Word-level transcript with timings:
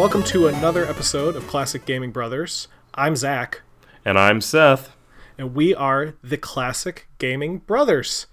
Welcome 0.00 0.22
to 0.24 0.46
another 0.48 0.86
episode 0.86 1.36
of 1.36 1.46
Classic 1.46 1.84
Gaming 1.84 2.10
Brothers. 2.10 2.68
I'm 2.94 3.14
Zach, 3.16 3.60
And 4.02 4.18
I'm 4.18 4.40
Seth. 4.40 4.96
and 5.36 5.54
we 5.54 5.74
are 5.74 6.14
the 6.24 6.38
Classic 6.38 7.06
Gaming 7.18 7.58
Brothers. 7.58 8.26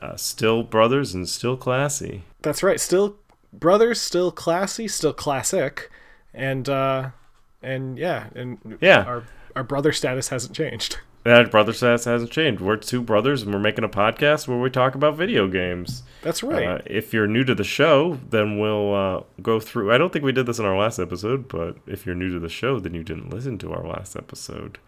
Uh, 0.00 0.16
still 0.16 0.62
brothers 0.62 1.12
and 1.12 1.28
still 1.28 1.58
classy. 1.58 2.24
That's 2.40 2.62
right, 2.62 2.80
still 2.80 3.16
brothers, 3.52 4.00
still 4.00 4.32
classy, 4.32 4.88
still 4.88 5.12
classic, 5.12 5.90
and 6.32 6.66
uh, 6.70 7.10
and 7.62 7.98
yeah, 7.98 8.28
and 8.34 8.78
Yeah. 8.80 9.02
our 9.02 9.24
our 9.54 9.64
brother 9.64 9.92
status 9.92 10.28
hasn't 10.28 10.56
changed. 10.56 11.00
That 11.24 11.52
brother 11.52 11.72
status 11.72 12.04
hasn't 12.04 12.32
changed. 12.32 12.60
We're 12.60 12.76
two 12.76 13.00
brothers 13.00 13.42
and 13.42 13.52
we're 13.52 13.60
making 13.60 13.84
a 13.84 13.88
podcast 13.88 14.48
where 14.48 14.58
we 14.58 14.70
talk 14.70 14.94
about 14.96 15.16
video 15.16 15.46
games. 15.46 16.02
That's 16.22 16.42
right. 16.42 16.66
Uh, 16.66 16.78
if 16.86 17.12
you're 17.12 17.28
new 17.28 17.44
to 17.44 17.54
the 17.54 17.64
show, 17.64 18.18
then 18.30 18.58
we'll 18.58 18.94
uh, 18.94 19.22
go 19.40 19.60
through. 19.60 19.92
I 19.92 19.98
don't 19.98 20.12
think 20.12 20.24
we 20.24 20.32
did 20.32 20.46
this 20.46 20.58
in 20.58 20.64
our 20.64 20.76
last 20.76 20.98
episode, 20.98 21.46
but 21.46 21.76
if 21.86 22.06
you're 22.06 22.16
new 22.16 22.32
to 22.32 22.40
the 22.40 22.48
show, 22.48 22.80
then 22.80 22.94
you 22.94 23.04
didn't 23.04 23.30
listen 23.30 23.56
to 23.58 23.72
our 23.72 23.86
last 23.86 24.16
episode. 24.16 24.78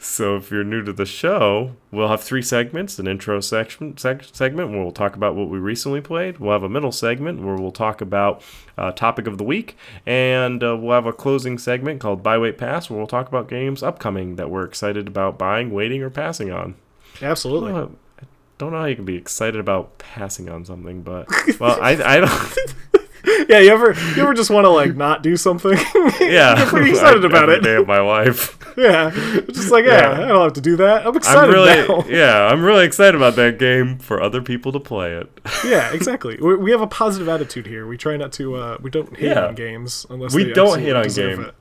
So 0.00 0.36
if 0.36 0.50
you're 0.50 0.62
new 0.62 0.84
to 0.84 0.92
the 0.92 1.04
show, 1.04 1.74
we'll 1.90 2.08
have 2.08 2.22
three 2.22 2.42
segments: 2.42 2.98
an 3.00 3.08
intro 3.08 3.40
section 3.40 3.94
seg- 3.94 4.34
segment 4.34 4.70
where 4.70 4.80
we'll 4.80 4.92
talk 4.92 5.16
about 5.16 5.34
what 5.34 5.48
we 5.48 5.58
recently 5.58 6.00
played. 6.00 6.38
We'll 6.38 6.52
have 6.52 6.62
a 6.62 6.68
middle 6.68 6.92
segment 6.92 7.42
where 7.42 7.56
we'll 7.56 7.72
talk 7.72 8.00
about 8.00 8.42
uh, 8.76 8.92
topic 8.92 9.26
of 9.26 9.38
the 9.38 9.44
week, 9.44 9.76
and 10.06 10.62
uh, 10.62 10.76
we'll 10.76 10.94
have 10.94 11.06
a 11.06 11.12
closing 11.12 11.58
segment 11.58 12.00
called 12.00 12.22
Buy 12.22 12.38
Wait 12.38 12.58
Pass, 12.58 12.88
where 12.88 12.96
we'll 12.96 13.08
talk 13.08 13.26
about 13.26 13.48
games 13.48 13.82
upcoming 13.82 14.36
that 14.36 14.50
we're 14.50 14.64
excited 14.64 15.08
about 15.08 15.36
buying, 15.36 15.72
waiting, 15.72 16.00
or 16.02 16.10
passing 16.10 16.52
on. 16.52 16.76
Absolutely. 17.20 17.72
Uh, 17.72 17.86
I 18.20 18.26
don't 18.58 18.72
know 18.72 18.78
how 18.78 18.86
you 18.86 18.96
can 18.96 19.04
be 19.04 19.16
excited 19.16 19.58
about 19.58 19.98
passing 19.98 20.48
on 20.48 20.64
something, 20.64 21.02
but 21.02 21.28
well, 21.58 21.76
I 21.80 21.90
I 21.90 22.20
don't. 22.20 22.56
yeah, 23.48 23.58
you 23.58 23.70
ever 23.70 23.94
you 24.16 24.22
ever 24.22 24.34
just 24.34 24.50
want 24.50 24.64
to 24.64 24.70
like 24.70 24.94
not 24.96 25.22
do 25.22 25.36
something? 25.36 25.76
Yeah, 26.20 26.58
You're 26.58 26.66
pretty 26.66 26.90
excited 26.90 27.24
I- 27.24 27.28
about 27.28 27.48
it. 27.48 27.62
day 27.62 27.76
of 27.76 27.86
my 27.86 28.00
life. 28.16 28.58
yeah, 28.76 29.10
just 29.50 29.70
like 29.70 29.84
yeah, 29.86 30.18
Yeah. 30.18 30.24
I 30.24 30.28
don't 30.28 30.42
have 30.42 30.52
to 30.54 30.60
do 30.60 30.76
that. 30.76 31.06
I'm 31.06 31.16
excited 31.16 31.44
I'm 31.48 31.50
really 31.50 31.88
now. 31.88 32.04
yeah, 32.08 32.46
I'm 32.46 32.62
really 32.62 32.84
excited 32.84 33.14
about 33.14 33.34
that 33.36 33.58
game 33.58 33.98
for 33.98 34.22
other 34.22 34.42
people 34.42 34.72
to 34.72 34.80
play 34.80 35.12
it. 35.14 35.40
yeah, 35.64 35.92
exactly. 35.92 36.36
We, 36.40 36.56
we 36.56 36.70
have 36.70 36.80
a 36.82 36.86
positive 36.86 37.28
attitude 37.28 37.66
here. 37.66 37.86
We 37.86 37.96
try 37.96 38.16
not 38.16 38.32
to. 38.34 38.56
Uh, 38.56 38.76
we 38.82 38.90
don't 38.90 39.16
hate 39.16 39.28
Yeah. 39.30 39.46
on 39.46 39.54
games 39.54 40.06
unless 40.10 40.34
we 40.34 40.52
don't 40.52 40.80
hit 40.80 40.94
on 40.96 41.04
deserve 41.04 41.38
game. 41.38 41.46
it. 41.46 41.54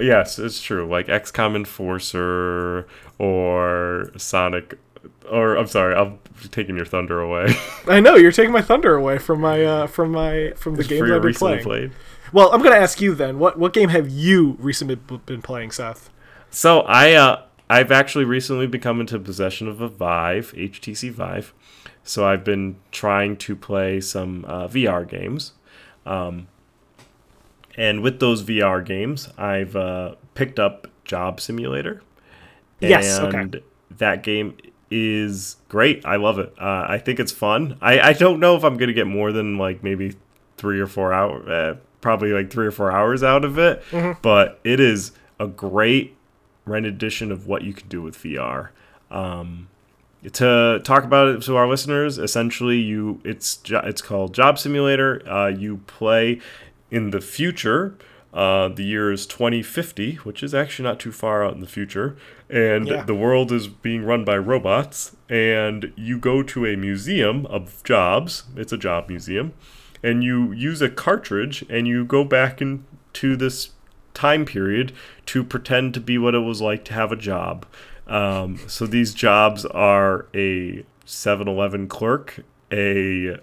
Yes, 0.00 0.38
it's 0.38 0.60
true. 0.60 0.86
Like 0.88 1.06
XCOM 1.08 1.56
Enforcer 1.56 2.86
or 3.18 4.10
Sonic, 4.16 4.78
or 5.30 5.56
I'm 5.56 5.66
sorry, 5.66 5.94
I'm 5.94 6.18
taking 6.50 6.76
your 6.76 6.86
thunder 6.86 7.20
away. 7.20 7.54
I 7.88 8.00
know 8.00 8.16
you're 8.16 8.32
taking 8.32 8.52
my 8.52 8.62
thunder 8.62 8.94
away 8.94 9.18
from 9.18 9.40
my 9.40 9.64
uh, 9.64 9.86
from 9.86 10.12
my 10.12 10.52
from 10.56 10.76
the 10.76 10.84
games 10.84 11.02
I've 11.02 11.20
been 11.20 11.22
recently 11.22 11.62
playing. 11.62 11.90
played. 11.90 11.92
Well, 12.32 12.52
I'm 12.52 12.62
gonna 12.62 12.76
ask 12.76 13.00
you 13.00 13.14
then. 13.14 13.38
What 13.38 13.58
what 13.58 13.72
game 13.72 13.90
have 13.90 14.08
you 14.08 14.56
recently 14.58 14.96
been 14.96 15.42
playing, 15.42 15.70
Seth? 15.70 16.10
So 16.50 16.80
I 16.80 17.12
uh 17.12 17.42
I've 17.68 17.90
actually 17.90 18.24
recently 18.24 18.66
become 18.66 19.00
into 19.00 19.18
possession 19.18 19.68
of 19.68 19.80
a 19.80 19.88
Vive, 19.88 20.52
HTC 20.52 21.10
Vive. 21.10 21.54
So 22.02 22.26
I've 22.26 22.44
been 22.44 22.76
trying 22.92 23.36
to 23.38 23.56
play 23.56 24.00
some 24.00 24.44
uh, 24.44 24.68
VR 24.68 25.08
games. 25.08 25.52
Um, 26.04 26.48
and 27.76 28.02
with 28.02 28.20
those 28.20 28.42
VR 28.42 28.84
games, 28.84 29.28
I've 29.38 29.74
uh, 29.74 30.16
picked 30.34 30.60
up 30.60 30.86
Job 31.04 31.40
Simulator. 31.40 32.02
Yes, 32.80 33.18
okay. 33.18 33.62
That 33.90 34.22
game 34.22 34.56
is 34.96 35.56
great. 35.68 36.06
I 36.06 36.14
love 36.16 36.38
it. 36.38 36.54
Uh, 36.56 36.86
I 36.88 36.98
think 36.98 37.18
it's 37.18 37.32
fun. 37.32 37.76
I, 37.80 37.98
I 37.98 38.12
don't 38.12 38.38
know 38.38 38.54
if 38.54 38.62
I'm 38.62 38.76
going 38.76 38.86
to 38.86 38.94
get 38.94 39.08
more 39.08 39.32
than 39.32 39.58
like 39.58 39.82
maybe 39.82 40.14
three 40.56 40.78
or 40.78 40.86
four 40.86 41.12
hours, 41.12 41.48
uh, 41.48 41.76
probably 42.00 42.32
like 42.32 42.52
three 42.52 42.66
or 42.66 42.70
four 42.70 42.92
hours 42.92 43.24
out 43.24 43.44
of 43.44 43.58
it. 43.58 43.82
Mm-hmm. 43.90 44.20
But 44.22 44.60
it 44.62 44.78
is 44.78 45.10
a 45.40 45.48
great 45.48 46.16
rendition 46.64 47.32
of 47.32 47.48
what 47.48 47.62
you 47.62 47.72
can 47.72 47.88
do 47.88 48.02
with 48.02 48.16
VR. 48.16 48.68
Um, 49.10 49.68
to 50.32 50.80
talk 50.84 51.02
about 51.02 51.26
it 51.26 51.42
to 51.42 51.56
our 51.56 51.66
listeners, 51.66 52.16
essentially, 52.16 52.78
you 52.78 53.20
it's 53.24 53.60
it's 53.68 54.00
called 54.00 54.32
Job 54.32 54.60
Simulator. 54.60 55.28
Uh, 55.28 55.48
you 55.48 55.78
play 55.88 56.40
in 56.92 57.10
the 57.10 57.20
future. 57.20 57.98
Uh, 58.34 58.66
the 58.68 58.82
year 58.82 59.12
is 59.12 59.26
2050, 59.26 60.16
which 60.24 60.42
is 60.42 60.52
actually 60.52 60.82
not 60.82 60.98
too 60.98 61.12
far 61.12 61.44
out 61.44 61.54
in 61.54 61.60
the 61.60 61.68
future, 61.68 62.16
and 62.50 62.88
Yeah. 62.88 63.04
the 63.04 63.14
world 63.14 63.52
is 63.52 63.68
being 63.68 64.04
run 64.04 64.24
by 64.24 64.36
robots. 64.36 65.14
And 65.30 65.92
you 65.94 66.18
go 66.18 66.42
to 66.42 66.66
a 66.66 66.74
museum 66.76 67.46
of 67.46 67.80
jobs. 67.84 68.42
It's 68.56 68.72
a 68.72 68.76
job 68.76 69.08
museum, 69.08 69.52
and 70.02 70.24
you 70.24 70.50
use 70.52 70.82
a 70.82 70.88
cartridge 70.90 71.64
and 71.70 71.86
you 71.86 72.04
go 72.04 72.24
back 72.24 72.60
into 72.60 73.36
this 73.36 73.70
time 74.14 74.44
period 74.44 74.92
to 75.26 75.44
pretend 75.44 75.94
to 75.94 76.00
be 76.00 76.18
what 76.18 76.34
it 76.34 76.40
was 76.40 76.60
like 76.60 76.84
to 76.86 76.92
have 76.92 77.12
a 77.12 77.16
job. 77.16 77.66
Um, 78.08 78.58
so 78.66 78.84
these 78.86 79.14
jobs 79.14 79.64
are 79.66 80.26
a 80.34 80.84
7-Eleven 81.06 81.86
clerk, 81.86 82.40
a 82.72 83.36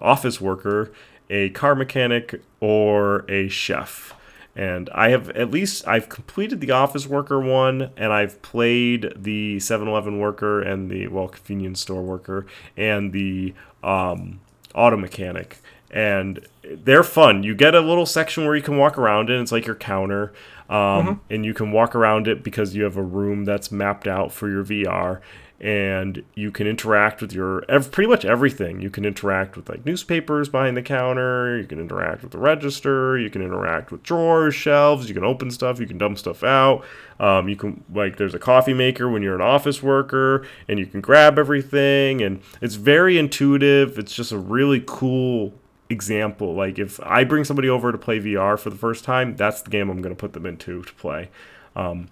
office 0.00 0.40
worker, 0.40 0.90
a 1.28 1.50
car 1.50 1.74
mechanic, 1.74 2.40
or 2.58 3.24
a 3.28 3.48
chef. 3.48 4.14
And 4.60 4.90
I 4.92 5.08
have 5.08 5.30
at 5.30 5.50
least 5.50 5.88
I've 5.88 6.10
completed 6.10 6.60
the 6.60 6.70
office 6.70 7.06
worker 7.06 7.40
one, 7.40 7.92
and 7.96 8.12
I've 8.12 8.42
played 8.42 9.10
the 9.16 9.56
7-Eleven 9.56 10.18
worker 10.18 10.60
and 10.60 10.90
the 10.90 11.08
well 11.08 11.28
convenience 11.28 11.80
store 11.80 12.02
worker 12.02 12.44
and 12.76 13.10
the 13.10 13.54
um, 13.82 14.40
auto 14.74 14.98
mechanic. 14.98 15.56
And 15.90 16.46
they're 16.62 17.02
fun. 17.02 17.42
You 17.42 17.54
get 17.54 17.74
a 17.74 17.80
little 17.80 18.04
section 18.04 18.44
where 18.44 18.54
you 18.54 18.60
can 18.60 18.76
walk 18.76 18.98
around 18.98 19.30
it. 19.30 19.40
It's 19.40 19.50
like 19.50 19.64
your 19.64 19.76
counter, 19.76 20.34
um, 20.68 21.22
and 21.30 21.42
you 21.42 21.54
can 21.54 21.72
walk 21.72 21.94
around 21.94 22.28
it 22.28 22.44
because 22.44 22.76
you 22.76 22.84
have 22.84 22.98
a 22.98 23.02
room 23.02 23.46
that's 23.46 23.72
mapped 23.72 24.06
out 24.06 24.30
for 24.30 24.50
your 24.50 24.62
VR 24.62 25.22
and 25.60 26.24
you 26.34 26.50
can 26.50 26.66
interact 26.66 27.20
with 27.20 27.34
your 27.34 27.60
pretty 27.90 28.08
much 28.08 28.24
everything. 28.24 28.80
You 28.80 28.88
can 28.88 29.04
interact 29.04 29.56
with 29.56 29.68
like 29.68 29.84
newspapers 29.84 30.48
behind 30.48 30.74
the 30.74 30.82
counter. 30.82 31.58
You 31.58 31.66
can 31.66 31.78
interact 31.78 32.22
with 32.22 32.32
the 32.32 32.38
register. 32.38 33.18
You 33.18 33.28
can 33.28 33.42
interact 33.42 33.92
with 33.92 34.02
drawers, 34.02 34.54
shelves. 34.54 35.08
You 35.08 35.14
can 35.14 35.24
open 35.24 35.50
stuff. 35.50 35.78
You 35.78 35.86
can 35.86 35.98
dump 35.98 36.18
stuff 36.18 36.42
out. 36.42 36.84
Um, 37.18 37.50
you 37.50 37.56
can 37.56 37.84
like 37.92 38.16
there's 38.16 38.32
a 38.32 38.38
coffee 38.38 38.72
maker 38.72 39.10
when 39.10 39.22
you're 39.22 39.34
an 39.34 39.42
office 39.42 39.82
worker, 39.82 40.46
and 40.66 40.78
you 40.78 40.86
can 40.86 41.02
grab 41.02 41.38
everything. 41.38 42.22
And 42.22 42.40
it's 42.62 42.76
very 42.76 43.18
intuitive. 43.18 43.98
It's 43.98 44.14
just 44.14 44.32
a 44.32 44.38
really 44.38 44.82
cool 44.86 45.52
example. 45.90 46.54
Like 46.54 46.78
if 46.78 46.98
I 47.02 47.24
bring 47.24 47.44
somebody 47.44 47.68
over 47.68 47.92
to 47.92 47.98
play 47.98 48.18
VR 48.18 48.58
for 48.58 48.70
the 48.70 48.76
first 48.76 49.04
time, 49.04 49.36
that's 49.36 49.60
the 49.60 49.70
game 49.70 49.90
I'm 49.90 50.00
going 50.00 50.14
to 50.14 50.18
put 50.18 50.32
them 50.32 50.46
into 50.46 50.82
to 50.82 50.94
play. 50.94 51.28
Um, 51.76 52.08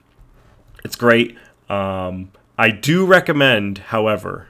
it's 0.84 0.96
great. 0.96 1.38
Um, 1.70 2.30
I 2.58 2.70
do 2.70 3.06
recommend, 3.06 3.78
however, 3.78 4.48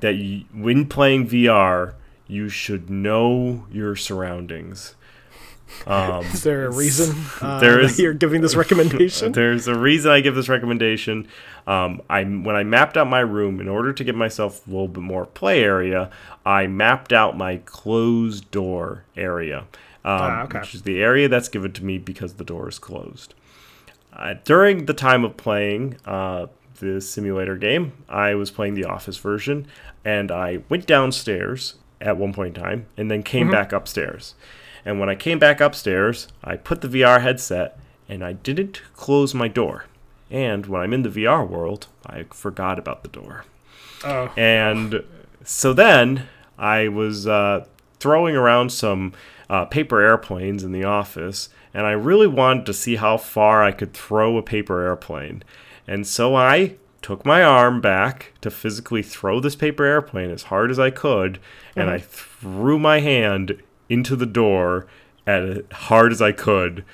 that 0.00 0.16
you, 0.16 0.44
when 0.52 0.86
playing 0.86 1.28
VR, 1.28 1.94
you 2.26 2.48
should 2.48 2.90
know 2.90 3.66
your 3.72 3.96
surroundings. 3.96 4.94
Um, 5.86 6.24
Is 6.26 6.42
there 6.42 6.66
a 6.66 6.70
reason 6.74 7.16
uh, 7.40 7.60
There 7.60 7.80
is- 7.80 7.98
you're 7.98 8.12
giving 8.12 8.40
this 8.42 8.56
recommendation? 8.64 9.32
there's 9.32 9.68
a 9.68 9.74
reason 9.78 10.10
I 10.10 10.20
give 10.20 10.34
this 10.34 10.48
recommendation. 10.48 11.28
Um, 11.66 12.02
I 12.10 12.24
when 12.24 12.56
I 12.56 12.64
mapped 12.64 12.96
out 12.96 13.08
my 13.08 13.20
room 13.20 13.60
in 13.60 13.68
order 13.68 13.92
to 13.92 14.02
give 14.04 14.16
myself 14.16 14.66
a 14.66 14.70
little 14.70 14.88
bit 14.88 15.02
more 15.02 15.24
play 15.26 15.62
area, 15.62 16.10
I 16.44 16.66
mapped 16.66 17.12
out 17.12 17.36
my 17.38 17.58
closed 17.58 18.50
door 18.50 19.04
area, 19.16 19.58
um, 19.60 19.66
Ah, 20.04 20.42
okay. 20.42 20.58
which 20.58 20.74
is 20.74 20.82
the 20.82 21.00
area 21.00 21.28
that's 21.28 21.48
given 21.48 21.72
to 21.74 21.84
me 21.84 21.98
because 21.98 22.34
the 22.34 22.44
door 22.44 22.68
is 22.68 22.78
closed. 22.80 23.34
Uh, 24.12 24.34
during 24.44 24.86
the 24.86 24.94
time 24.94 25.24
of 25.24 25.36
playing 25.36 25.96
uh, 26.04 26.46
the 26.80 27.00
simulator 27.00 27.56
game, 27.56 27.92
I 28.08 28.34
was 28.34 28.50
playing 28.50 28.74
the 28.74 28.84
Office 28.84 29.18
version, 29.18 29.66
and 30.04 30.30
I 30.30 30.60
went 30.68 30.86
downstairs 30.86 31.74
at 32.00 32.16
one 32.16 32.32
point 32.32 32.56
in 32.56 32.62
time, 32.62 32.86
and 32.96 33.10
then 33.10 33.22
came 33.22 33.50
back 33.50 33.72
upstairs. 33.72 34.34
And 34.84 34.98
when 34.98 35.08
I 35.10 35.14
came 35.14 35.38
back 35.38 35.60
upstairs, 35.60 36.28
I 36.42 36.56
put 36.56 36.80
the 36.80 36.88
VR 36.88 37.20
headset, 37.20 37.78
and 38.08 38.24
I 38.24 38.32
didn't 38.32 38.80
close 38.96 39.34
my 39.34 39.48
door. 39.48 39.84
And 40.30 40.66
when 40.66 40.80
I'm 40.80 40.92
in 40.94 41.02
the 41.02 41.10
VR 41.10 41.46
world, 41.46 41.88
I 42.06 42.24
forgot 42.30 42.78
about 42.78 43.02
the 43.02 43.08
door. 43.08 43.44
oh, 44.04 44.32
And 44.36 45.04
so 45.44 45.72
then 45.72 46.28
I 46.58 46.88
was 46.88 47.26
uh, 47.26 47.66
throwing 47.98 48.36
around 48.36 48.70
some 48.72 49.12
uh, 49.50 49.64
paper 49.66 50.00
airplanes 50.00 50.62
in 50.62 50.72
the 50.72 50.84
office, 50.84 51.48
and 51.74 51.86
I 51.86 51.92
really 51.92 52.26
wanted 52.26 52.66
to 52.66 52.72
see 52.74 52.96
how 52.96 53.16
far 53.16 53.62
I 53.62 53.72
could 53.72 53.92
throw 53.92 54.36
a 54.38 54.42
paper 54.42 54.80
airplane. 54.80 55.42
And 55.90 56.06
so 56.06 56.36
I 56.36 56.76
took 57.02 57.26
my 57.26 57.42
arm 57.42 57.80
back 57.80 58.32
to 58.42 58.50
physically 58.50 59.02
throw 59.02 59.40
this 59.40 59.56
paper 59.56 59.84
airplane 59.84 60.30
as 60.30 60.44
hard 60.44 60.70
as 60.70 60.78
I 60.78 60.90
could, 60.90 61.40
and 61.74 61.88
uh-huh. 61.88 61.96
I 61.96 61.98
threw 61.98 62.78
my 62.78 63.00
hand 63.00 63.60
into 63.88 64.14
the 64.14 64.24
door 64.24 64.86
as 65.26 65.58
hard 65.72 66.12
as 66.12 66.22
I 66.22 66.30
could. 66.30 66.84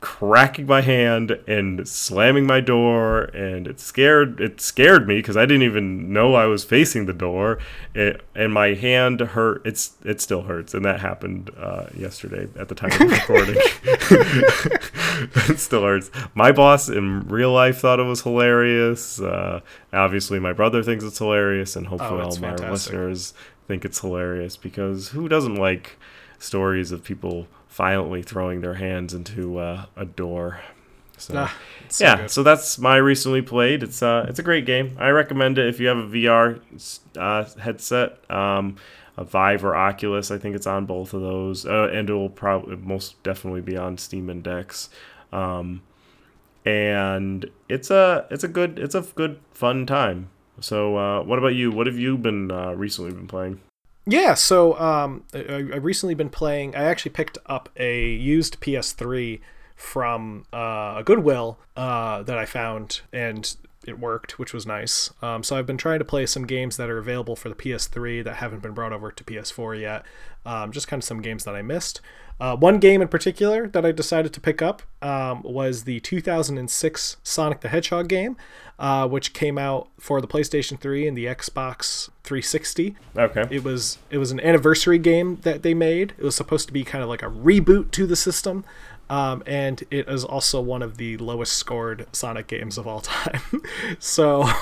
Cracking 0.00 0.66
my 0.66 0.82
hand 0.82 1.30
and 1.48 1.88
slamming 1.88 2.46
my 2.46 2.60
door 2.60 3.22
and 3.34 3.66
it 3.66 3.80
scared 3.80 4.40
it 4.40 4.60
scared 4.60 5.08
me 5.08 5.16
because 5.16 5.36
I 5.36 5.46
didn't 5.46 5.62
even 5.62 6.12
know 6.12 6.34
I 6.34 6.44
was 6.44 6.64
facing 6.64 7.06
the 7.06 7.12
door 7.14 7.58
it, 7.94 8.20
and 8.34 8.52
my 8.52 8.74
hand 8.74 9.20
hurt 9.20 9.62
it's 9.64 9.94
it 10.04 10.20
still 10.20 10.42
hurts 10.42 10.74
and 10.74 10.84
that 10.84 11.00
happened 11.00 11.50
uh, 11.58 11.86
yesterday 11.96 12.46
at 12.58 12.68
the 12.68 12.74
time 12.74 12.92
of 12.92 13.00
recording. 13.10 13.56
It 15.48 15.58
still 15.60 15.82
hurts. 15.82 16.10
My 16.34 16.52
boss 16.52 16.90
in 16.90 17.26
real 17.26 17.50
life 17.52 17.78
thought 17.78 17.98
it 17.98 18.04
was 18.04 18.20
hilarious 18.20 19.18
uh, 19.20 19.60
obviously 19.92 20.38
my 20.38 20.52
brother 20.52 20.82
thinks 20.82 21.04
it's 21.04 21.18
hilarious 21.18 21.74
and 21.74 21.86
hopefully 21.86 22.20
Oh, 22.20 22.24
all 22.24 22.28
it's 22.28 22.38
my 22.40 22.54
listeners 22.54 23.32
think 23.66 23.84
it's 23.84 24.00
hilarious 24.00 24.56
because 24.58 25.08
who 25.08 25.26
doesn't 25.28 25.56
like 25.56 25.96
stories 26.38 26.92
of 26.92 27.02
people 27.02 27.46
violently 27.76 28.22
throwing 28.22 28.60
their 28.62 28.74
hands 28.74 29.12
into 29.14 29.58
uh, 29.58 29.86
a 29.96 30.04
door. 30.04 30.60
So 31.18 31.34
Ah, 31.36 31.54
so 31.88 32.04
yeah, 32.04 32.16
good. 32.22 32.30
so 32.30 32.42
that's 32.42 32.78
my 32.78 32.96
recently 32.96 33.42
played. 33.42 33.82
It's 33.82 34.02
uh, 34.02 34.26
it's 34.28 34.38
a 34.38 34.42
great 34.42 34.66
game. 34.66 34.96
I 34.98 35.08
recommend 35.10 35.58
it 35.58 35.66
if 35.68 35.80
you 35.80 35.86
have 35.88 35.98
a 35.98 36.06
VR 36.08 36.60
uh, 37.16 37.44
headset, 37.60 38.18
um, 38.30 38.76
a 39.16 39.24
Vive 39.24 39.64
or 39.64 39.74
Oculus. 39.74 40.30
I 40.30 40.36
think 40.38 40.54
it's 40.56 40.66
on 40.66 40.84
both 40.84 41.14
of 41.14 41.22
those, 41.22 41.64
uh, 41.64 41.88
and 41.92 42.10
it 42.10 42.12
will 42.12 42.28
probably 42.28 42.76
most 42.76 43.22
definitely 43.22 43.62
be 43.62 43.76
on 43.76 43.96
Steam 43.96 44.28
and 44.28 44.42
Dex. 44.42 44.90
Um, 45.32 45.80
and 46.64 47.50
it's 47.68 47.90
a 47.90 48.26
it's 48.30 48.44
a 48.44 48.48
good 48.48 48.78
it's 48.78 48.94
a 48.94 49.00
good 49.00 49.38
fun 49.52 49.86
time. 49.86 50.28
So 50.60 50.96
uh, 50.96 51.22
what 51.22 51.38
about 51.38 51.54
you? 51.54 51.70
What 51.70 51.86
have 51.86 51.98
you 51.98 52.18
been 52.18 52.50
uh, 52.50 52.72
recently 52.72 53.12
been 53.12 53.26
playing? 53.28 53.60
Yeah, 54.06 54.34
so 54.34 54.78
um, 54.78 55.24
I, 55.34 55.38
I 55.38 55.76
recently 55.76 56.14
been 56.14 56.30
playing. 56.30 56.76
I 56.76 56.84
actually 56.84 57.10
picked 57.10 57.38
up 57.46 57.68
a 57.76 58.08
used 58.08 58.60
PS3 58.60 59.40
from 59.74 60.46
uh, 60.52 60.94
a 60.98 61.02
Goodwill 61.04 61.58
uh, 61.76 62.22
that 62.22 62.38
I 62.38 62.46
found, 62.46 63.00
and 63.12 63.54
it 63.84 63.98
worked, 63.98 64.38
which 64.38 64.54
was 64.54 64.64
nice. 64.64 65.12
Um, 65.22 65.42
so 65.42 65.56
I've 65.56 65.66
been 65.66 65.76
trying 65.76 65.98
to 65.98 66.04
play 66.04 66.24
some 66.26 66.46
games 66.46 66.76
that 66.76 66.88
are 66.88 66.98
available 66.98 67.34
for 67.36 67.48
the 67.48 67.54
PS3 67.54 68.22
that 68.24 68.36
haven't 68.36 68.62
been 68.62 68.72
brought 68.72 68.92
over 68.92 69.10
to 69.10 69.24
PS4 69.24 69.80
yet. 69.80 70.04
Um, 70.44 70.70
just 70.70 70.86
kind 70.86 71.00
of 71.00 71.04
some 71.04 71.20
games 71.20 71.44
that 71.44 71.54
I 71.54 71.62
missed. 71.62 72.00
Uh, 72.38 72.54
one 72.54 72.78
game 72.78 73.00
in 73.00 73.08
particular 73.08 73.66
that 73.68 73.86
I 73.86 73.92
decided 73.92 74.32
to 74.34 74.40
pick 74.40 74.60
up 74.60 74.82
um, 75.00 75.42
was 75.42 75.84
the 75.84 76.00
2006 76.00 77.16
Sonic 77.22 77.60
the 77.60 77.68
Hedgehog 77.68 78.08
game, 78.08 78.36
uh, 78.78 79.08
which 79.08 79.32
came 79.32 79.56
out 79.56 79.88
for 79.98 80.20
the 80.20 80.28
PlayStation 80.28 80.78
3 80.78 81.08
and 81.08 81.16
the 81.16 81.24
Xbox 81.24 82.10
360 82.26 82.96
Okay. 83.16 83.44
it 83.50 83.64
was 83.64 83.98
it 84.10 84.18
was 84.18 84.30
an 84.32 84.40
anniversary 84.40 84.98
game 84.98 85.36
that 85.42 85.62
they 85.62 85.72
made. 85.74 86.12
It 86.18 86.24
was 86.24 86.34
supposed 86.36 86.66
to 86.66 86.72
be 86.72 86.84
kind 86.84 87.02
of 87.02 87.08
like 87.08 87.22
a 87.22 87.26
reboot 87.30 87.90
to 87.92 88.06
the 88.06 88.16
system, 88.16 88.64
um, 89.08 89.42
and 89.46 89.82
it 89.90 90.08
is 90.08 90.24
also 90.24 90.60
one 90.60 90.82
of 90.82 90.96
the 90.98 91.16
lowest 91.18 91.54
scored 91.54 92.06
Sonic 92.12 92.46
games 92.48 92.76
of 92.76 92.86
all 92.86 93.00
time. 93.00 93.40
so 93.98 94.42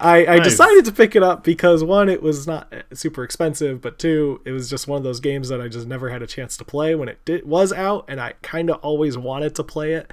I, 0.00 0.24
I 0.26 0.36
Nice. 0.38 0.44
decided 0.44 0.86
to 0.86 0.92
pick 0.92 1.14
it 1.14 1.22
up 1.22 1.44
because 1.44 1.84
one, 1.84 2.08
it 2.08 2.22
was 2.22 2.46
not 2.46 2.72
super 2.94 3.22
expensive, 3.22 3.82
but 3.82 3.98
two, 3.98 4.40
it 4.46 4.52
was 4.52 4.70
just 4.70 4.88
one 4.88 4.96
of 4.96 5.04
those 5.04 5.20
games 5.20 5.50
that 5.50 5.60
I 5.60 5.68
just 5.68 5.86
never 5.86 6.08
had 6.08 6.22
a 6.22 6.26
chance 6.26 6.56
to 6.56 6.64
play 6.64 6.94
when 6.94 7.08
it 7.10 7.22
did, 7.26 7.46
was 7.46 7.70
out, 7.72 8.06
and 8.08 8.20
I 8.20 8.32
kind 8.42 8.70
of 8.70 8.76
always 8.76 9.18
wanted 9.18 9.54
to 9.56 9.62
play 9.64 9.92
it, 9.92 10.10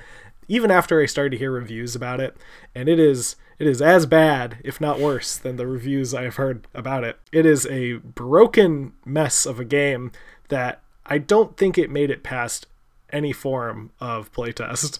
even 0.50 0.70
after 0.70 1.02
I 1.02 1.06
started 1.06 1.30
to 1.32 1.38
hear 1.38 1.52
reviews 1.52 1.96
about 1.96 2.20
it. 2.20 2.36
And 2.76 2.90
it 2.90 3.00
is 3.00 3.38
it 3.60 3.68
is 3.68 3.82
as 3.82 4.06
bad, 4.06 4.58
if 4.64 4.80
not 4.80 5.00
worse, 5.00 5.38
than 5.38 5.56
the 5.56 5.68
reviews 5.68 6.14
I 6.14 6.24
have 6.24 6.36
heard 6.36 6.68
about 6.74 7.04
it. 7.04 7.20
It 7.32 7.46
is 7.46 7.66
a 7.68 7.94
broken 7.94 8.94
mess 9.06 9.46
of 9.46 9.60
a 9.60 9.66
game 9.66 10.12
that 10.50 10.82
I 11.06 11.18
don't 11.18 11.58
think 11.58 11.78
it 11.78 11.90
made 11.90 12.10
it 12.10 12.24
past 12.24 12.68
any 13.12 13.34
form 13.34 13.92
of 14.00 14.32
playtest. 14.32 15.00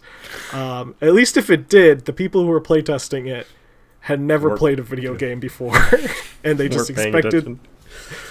Um, 0.54 0.96
at 1.02 1.14
least 1.14 1.38
if 1.38 1.50
it 1.50 1.70
did, 1.70 2.06
the 2.06 2.14
people 2.14 2.42
who 2.42 2.48
were 2.48 2.62
playtesting 2.62 3.28
it 3.28 3.48
had 4.02 4.22
never 4.22 4.56
played 4.56 4.80
a 4.80 4.84
video 4.84 5.16
game 5.16 5.40
before, 5.40 5.76
and 6.44 6.58
they 6.58 6.70
just 6.70 6.90
expected 6.90 7.60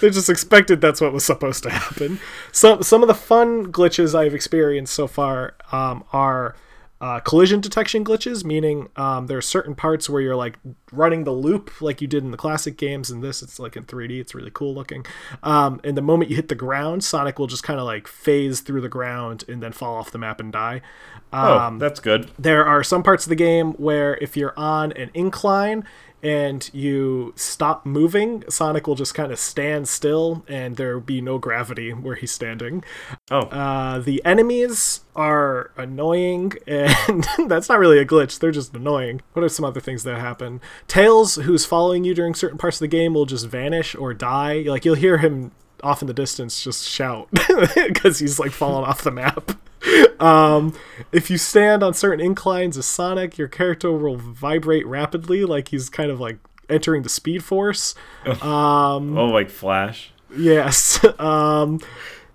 they 0.00 0.10
just 0.10 0.30
expected 0.30 0.80
that's 0.80 1.00
what 1.00 1.12
was 1.12 1.24
supposed 1.24 1.62
to 1.64 1.70
happen. 1.70 2.18
Some 2.52 2.82
some 2.82 3.02
of 3.02 3.08
the 3.08 3.14
fun 3.14 3.72
glitches 3.72 4.14
I've 4.14 4.34
experienced 4.34 4.94
so 4.94 5.06
far 5.06 5.54
um, 5.72 6.04
are 6.12 6.56
uh, 7.00 7.20
collision 7.20 7.60
detection 7.60 8.04
glitches, 8.04 8.42
meaning 8.44 8.88
um, 8.96 9.26
there 9.26 9.36
are 9.36 9.42
certain 9.42 9.74
parts 9.74 10.08
where 10.08 10.22
you're 10.22 10.36
like 10.36 10.56
running 10.92 11.24
the 11.24 11.30
loop 11.30 11.82
like 11.82 12.00
you 12.00 12.06
did 12.06 12.24
in 12.24 12.30
the 12.30 12.36
classic 12.38 12.78
games. 12.78 13.10
And 13.10 13.22
this, 13.22 13.42
it's 13.42 13.58
like 13.58 13.76
in 13.76 13.84
3D. 13.84 14.18
It's 14.20 14.34
really 14.34 14.50
cool 14.52 14.74
looking. 14.74 15.04
Um, 15.42 15.80
and 15.84 15.96
the 15.96 16.02
moment 16.02 16.30
you 16.30 16.36
hit 16.36 16.48
the 16.48 16.54
ground, 16.54 17.04
Sonic 17.04 17.38
will 17.38 17.48
just 17.48 17.62
kind 17.62 17.78
of 17.78 17.84
like 17.84 18.08
phase 18.08 18.60
through 18.60 18.80
the 18.80 18.88
ground 18.88 19.44
and 19.48 19.62
then 19.62 19.72
fall 19.72 19.96
off 19.96 20.10
the 20.10 20.18
map 20.18 20.40
and 20.40 20.50
die. 20.52 20.80
Oh, 21.32 21.58
Um, 21.58 21.78
that's 21.78 22.00
good. 22.00 22.30
there 22.38 22.64
are 22.64 22.82
some 22.82 23.02
parts 23.02 23.26
of 23.26 23.28
the 23.30 23.36
game 23.36 23.72
where 23.74 24.16
if 24.22 24.36
you're 24.36 24.54
on 24.56 24.92
an 24.92 25.10
incline 25.12 25.84
and 26.22 26.68
you 26.72 27.32
stop 27.36 27.84
moving, 27.86 28.42
Sonic 28.48 28.86
will 28.86 28.94
just 28.94 29.14
kind 29.14 29.30
of 29.30 29.38
stand 29.38 29.88
still 29.88 30.44
and 30.48 30.76
there 30.76 30.94
will 30.94 31.00
be 31.00 31.20
no 31.20 31.38
gravity 31.38 31.92
where 31.92 32.16
he's 32.16 32.32
standing. 32.32 32.82
Oh, 33.30 33.42
Uh, 33.42 33.98
the 33.98 34.24
enemies 34.24 35.00
are 35.14 35.70
annoying, 35.76 36.52
and 36.66 37.26
that's 37.46 37.68
not 37.68 37.78
really 37.78 37.98
a 37.98 38.04
glitch, 38.06 38.38
they're 38.38 38.50
just 38.50 38.74
annoying. 38.74 39.22
What 39.34 39.44
are 39.44 39.48
some 39.48 39.64
other 39.64 39.80
things 39.80 40.02
that 40.04 40.18
happen? 40.18 40.60
Tails, 40.88 41.36
who's 41.36 41.64
following 41.64 42.04
you 42.04 42.14
during 42.14 42.34
certain 42.34 42.58
parts 42.58 42.76
of 42.76 42.80
the 42.80 42.88
game, 42.88 43.14
will 43.14 43.26
just 43.26 43.46
vanish 43.46 43.94
or 43.94 44.12
die. 44.14 44.64
Like, 44.66 44.84
you'll 44.84 44.94
hear 44.94 45.18
him 45.18 45.52
off 45.82 46.00
in 46.02 46.08
the 46.08 46.14
distance 46.14 46.64
just 46.64 46.88
shout 46.88 47.28
because 47.76 48.18
he's 48.18 48.38
like 48.40 48.50
falling 48.50 48.84
off 48.84 49.02
the 49.02 49.10
map. 49.10 49.52
Um, 50.20 50.72
if 51.12 51.30
you 51.30 51.38
stand 51.38 51.82
on 51.82 51.94
certain 51.94 52.24
inclines 52.24 52.76
as 52.76 52.86
Sonic, 52.86 53.38
your 53.38 53.48
character 53.48 53.92
will 53.92 54.16
vibrate 54.16 54.86
rapidly, 54.86 55.44
like 55.44 55.68
he's 55.68 55.88
kind 55.88 56.10
of 56.10 56.20
like 56.20 56.38
entering 56.68 57.02
the 57.02 57.08
Speed 57.08 57.44
Force. 57.44 57.94
Um, 58.42 59.16
oh, 59.16 59.26
like 59.26 59.50
Flash. 59.50 60.12
Yes. 60.36 61.04
Um, 61.20 61.80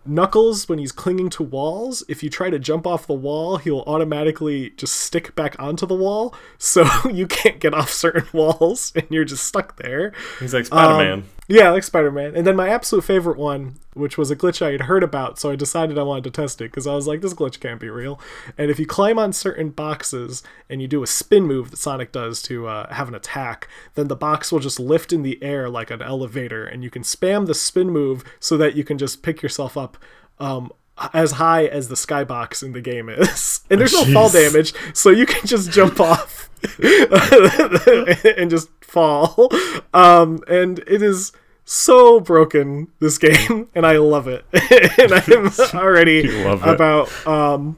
Knuckles, 0.03 0.67
when 0.67 0.79
he's 0.79 0.91
clinging 0.91 1.29
to 1.31 1.43
walls, 1.43 2.03
if 2.07 2.23
you 2.23 2.29
try 2.29 2.49
to 2.49 2.57
jump 2.57 2.87
off 2.87 3.05
the 3.05 3.13
wall, 3.13 3.57
he'll 3.57 3.83
automatically 3.85 4.71
just 4.71 4.95
stick 4.95 5.35
back 5.35 5.55
onto 5.59 5.85
the 5.85 5.93
wall, 5.93 6.33
so 6.57 6.85
you 7.11 7.27
can't 7.27 7.59
get 7.59 7.73
off 7.73 7.91
certain 7.91 8.27
walls, 8.33 8.91
and 8.95 9.05
you're 9.09 9.25
just 9.25 9.43
stuck 9.43 9.77
there. 9.77 10.11
He's 10.39 10.53
like 10.53 10.65
Spider 10.65 10.97
Man. 10.97 11.13
Um, 11.13 11.23
yeah, 11.51 11.69
like 11.69 11.83
Spider 11.83 12.11
Man. 12.11 12.35
And 12.35 12.47
then 12.47 12.55
my 12.55 12.69
absolute 12.69 13.03
favorite 13.03 13.37
one, 13.37 13.75
which 13.93 14.17
was 14.17 14.31
a 14.31 14.35
glitch 14.35 14.65
I 14.65 14.71
had 14.71 14.81
heard 14.81 15.03
about, 15.03 15.37
so 15.37 15.51
I 15.51 15.57
decided 15.57 15.97
I 15.97 16.03
wanted 16.03 16.23
to 16.25 16.31
test 16.31 16.61
it 16.61 16.71
because 16.71 16.87
I 16.87 16.95
was 16.95 17.07
like, 17.07 17.19
this 17.19 17.33
glitch 17.33 17.59
can't 17.59 17.79
be 17.79 17.89
real. 17.89 18.19
And 18.57 18.71
if 18.71 18.79
you 18.79 18.85
climb 18.85 19.19
on 19.19 19.33
certain 19.33 19.69
boxes 19.69 20.43
and 20.69 20.81
you 20.81 20.87
do 20.87 21.03
a 21.03 21.07
spin 21.07 21.43
move 21.43 21.71
that 21.71 21.77
Sonic 21.77 22.13
does 22.13 22.41
to 22.43 22.67
uh, 22.67 22.93
have 22.93 23.09
an 23.09 23.15
attack, 23.15 23.67
then 23.95 24.07
the 24.07 24.15
box 24.15 24.51
will 24.51 24.59
just 24.59 24.79
lift 24.79 25.11
in 25.11 25.23
the 25.23 25.41
air 25.43 25.69
like 25.69 25.91
an 25.91 26.01
elevator, 26.01 26.65
and 26.65 26.83
you 26.83 26.89
can 26.89 27.03
spam 27.03 27.47
the 27.47 27.55
spin 27.55 27.89
move 27.89 28.23
so 28.39 28.55
that 28.57 28.75
you 28.75 28.85
can 28.85 28.97
just 28.97 29.21
pick 29.21 29.41
yourself 29.41 29.75
up. 29.75 29.97
Um, 30.39 30.71
as 31.13 31.33
high 31.33 31.65
as 31.65 31.87
the 31.87 31.95
skybox 31.95 32.63
in 32.63 32.73
the 32.73 32.81
game 32.81 33.09
is, 33.09 33.61
and 33.69 33.79
there's 33.79 33.93
no 33.93 34.05
fall 34.05 34.29
damage, 34.29 34.73
so 34.93 35.09
you 35.09 35.25
can 35.25 35.45
just 35.45 35.71
jump 35.71 35.99
off 35.99 36.49
and 36.83 38.49
just 38.49 38.69
fall. 38.81 39.49
Um, 39.93 40.43
and 40.47 40.79
it 40.79 41.01
is 41.01 41.31
so 41.65 42.19
broken 42.19 42.87
this 42.99 43.17
game, 43.17 43.69
and 43.75 43.85
I 43.85 43.97
love 43.97 44.27
it. 44.27 44.45
and 44.53 45.13
I'm 45.13 45.51
already 45.79 46.43
about 46.45 47.09
um 47.27 47.77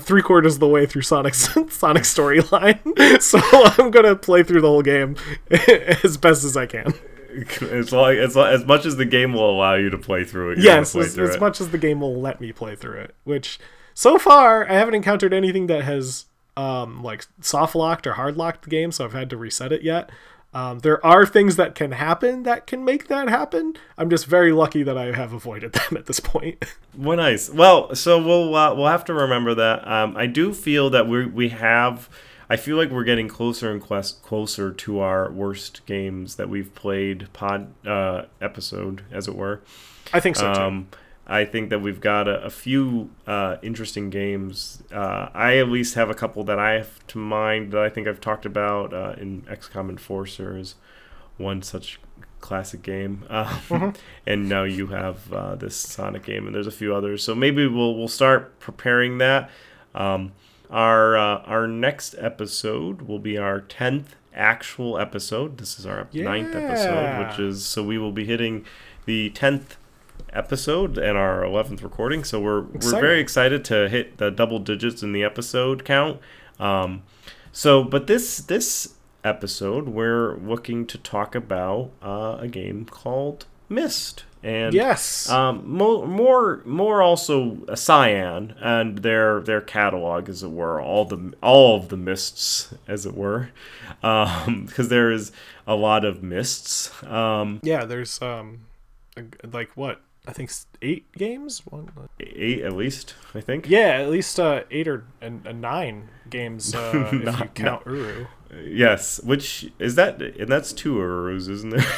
three 0.00 0.22
quarters 0.22 0.54
of 0.54 0.60
the 0.60 0.68
way 0.68 0.86
through 0.86 1.02
Sonic's 1.02 1.48
Sonic 1.74 2.04
storyline, 2.04 3.20
so 3.20 3.38
I'm 3.42 3.90
gonna 3.90 4.16
play 4.16 4.42
through 4.42 4.60
the 4.60 4.68
whole 4.68 4.82
game 4.82 5.16
as 5.50 6.16
best 6.16 6.44
as 6.44 6.56
I 6.56 6.66
can. 6.66 6.94
Like 7.34 7.62
it's 7.62 7.92
like, 7.92 8.18
as 8.18 8.64
much 8.66 8.84
as 8.84 8.96
the 8.96 9.04
game 9.04 9.32
will 9.32 9.50
allow 9.50 9.74
you 9.74 9.90
to 9.90 9.98
play 9.98 10.24
through 10.24 10.52
it. 10.52 10.58
Yes, 10.58 10.92
play 10.92 11.02
as, 11.04 11.14
through 11.14 11.28
as 11.28 11.34
it. 11.36 11.40
much 11.40 11.60
as 11.60 11.70
the 11.70 11.78
game 11.78 12.00
will 12.00 12.20
let 12.20 12.40
me 12.40 12.52
play 12.52 12.76
through 12.76 13.00
it. 13.00 13.14
Which 13.24 13.58
so 13.94 14.18
far 14.18 14.68
I 14.68 14.74
haven't 14.74 14.94
encountered 14.94 15.32
anything 15.32 15.66
that 15.66 15.84
has 15.84 16.26
um 16.56 17.02
like 17.02 17.26
soft 17.40 17.74
locked 17.74 18.06
or 18.06 18.14
hard 18.14 18.36
locked 18.36 18.64
the 18.64 18.70
game, 18.70 18.92
so 18.92 19.04
I've 19.04 19.14
had 19.14 19.30
to 19.30 19.36
reset 19.36 19.72
it 19.72 19.82
yet. 19.82 20.10
Um, 20.54 20.80
there 20.80 21.04
are 21.04 21.24
things 21.24 21.56
that 21.56 21.74
can 21.74 21.92
happen 21.92 22.42
that 22.42 22.66
can 22.66 22.84
make 22.84 23.08
that 23.08 23.28
happen. 23.28 23.74
I'm 23.96 24.10
just 24.10 24.26
very 24.26 24.52
lucky 24.52 24.82
that 24.82 24.98
I 24.98 25.12
have 25.12 25.32
avoided 25.32 25.72
them 25.72 25.96
at 25.96 26.06
this 26.06 26.20
point. 26.20 26.62
Well, 26.96 27.16
nice. 27.16 27.48
Well, 27.48 27.94
so 27.94 28.22
we'll 28.22 28.54
uh, 28.54 28.74
we'll 28.74 28.88
have 28.88 29.04
to 29.06 29.14
remember 29.14 29.54
that. 29.54 29.86
Um, 29.88 30.16
I 30.16 30.26
do 30.26 30.52
feel 30.52 30.90
that 30.90 31.08
we 31.08 31.26
we 31.26 31.48
have. 31.50 32.08
I 32.50 32.56
feel 32.56 32.76
like 32.76 32.90
we're 32.90 33.04
getting 33.04 33.28
closer 33.28 33.70
and 33.70 33.80
quest 33.80 34.22
closer 34.22 34.72
to 34.72 35.00
our 35.00 35.30
worst 35.30 35.86
games 35.86 36.34
that 36.36 36.50
we've 36.50 36.74
played 36.74 37.32
pod 37.32 37.72
uh, 37.86 38.24
episode, 38.42 39.04
as 39.10 39.26
it 39.26 39.34
were. 39.34 39.62
I 40.12 40.20
think 40.20 40.36
so 40.36 40.52
too. 40.52 40.60
Um, 40.60 40.88
I 41.26 41.44
think 41.44 41.70
that 41.70 41.80
we've 41.80 42.00
got 42.00 42.26
a, 42.26 42.42
a 42.42 42.50
few 42.50 43.10
uh, 43.26 43.56
interesting 43.62 44.10
games. 44.10 44.82
Uh, 44.92 45.28
I 45.32 45.56
at 45.58 45.68
least 45.68 45.94
have 45.94 46.10
a 46.10 46.14
couple 46.14 46.42
that 46.44 46.58
I 46.58 46.72
have 46.72 47.06
to 47.08 47.18
mind 47.18 47.72
that 47.72 47.80
I 47.80 47.88
think 47.88 48.08
I've 48.08 48.20
talked 48.20 48.44
about 48.44 48.92
uh, 48.92 49.14
in 49.18 49.42
XCOM 49.42 49.88
Enforcers. 49.88 50.74
One 51.38 51.62
such 51.62 52.00
classic 52.40 52.82
game. 52.82 53.24
Um, 53.30 53.94
And 54.26 54.48
now 54.48 54.64
you 54.64 54.88
have 54.88 55.32
uh, 55.32 55.54
this 55.54 55.76
Sonic 55.76 56.24
game, 56.24 56.46
and 56.46 56.54
there's 56.54 56.66
a 56.66 56.72
few 56.72 56.94
others. 56.94 57.22
So 57.24 57.34
maybe 57.34 57.66
we'll 57.66 57.94
we'll 57.96 58.08
start 58.08 58.58
preparing 58.58 59.18
that. 59.18 59.48
Um, 59.94 60.32
our 60.70 61.16
uh, 61.16 61.38
our 61.46 61.66
next 61.68 62.14
episode 62.18 63.02
will 63.02 63.18
be 63.20 63.38
our 63.38 63.60
tenth 63.60 64.16
actual 64.34 64.98
episode. 64.98 65.58
This 65.58 65.78
is 65.78 65.86
our 65.86 66.08
ninth 66.24 66.54
episode, 66.54 67.28
which 67.28 67.38
is 67.38 67.64
so 67.64 67.82
we 67.84 67.96
will 67.96 68.12
be 68.12 68.24
hitting 68.24 68.64
the 69.04 69.30
tenth 69.30 69.76
episode 70.32 70.98
and 70.98 71.16
our 71.18 71.42
11th 71.42 71.82
recording 71.82 72.24
so 72.24 72.40
we're 72.40 72.62
we're 72.62 73.00
very 73.00 73.20
excited 73.20 73.64
to 73.64 73.88
hit 73.88 74.16
the 74.18 74.30
double 74.30 74.58
digits 74.58 75.02
in 75.02 75.12
the 75.12 75.22
episode 75.22 75.84
count 75.84 76.18
um 76.58 77.02
so 77.52 77.84
but 77.84 78.06
this 78.06 78.38
this 78.38 78.94
episode 79.24 79.88
we're 79.88 80.36
looking 80.38 80.86
to 80.86 80.98
talk 80.98 81.34
about 81.34 81.90
uh, 82.02 82.36
a 82.40 82.48
game 82.48 82.84
called 82.84 83.46
Myst 83.68 84.24
and 84.42 84.74
Yes. 84.74 85.30
um, 85.30 85.62
mo- 85.64 86.04
more, 86.04 86.62
more 86.64 87.00
also 87.00 87.58
a 87.68 87.76
Cyan 87.76 88.54
and 88.60 88.98
their 88.98 89.40
their 89.40 89.60
catalog, 89.60 90.28
as 90.28 90.42
it 90.42 90.50
were, 90.50 90.80
all 90.80 91.04
the 91.04 91.32
all 91.40 91.76
of 91.76 91.88
the 91.88 91.96
Mysts, 91.96 92.76
as 92.88 93.06
it 93.06 93.14
were, 93.14 93.50
because 94.02 94.88
there 94.88 95.12
is 95.12 95.30
a 95.64 95.76
lot 95.76 96.04
of 96.04 96.22
Mysts. 96.22 96.90
Um, 97.08 97.60
yeah, 97.62 97.84
there's 97.84 98.20
um, 98.20 98.62
like 99.52 99.70
what 99.76 100.00
I 100.26 100.32
think 100.32 100.50
eight 100.82 101.10
games. 101.12 101.62
One, 101.66 101.90
uh, 101.96 102.02
eight 102.20 102.62
at 102.62 102.74
least, 102.74 103.14
I 103.34 103.40
think. 103.40 103.68
yeah, 103.68 103.98
at 104.00 104.08
least 104.10 104.38
uh, 104.38 104.62
eight 104.70 104.86
or 104.86 105.04
and, 105.20 105.44
and 105.46 105.60
nine 105.60 106.08
games 106.30 106.74
uh, 106.74 106.92
if 107.06 107.12
you 107.12 107.18
Not- 107.20 107.54
count 107.54 107.86
Uru. 107.86 108.26
Yes, 108.64 109.18
which 109.24 109.70
is 109.78 109.94
that, 109.94 110.20
and 110.20 110.48
that's 110.48 110.72
two 110.74 110.96
Urus, 110.96 111.48
isn't 111.48 111.70
there? 111.70 111.84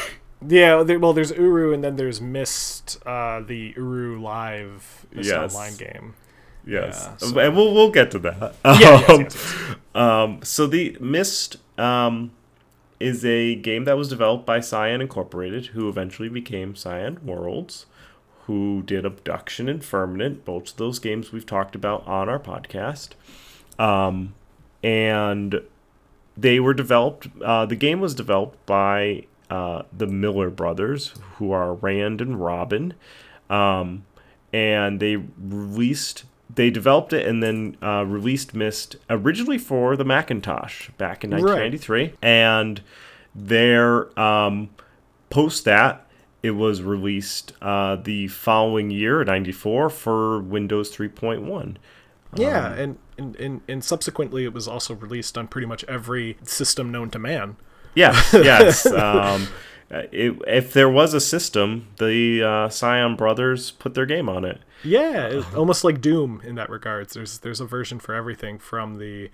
Yeah, 0.47 0.83
there, 0.83 0.99
well, 0.99 1.15
there's 1.15 1.31
Uru, 1.31 1.73
and 1.73 1.83
then 1.83 1.97
there's 1.97 2.21
Myst, 2.21 2.99
uh, 3.07 3.41
the 3.41 3.73
Uru 3.77 4.21
Live 4.21 5.07
Myst 5.11 5.31
Yes. 5.31 5.55
online 5.55 5.75
game. 5.77 6.15
yes, 6.67 7.09
Yeah, 7.09 7.17
so- 7.17 7.39
and 7.39 7.57
we'll 7.57 7.73
we'll 7.73 7.91
get 7.91 8.11
to 8.11 8.19
that. 8.19 8.55
Yeah, 8.65 8.79
yes, 8.79 9.09
Um, 9.09 9.21
yes, 9.21 9.35
yes. 9.35 9.77
Um, 9.95 10.41
so 10.43 10.67
the 10.67 10.99
Myst 11.01 11.57
um, 11.79 12.31
is 13.01 13.25
a 13.25 13.55
game 13.55 13.85
that 13.85 13.97
was 13.97 14.11
developed 14.11 14.45
by 14.45 14.61
Cyan 14.61 15.01
Incorporated, 15.01 15.67
who 15.69 15.89
eventually 15.89 16.29
became 16.29 16.75
Cyan 16.77 17.19
Worlds, 17.25 17.87
who 18.47 18.83
did 18.83 19.05
Abduction 19.07 19.69
and 19.69 19.85
Firmament, 19.85 20.45
both 20.45 20.71
of 20.73 20.77
those 20.77 20.99
games 20.99 21.33
we've 21.33 21.47
talked 21.47 21.75
about 21.75 22.07
on 22.07 22.29
our 22.29 22.39
podcast. 22.39 23.11
Um, 23.79 24.35
and 24.83 25.61
they 26.37 26.61
were 26.61 26.75
developed. 26.75 27.29
Uh, 27.43 27.65
the 27.67 27.77
game 27.77 28.01
was 28.01 28.15
developed 28.15 28.65
by 28.67 29.25
uh, 29.51 29.83
the 29.97 30.07
Miller 30.07 30.51
brothers, 30.51 31.15
who 31.37 31.53
are 31.53 31.75
Rand 31.75 32.21
and 32.21 32.39
Robin, 32.43 32.95
um, 33.49 34.05
and 34.53 35.01
they 35.01 35.17
released. 35.17 36.25
They 36.55 36.71
developed 36.71 37.13
it 37.13 37.27
and 37.27 37.43
then 37.43 37.77
uh, 37.83 38.05
released 38.07 38.55
Myst 38.55 38.97
originally 39.09 39.59
for 39.59 39.97
the 39.97 40.05
Macintosh 40.05 40.91
back 40.99 41.25
in 41.25 41.31
Right. 41.31 41.43
1993, 41.43 42.13
and 42.23 42.83
their 43.35 44.19
um, 44.21 44.69
post 45.31 45.65
that 45.65 46.04
it 46.45 46.51
was 46.53 46.83
released 46.83 47.53
uh, 47.63 47.97
the 47.97 48.29
following 48.29 48.91
year, 48.91 49.25
94, 49.25 49.89
for 49.91 50.41
Windows 50.41 50.95
3.1. 50.95 51.77
Yeah, 52.37 52.67
Um, 52.67 52.79
and, 52.79 52.99
and, 53.17 53.37
and, 53.37 53.61
and 53.69 53.85
subsequently 53.85 54.45
it 54.45 54.53
was 54.53 54.69
also 54.69 54.95
released 54.95 55.39
on 55.39 55.47
pretty 55.49 55.67
much 55.67 55.85
every 55.85 56.37
system 56.43 56.91
known 56.93 57.11
to 57.11 57.19
man. 57.19 57.57
Yes, 57.95 58.31
yes. 58.35 58.87
um, 58.87 59.47
it, 59.91 60.35
if 60.47 60.73
there 60.73 60.89
was 60.89 61.15
a 61.15 61.21
system, 61.21 61.87
the 61.99 62.43
uh, 62.43 62.69
Cyan 62.69 63.15
brothers 63.17 63.71
put 63.71 63.95
their 63.95 64.07
game 64.07 64.29
on 64.29 64.45
it. 64.45 64.61
Yeah, 64.83 65.27
it- 65.29 65.55
almost 65.55 65.85
like 65.85 66.01
Doom 66.01 66.43
in 66.45 66.57
that 66.57 66.69
regards. 66.69 67.15
There's 67.15 67.39
there's 67.39 67.61
a 67.61 67.67
version 67.67 67.99
for 68.01 68.15
everything 68.15 68.59
from 68.59 68.97
the 68.99 69.31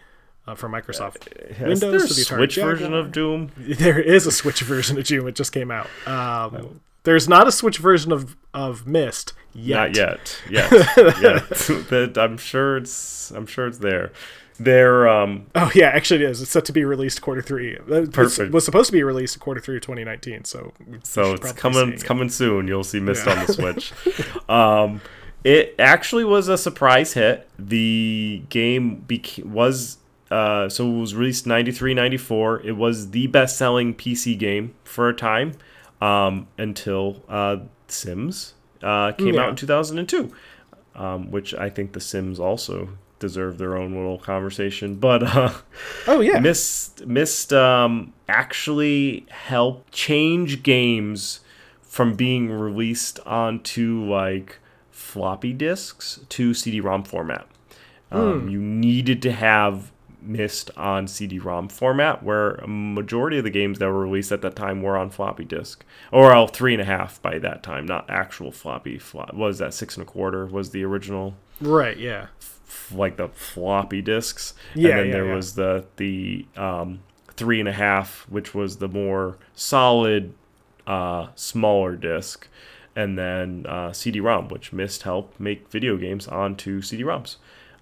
uh, 0.47 0.55
from 0.55 0.73
Microsoft 0.73 1.27
Is 1.59 1.81
Windows 1.83 2.03
to 2.09 2.15
the 2.15 2.21
Switch 2.21 2.57
version 2.57 2.93
of 2.95 3.11
Doom? 3.13 3.51
There 3.57 3.99
is 3.99 4.27
a 4.27 4.33
Switch 4.33 4.61
version 4.73 4.99
of 4.99 5.05
Doom. 5.05 5.27
It 5.27 5.35
just 5.35 5.53
came 5.53 5.71
out. 5.71 5.89
Um, 6.07 6.81
there's 7.05 7.29
not 7.29 7.47
a 7.49 7.53
Switch 7.53 7.79
version 7.79 8.13
of 8.13 8.37
of 8.53 8.87
Myst 8.87 9.33
yet. 9.53 9.77
Not 9.77 9.97
yet. 9.97 10.43
Yet. 10.51 10.73
yet. 11.21 11.49
That- 11.89 12.19
I'm 12.19 12.37
sure 12.39 12.77
it's. 12.79 13.31
I'm 13.31 13.47
sure 13.47 13.67
it's 13.67 13.79
there. 13.79 14.13
They're. 14.59 15.09
Um, 15.09 15.47
Oh 15.55 15.71
yeah, 15.75 15.87
actually 15.87 16.23
it 16.25 16.31
is. 16.31 16.43
It's 16.43 16.51
set 16.51 16.65
to 16.67 16.73
be 16.73 16.85
released 16.85 17.23
quarter 17.23 17.41
three. 17.43 17.73
It 17.73 18.13
Perfect. 18.13 18.53
was 18.53 18.65
supposed 18.65 18.87
to 18.87 18.93
be 18.93 19.03
released 19.03 19.39
quarter 19.41 19.61
three 19.61 19.77
of 19.77 19.83
2019. 19.83 20.45
So 20.45 20.73
so 21.03 21.33
it's 21.35 21.53
coming. 21.53 21.93
It's 21.93 22.03
it. 22.03 22.07
coming 22.07 22.29
soon. 22.29 22.69
You'll 22.69 22.85
see 22.85 23.01
Myst 23.01 23.25
Yeah. 23.27 23.41
on 23.41 23.47
the 23.47 23.53
Switch. 23.53 23.93
um, 24.51 25.01
it 25.45 25.75
actually 25.79 26.25
was 26.25 26.49
a 26.49 26.59
surprise 26.59 27.15
hit. 27.15 27.49
The 27.59 28.43
game 28.51 29.05
beca- 29.09 29.45
was. 29.45 29.97
Uh, 30.31 30.69
so 30.69 30.89
it 30.89 30.97
was 31.01 31.13
released 31.13 31.45
93 31.45 31.93
94 31.93 32.61
it 32.65 32.77
was 32.77 33.11
the 33.11 33.27
best-selling 33.27 33.93
pc 33.93 34.39
game 34.39 34.73
for 34.85 35.09
a 35.09 35.13
time 35.13 35.55
um, 36.01 36.47
until 36.59 37.23
uh, 37.29 37.59
sims 37.89 38.55
uh, 38.83 39.13
came 39.13 39.35
Yeah. 39.35 39.43
out 39.43 39.49
in 39.51 39.57
2002 39.57 40.33
um, 40.95 41.31
which 41.31 41.55
i 41.55 41.69
think 41.71 41.93
the 41.93 42.01
sims 42.01 42.41
also 42.41 42.91
deserve 43.19 43.59
their 43.59 43.77
own 43.77 43.95
little 43.95 44.19
conversation 44.19 44.95
but 44.97 45.23
uh, 45.23 45.53
Oh 46.07 46.21
yeah. 46.21 46.41
Myst 46.41 47.05
Myst 47.07 47.53
um, 47.53 48.15
actually 48.29 49.27
helped 49.31 49.93
change 49.93 50.63
games 50.63 51.41
from 51.83 52.15
being 52.15 52.51
released 52.51 53.21
onto 53.27 54.03
like 54.05 54.59
floppy 54.91 55.53
disks 55.53 56.21
to 56.31 56.55
CD-ROM 56.55 57.03
format. 57.05 57.47
Um, 58.11 58.49
You 58.49 58.61
needed 58.61 59.21
to 59.23 59.33
have 59.33 59.93
Myst 60.23 60.71
on 60.77 61.07
CD-ROM 61.07 61.69
format, 61.69 62.23
where 62.23 62.53
a 62.57 62.67
majority 62.69 63.39
of 63.39 63.45
the 63.45 63.51
games 63.51 63.79
that 63.79 63.87
were 63.87 64.01
released 64.01 64.33
at 64.33 64.43
that 64.43 64.57
time 64.57 64.83
were 64.83 64.97
on 64.97 65.11
floppy 65.11 65.45
disk, 65.45 65.85
or 66.13 66.33
all 66.33 66.47
three 66.47 66.73
and 66.75 66.81
a 66.83 66.85
half 66.85 67.21
by 67.23 67.39
that 67.39 67.63
time, 67.63 67.87
not 67.87 68.09
actual 68.11 68.53
floppy. 68.53 68.99
Flo- 68.99 69.23
what 69.33 69.37
was 69.37 69.59
that 69.59 69.75
six 69.75 69.97
and 69.97 70.03
a 70.03 70.07
quarter? 70.07 70.47
Was 70.47 70.71
the 70.71 70.85
original 70.85 71.35
Right. 71.61 71.97
Yeah. 71.99 72.27
f- 72.41 72.93
like 72.95 73.17
the 73.17 73.29
floppy 73.29 74.01
disks. 74.03 74.55
Yeah, 74.75 74.91
and 74.91 74.99
then 74.99 75.07
yeah, 75.07 75.13
there 75.13 75.27
yeah. 75.27 75.35
was 75.35 75.55
the 75.55 75.85
the 75.97 76.47
um, 76.57 77.01
three 77.37 77.61
and 77.61 77.69
a 77.69 77.73
half, 77.73 78.27
which 78.29 78.55
was 78.55 78.77
the 78.79 78.89
more 78.89 79.39
solid, 79.55 80.35
uh, 80.87 81.29
smaller 81.35 81.97
disc, 81.97 82.47
and 82.97 83.17
then 83.19 83.65
uh, 83.67 83.93
CD-ROM, 83.93 84.49
which 84.49 84.73
Myst 84.73 85.03
help 85.05 85.39
make 85.39 85.69
video 85.71 85.97
games 85.97 86.27
onto 86.29 86.83
CD-ROMs. 86.83 87.37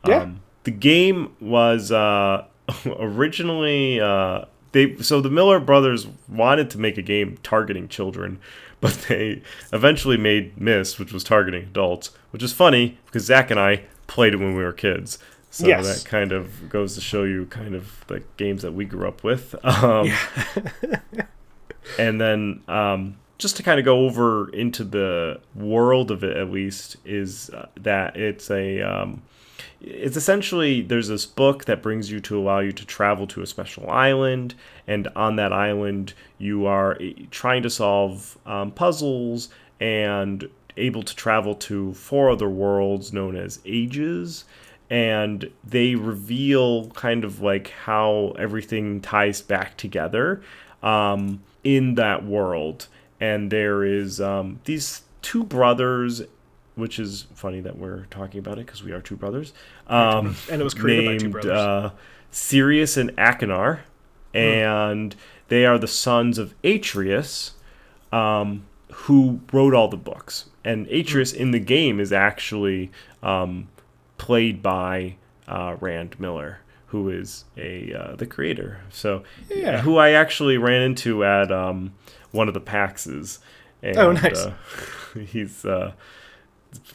Yeah. 0.06 0.22
Um, 0.22 0.40
the 0.68 0.76
game 0.76 1.34
was 1.40 1.90
uh, 1.90 2.44
originally 2.98 3.98
uh, 3.98 4.44
they 4.72 4.96
so 4.98 5.22
the 5.22 5.30
Miller 5.30 5.58
brothers 5.60 6.06
wanted 6.28 6.68
to 6.70 6.78
make 6.78 6.98
a 6.98 7.02
game 7.02 7.38
targeting 7.42 7.88
children, 7.88 8.38
but 8.82 8.92
they 9.08 9.40
eventually 9.72 10.18
made 10.18 10.60
Myst, 10.60 10.98
which 10.98 11.10
was 11.10 11.24
targeting 11.24 11.62
adults, 11.62 12.10
which 12.32 12.42
is 12.42 12.52
funny 12.52 12.98
because 13.06 13.24
Zach 13.24 13.50
and 13.50 13.58
I 13.58 13.84
played 14.08 14.34
it 14.34 14.36
when 14.40 14.54
we 14.54 14.62
were 14.62 14.74
kids. 14.74 15.18
So 15.50 15.66
Yes. 15.66 16.02
that 16.02 16.06
kind 16.06 16.32
of 16.32 16.68
goes 16.68 16.94
to 16.96 17.00
show 17.00 17.24
you 17.24 17.46
kind 17.46 17.74
of 17.74 18.04
the 18.06 18.22
games 18.36 18.60
that 18.60 18.72
we 18.74 18.84
grew 18.84 19.08
up 19.08 19.24
with. 19.24 19.54
Um, 19.64 20.12
and 21.98 22.20
then 22.20 22.60
um, 22.68 23.16
just 23.38 23.56
to 23.56 23.62
kind 23.62 23.78
of 23.78 23.86
go 23.86 24.04
over 24.04 24.50
into 24.50 24.84
the 24.84 25.40
world 25.54 26.10
of 26.10 26.22
it 26.22 26.36
at 26.36 26.50
least 26.50 26.98
is 27.06 27.48
uh, 27.50 27.68
that 27.80 28.16
it's 28.16 28.50
a 28.50 28.82
um, 28.82 29.22
it's 29.80 30.16
essentially 30.16 30.82
there's 30.82 31.08
this 31.08 31.24
book 31.26 31.64
that 31.66 31.82
brings 31.82 32.10
you 32.10 32.20
to 32.20 32.38
allow 32.38 32.58
you 32.58 32.72
to 32.72 32.84
travel 32.84 33.26
to 33.26 33.42
a 33.42 33.46
special 33.46 33.88
island 33.90 34.54
and 34.86 35.06
on 35.14 35.36
that 35.36 35.52
island 35.52 36.14
you 36.38 36.66
are 36.66 36.96
eh, 37.00 37.12
trying 37.30 37.62
to 37.62 37.70
solve 37.70 38.36
um, 38.44 38.70
puzzles 38.72 39.48
and 39.80 40.48
able 40.76 41.02
to 41.02 41.14
travel 41.14 41.54
to 41.54 41.94
four 41.94 42.30
other 42.30 42.48
worlds 42.48 43.12
known 43.12 43.36
as 43.36 43.60
ages 43.64 44.44
and 44.90 45.50
they 45.64 45.94
reveal 45.94 46.88
kind 46.90 47.24
of 47.24 47.40
like 47.40 47.70
how 47.70 48.34
everything 48.38 49.00
ties 49.00 49.42
back 49.42 49.76
together 49.76 50.40
um, 50.82 51.42
in 51.62 51.94
that 51.96 52.24
world. 52.24 52.86
And 53.20 53.50
there 53.50 53.84
is 53.84 54.20
um, 54.20 54.60
these 54.64 55.02
two 55.22 55.44
brothers, 55.44 56.22
which 56.78 56.98
is 56.98 57.26
funny 57.34 57.60
that 57.60 57.76
we're 57.76 58.04
talking 58.06 58.38
about 58.38 58.58
it 58.58 58.66
because 58.66 58.82
we 58.82 58.92
are 58.92 59.00
two 59.00 59.16
brothers. 59.16 59.52
Um, 59.86 60.36
And 60.50 60.60
it 60.60 60.64
was 60.64 60.74
created 60.74 61.04
by 61.06 61.12
two 61.16 61.18
named, 61.24 61.32
brothers. 61.32 61.50
Uh, 61.52 61.90
Sirrus 62.30 62.96
and 62.96 63.10
Achenar, 63.16 63.80
and 64.34 65.14
they 65.48 65.64
are 65.66 65.78
the 65.78 65.86
sons 65.88 66.38
of 66.38 66.54
Atreus, 66.62 67.54
um, 68.12 68.64
who 68.92 69.40
wrote 69.52 69.74
all 69.74 69.88
the 69.88 69.96
books. 69.96 70.46
And 70.64 70.86
Atreus 70.88 71.32
in 71.32 71.50
the 71.50 71.58
game 71.58 71.98
is 72.00 72.12
actually 72.12 72.90
um, 73.22 73.68
played 74.18 74.62
by 74.62 75.16
uh, 75.46 75.76
Rand 75.80 76.20
Miller, 76.20 76.60
who 76.88 77.08
is 77.08 77.44
a 77.56 77.92
uh, 77.94 78.16
the 78.16 78.26
creator. 78.26 78.80
So 78.90 79.22
Yeah. 79.48 79.80
who 79.80 79.96
I 79.96 80.10
actually 80.10 80.58
ran 80.58 80.82
into 80.82 81.24
at 81.24 81.50
um, 81.50 81.94
one 82.30 82.48
of 82.48 82.54
the 82.54 82.60
PAXs. 82.60 83.38
And, 83.82 83.96
Oh, 83.96 84.12
nice. 84.12 84.38
Uh, 84.44 84.52
he's 85.26 85.64
uh, 85.64 85.92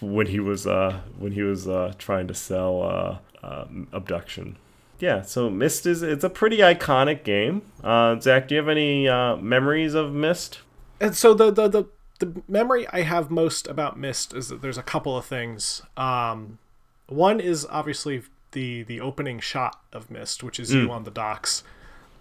when 0.01 0.27
he 0.27 0.39
was 0.39 0.67
uh, 0.67 1.01
when 1.17 1.31
he 1.31 1.41
was 1.41 1.67
uh, 1.67 1.93
trying 1.97 2.27
to 2.27 2.33
sell 2.33 2.83
uh, 2.83 3.17
um, 3.45 3.87
abduction. 3.91 4.57
Yeah, 4.99 5.21
so 5.21 5.49
Myst 5.49 5.85
is 5.85 6.01
it's 6.01 6.23
a 6.23 6.29
pretty 6.29 6.57
iconic 6.59 7.23
game. 7.23 7.63
Uh, 7.83 8.19
Zach, 8.19 8.47
do 8.47 8.55
you 8.55 8.61
have 8.61 8.69
any 8.69 9.07
uh, 9.07 9.35
memories 9.37 9.93
of 9.95 10.13
Myst? 10.13 10.59
And 11.01 11.15
so 11.15 11.33
the, 11.33 11.51
the 11.51 11.67
the 11.67 11.83
the 12.19 12.41
memory 12.47 12.87
I 12.89 13.01
have 13.01 13.29
most 13.29 13.67
about 13.67 13.97
Myst 13.99 14.33
is 14.33 14.47
that 14.49 14.61
there's 14.61 14.77
a 14.77 14.83
couple 14.83 15.17
of 15.17 15.25
things. 15.25 15.81
Um, 15.97 16.59
one 17.07 17.39
is 17.39 17.67
obviously 17.69 18.23
the 18.51 18.83
the 18.83 19.01
opening 19.01 19.39
shot 19.39 19.81
of 19.91 20.09
Myst, 20.09 20.43
which 20.43 20.59
is 20.59 20.73
you 20.73 20.91
on 20.91 21.03
the 21.03 21.11
docks. 21.11 21.63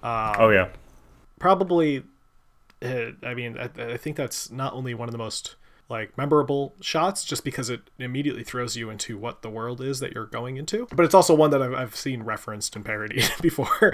oh 0.03 0.49
yeah, 0.51 0.69
Probably, 1.39 2.03
I 2.83 3.35
mean, 3.35 3.59
I, 3.59 3.93
I 3.93 3.97
think 3.97 4.17
that's 4.17 4.51
not 4.51 4.73
only 4.73 4.95
one 4.95 5.09
of 5.09 5.13
the 5.13 5.19
most 5.19 5.57
like 5.93 6.17
memorable 6.17 6.75
shots, 6.81 7.23
just 7.23 7.45
because 7.45 7.69
it 7.69 7.83
immediately 7.99 8.43
throws 8.43 8.77
you 8.77 8.89
into 8.89 9.19
what 9.19 9.43
the 9.43 9.51
world 9.51 9.83
is 9.83 10.01
that 10.01 10.15
you're 10.15 10.25
going 10.25 10.57
into. 10.57 10.89
But 10.91 11.05
it's 11.05 11.15
also 11.15 11.35
one 11.35 11.51
that 11.51 11.61
I've, 11.61 11.75
I've 11.75 11.95
seen 11.95 12.23
referenced 12.23 12.75
and 12.75 12.83
parodied 12.83 13.31
before. 13.43 13.93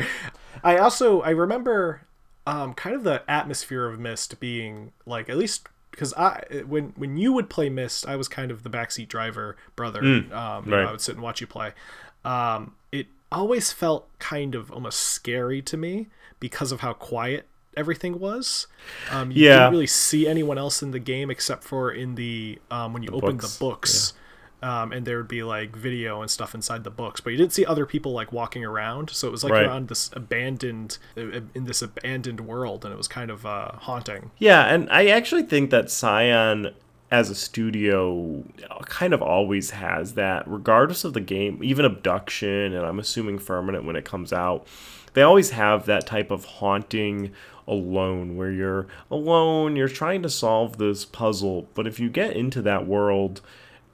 I 0.63 0.77
also 0.77 1.21
I 1.23 1.31
remember 1.31 2.03
um, 2.47 2.73
kind 2.75 2.95
of 2.95 3.03
the 3.03 3.29
atmosphere 3.29 3.87
of 3.87 3.99
Myst 3.99 4.39
being 4.39 4.93
like 5.07 5.29
at 5.29 5.37
least 5.37 5.69
because 5.91 6.15
I 6.15 6.63
when 6.67 6.93
when 6.95 7.17
you 7.17 7.33
would 7.33 7.51
play 7.51 7.69
Myst, 7.69 8.07
I 8.07 8.15
was 8.15 8.29
kind 8.29 8.53
of 8.53 8.63
the 8.63 8.71
backseat 8.71 9.09
driver 9.09 9.57
brother. 9.75 10.01
um, 10.01 10.65
you 10.65 10.71
know, 10.71 10.77
right. 10.77 10.87
I 10.87 10.93
would 10.93 11.01
sit 11.01 11.17
and 11.17 11.23
watch 11.23 11.41
you 11.41 11.49
play. 11.49 11.73
Um, 12.25 12.77
it 12.93 13.09
always 13.33 13.73
felt 13.73 14.09
kind 14.21 14.55
of 14.55 14.71
almost 14.71 15.01
scary 15.01 15.63
to 15.63 15.77
me 15.77 16.07
because 16.39 16.71
of 16.71 16.79
how 16.79 16.93
quiet 16.93 17.48
everything 17.77 18.19
was. 18.19 18.67
Um, 19.11 19.31
you 19.31 19.45
Yeah. 19.45 19.57
didn't 19.61 19.71
really 19.73 19.87
see 19.87 20.27
anyone 20.27 20.59
else 20.59 20.83
in 20.83 20.91
the 20.91 20.99
game 20.99 21.31
except 21.31 21.65
for 21.65 21.91
in 21.91 22.15
the 22.15 22.59
um, 22.71 22.93
when 22.93 23.03
you 23.03 23.11
opened 23.13 23.41
books, 23.41 23.57
the 23.57 23.65
books. 23.65 24.13
Um, 24.61 24.91
and 24.91 25.07
there 25.07 25.19
would 25.19 25.29
be 25.29 25.45
like 25.45 25.77
video 25.77 26.21
and 26.21 26.29
stuff 26.29 26.53
inside 26.53 26.83
the 26.83 26.91
books, 26.91 27.21
but 27.21 27.31
you 27.31 27.37
didn't 27.37 27.53
see 27.53 27.65
other 27.65 27.87
people 27.87 28.11
like 28.11 28.33
walking 28.33 28.65
around. 28.65 29.09
So 29.11 29.29
it 29.29 29.31
was 29.31 29.45
like 29.45 29.53
Right. 29.53 29.67
around 29.67 29.87
this 29.89 30.11
abandoned, 30.15 30.99
uh, 31.17 31.43
in 31.55 31.65
this 31.67 31.81
abandoned 31.81 32.41
world, 32.41 32.85
and 32.85 32.93
it 32.93 32.97
was 32.97 33.07
kind 33.07 33.31
of 33.31 33.47
uh, 33.47 33.71
haunting. 33.77 34.33
yeah, 34.39 34.65
and 34.65 34.89
I 34.91 35.07
actually 35.07 35.45
think 35.45 35.71
that 35.71 35.93
Cyan 35.93 36.75
as 37.11 37.31
a 37.31 37.37
studio 37.37 38.43
kind 38.87 39.15
of 39.15 39.23
always 39.23 39.71
has 39.71 40.15
that, 40.15 40.43
regardless 40.49 41.05
of 41.05 41.13
the 41.13 41.21
game, 41.21 41.61
even 41.63 41.85
Abduction, 41.85 42.75
and 42.75 42.85
I'm 42.85 42.99
assuming 42.99 43.39
Firmament 43.39 43.85
when 43.85 43.95
it 43.95 44.05
comes 44.05 44.33
out, 44.33 44.67
they 45.15 45.23
always 45.23 45.51
have 45.51 45.87
that 45.87 46.07
type 46.07 46.31
of 46.31 46.45
haunting 46.45 47.33
alone 47.67 48.37
where 48.37 48.51
you're 48.51 48.87
alone, 49.11 49.77
you're 49.77 49.89
trying 49.89 50.23
to 50.23 50.31
solve 50.31 50.79
this 50.79 51.05
puzzle, 51.05 51.69
but 51.75 51.87
if 51.87 52.01
you 52.01 52.09
get 52.09 52.37
into 52.37 52.63
that 52.63 52.87
world, 52.87 53.41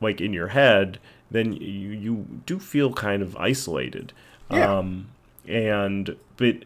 like 0.01 0.21
in 0.21 0.33
your 0.33 0.49
head, 0.49 0.99
then 1.31 1.53
you, 1.53 1.91
you 1.91 2.27
do 2.47 2.59
feel 2.59 2.93
kind 2.93 3.23
of 3.23 3.37
isolated. 3.37 4.13
Yeah. 4.51 4.79
Um, 4.79 5.09
and 5.47 6.17
but 6.37 6.57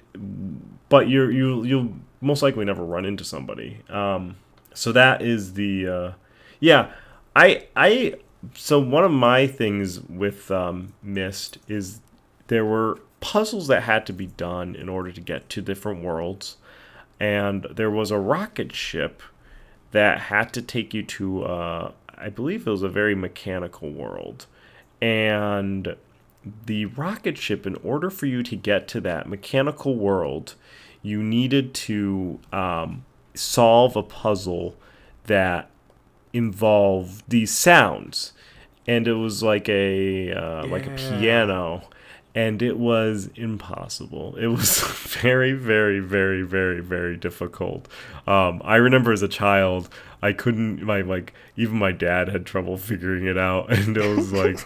but 0.88 1.08
you're 1.08 1.30
you 1.30 1.64
you'll 1.64 1.92
most 2.20 2.42
likely 2.42 2.64
never 2.64 2.84
run 2.84 3.04
into 3.04 3.24
somebody. 3.24 3.80
Um, 3.88 4.36
so 4.74 4.92
that 4.92 5.22
is 5.22 5.54
the 5.54 5.88
uh, 5.88 6.12
yeah. 6.60 6.92
I 7.34 7.66
I 7.76 8.14
so 8.54 8.78
one 8.78 9.04
of 9.04 9.10
my 9.10 9.46
things 9.46 10.00
with 10.00 10.50
um, 10.50 10.92
Myst 11.02 11.58
is 11.68 12.00
there 12.48 12.64
were 12.64 12.98
puzzles 13.20 13.68
that 13.68 13.84
had 13.84 14.06
to 14.06 14.12
be 14.12 14.26
done 14.26 14.74
in 14.74 14.88
order 14.88 15.12
to 15.12 15.20
get 15.20 15.48
to 15.50 15.62
different 15.62 16.02
worlds, 16.02 16.56
and 17.18 17.66
there 17.70 17.90
was 17.90 18.10
a 18.10 18.18
rocket 18.18 18.74
ship 18.74 19.22
that 19.92 20.20
had 20.22 20.52
to 20.52 20.62
take 20.62 20.92
you 20.92 21.02
to 21.02 21.44
uh, 21.44 21.92
I 22.16 22.28
believe 22.28 22.66
it 22.66 22.70
was 22.70 22.82
a 22.82 22.88
very 22.88 23.14
mechanical 23.14 23.90
world, 23.90 24.46
and 25.00 25.96
the 26.66 26.86
rocket 26.86 27.38
ship 27.38 27.66
in 27.66 27.76
order 27.76 28.10
for 28.10 28.26
you 28.26 28.42
to 28.42 28.56
get 28.56 28.88
to 28.88 29.00
that 29.02 29.28
mechanical 29.28 29.96
world 29.96 30.54
you 31.02 31.22
needed 31.22 31.74
to 31.74 32.40
um, 32.52 33.04
solve 33.34 33.96
a 33.96 34.02
puzzle 34.02 34.76
that 35.24 35.70
involved 36.32 37.22
these 37.28 37.52
sounds 37.52 38.32
and 38.86 39.06
it 39.06 39.14
was 39.14 39.42
like 39.42 39.68
a 39.68 40.32
uh, 40.32 40.66
like 40.66 40.86
a 40.86 40.90
piano 40.90 41.82
and 42.38 42.62
it 42.62 42.78
was 42.78 43.30
impossible. 43.34 44.36
It 44.36 44.46
was 44.46 44.80
very 45.20 45.54
very 45.54 45.98
very 45.98 46.42
very 46.42 46.80
very 46.80 47.16
difficult. 47.16 47.88
Um, 48.28 48.62
i 48.64 48.76
remember 48.76 49.10
as 49.12 49.22
a 49.22 49.28
child 49.28 49.88
i 50.22 50.32
couldn't 50.32 50.82
my 50.82 51.00
like 51.00 51.32
even 51.56 51.76
my 51.78 51.92
dad 51.92 52.28
had 52.28 52.44
trouble 52.46 52.76
figuring 52.76 53.26
it 53.26 53.38
out 53.38 53.72
and 53.76 53.96
it 53.96 54.16
was 54.16 54.32
like 54.32 54.58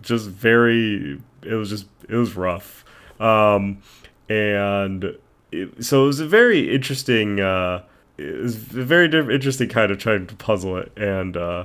just 0.00 0.28
very 0.28 1.20
it 1.42 1.54
was 1.54 1.68
just 1.68 1.86
it 2.08 2.16
was 2.16 2.36
rough. 2.36 2.84
Um, 3.20 3.82
and 4.30 5.16
it, 5.52 5.84
so 5.84 6.04
it 6.04 6.06
was 6.06 6.20
a 6.20 6.26
very 6.26 6.72
interesting 6.74 7.38
uh, 7.38 7.82
it 8.16 8.40
was 8.40 8.56
a 8.56 8.84
very 8.94 9.06
interesting 9.12 9.68
kind 9.68 9.92
of 9.92 9.98
trying 9.98 10.26
to 10.26 10.36
puzzle 10.36 10.78
it 10.78 10.90
and 10.96 11.36
uh, 11.36 11.64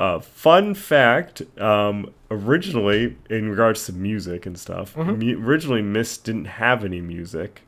uh, 0.00 0.18
fun 0.18 0.74
fact 0.74 1.42
um, 1.60 2.10
originally 2.30 3.16
in 3.28 3.50
regards 3.50 3.84
to 3.86 3.92
music 3.92 4.46
and 4.46 4.58
stuff 4.58 4.96
mu- 4.96 5.38
originally 5.46 5.82
Myst 5.82 6.24
didn't 6.24 6.46
have 6.46 6.84
any 6.84 7.00
music 7.00 7.62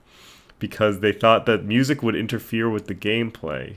because 0.59 1.01
they 1.01 1.13
thought 1.13 1.45
that 1.47 1.65
music 1.65 2.03
would 2.03 2.17
interfere 2.17 2.71
with 2.71 2.87
the 2.87 2.95
gameplay. 2.95 3.75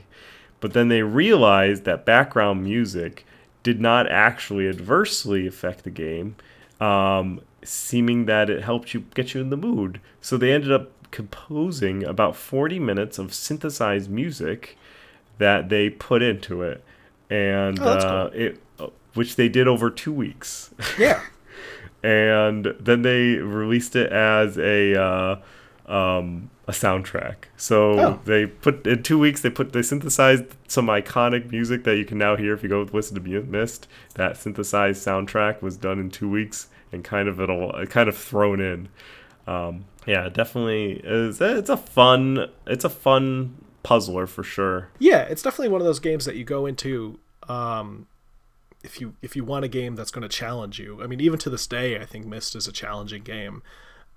But 0.60 0.72
then 0.72 0.88
they 0.88 1.02
realized 1.02 1.84
that 1.84 2.06
background 2.06 2.62
music 2.64 3.26
did 3.62 3.80
not 3.80 4.10
actually 4.10 4.68
adversely 4.68 5.46
affect 5.46 5.84
the 5.84 5.90
game 5.90 6.36
um, 6.80 7.40
seeming 7.62 8.26
that 8.26 8.48
it 8.48 8.62
helped 8.62 8.94
you 8.94 9.00
get 9.14 9.34
you 9.34 9.40
in 9.40 9.50
the 9.50 9.56
mood. 9.56 10.00
So 10.20 10.36
they 10.36 10.52
ended 10.52 10.72
up 10.72 10.92
composing 11.10 12.04
about 12.04 12.36
40 12.36 12.78
minutes 12.78 13.18
of 13.18 13.34
synthesized 13.34 14.10
music 14.10 14.78
that 15.38 15.68
they 15.68 15.90
put 15.90 16.22
into 16.22 16.62
it 16.62 16.82
and 17.30 17.78
Oh, 17.80 17.84
that's 17.84 18.04
uh, 18.04 18.30
it 18.34 18.60
which 19.14 19.36
they 19.36 19.48
did 19.48 19.66
over 19.66 19.88
two 19.90 20.12
weeks 20.12 20.70
Yeah. 20.98 21.22
and 22.02 22.74
then 22.78 23.02
they 23.02 23.36
released 23.36 23.96
it 23.96 24.12
as 24.12 24.58
a 24.58 24.94
uh, 25.00 25.36
um, 25.90 26.50
a 26.68 26.72
soundtrack. 26.72 27.36
So 27.56 27.98
Oh. 28.00 28.20
they 28.24 28.46
put 28.46 28.86
in 28.86 29.02
two 29.04 29.18
weeks. 29.18 29.40
They 29.40 29.50
put 29.50 29.72
they 29.72 29.82
synthesized 29.82 30.44
some 30.68 30.86
iconic 30.88 31.50
music 31.50 31.84
that 31.84 31.96
you 31.96 32.04
can 32.04 32.18
now 32.18 32.36
hear 32.36 32.52
if 32.54 32.62
you 32.62 32.68
go 32.68 32.82
listen 32.92 33.22
to 33.22 33.42
Mist. 33.42 33.86
That 34.14 34.36
synthesized 34.36 35.06
soundtrack 35.06 35.62
was 35.62 35.76
done 35.76 35.98
in 36.00 36.10
two 36.10 36.28
weeks 36.28 36.68
and 36.92 37.02
kind 37.04 37.28
of 37.28 37.40
it'll 37.40 37.86
kind 37.86 38.08
of 38.08 38.16
thrown 38.16 38.60
in. 38.60 38.88
Um, 39.46 39.84
yeah, 40.06 40.28
definitely 40.28 41.00
is. 41.04 41.40
It's 41.40 41.70
a 41.70 41.76
fun. 41.76 42.50
It's 42.66 42.84
a 42.84 42.90
fun 42.90 43.56
puzzler 43.86 44.26
for 44.26 44.42
sure. 44.42 44.88
Yeah, 44.98 45.22
it's 45.22 45.42
definitely 45.42 45.68
one 45.68 45.80
of 45.80 45.86
those 45.86 46.00
games 46.00 46.24
that 46.24 46.36
you 46.36 46.44
go 46.44 46.66
into 46.66 47.18
um, 47.48 48.06
if 48.82 49.00
you 49.00 49.14
if 49.22 49.36
you 49.36 49.44
want 49.44 49.64
a 49.64 49.68
game 49.68 49.94
that's 49.96 50.10
going 50.10 50.22
to 50.22 50.28
challenge 50.28 50.78
you. 50.78 51.02
I 51.02 51.06
mean, 51.06 51.20
even 51.20 51.38
to 51.40 51.50
this 51.50 51.66
day, 51.66 51.98
I 52.00 52.04
think 52.04 52.26
Myst 52.26 52.56
is 52.56 52.66
a 52.66 52.72
challenging 52.72 53.22
game. 53.22 53.62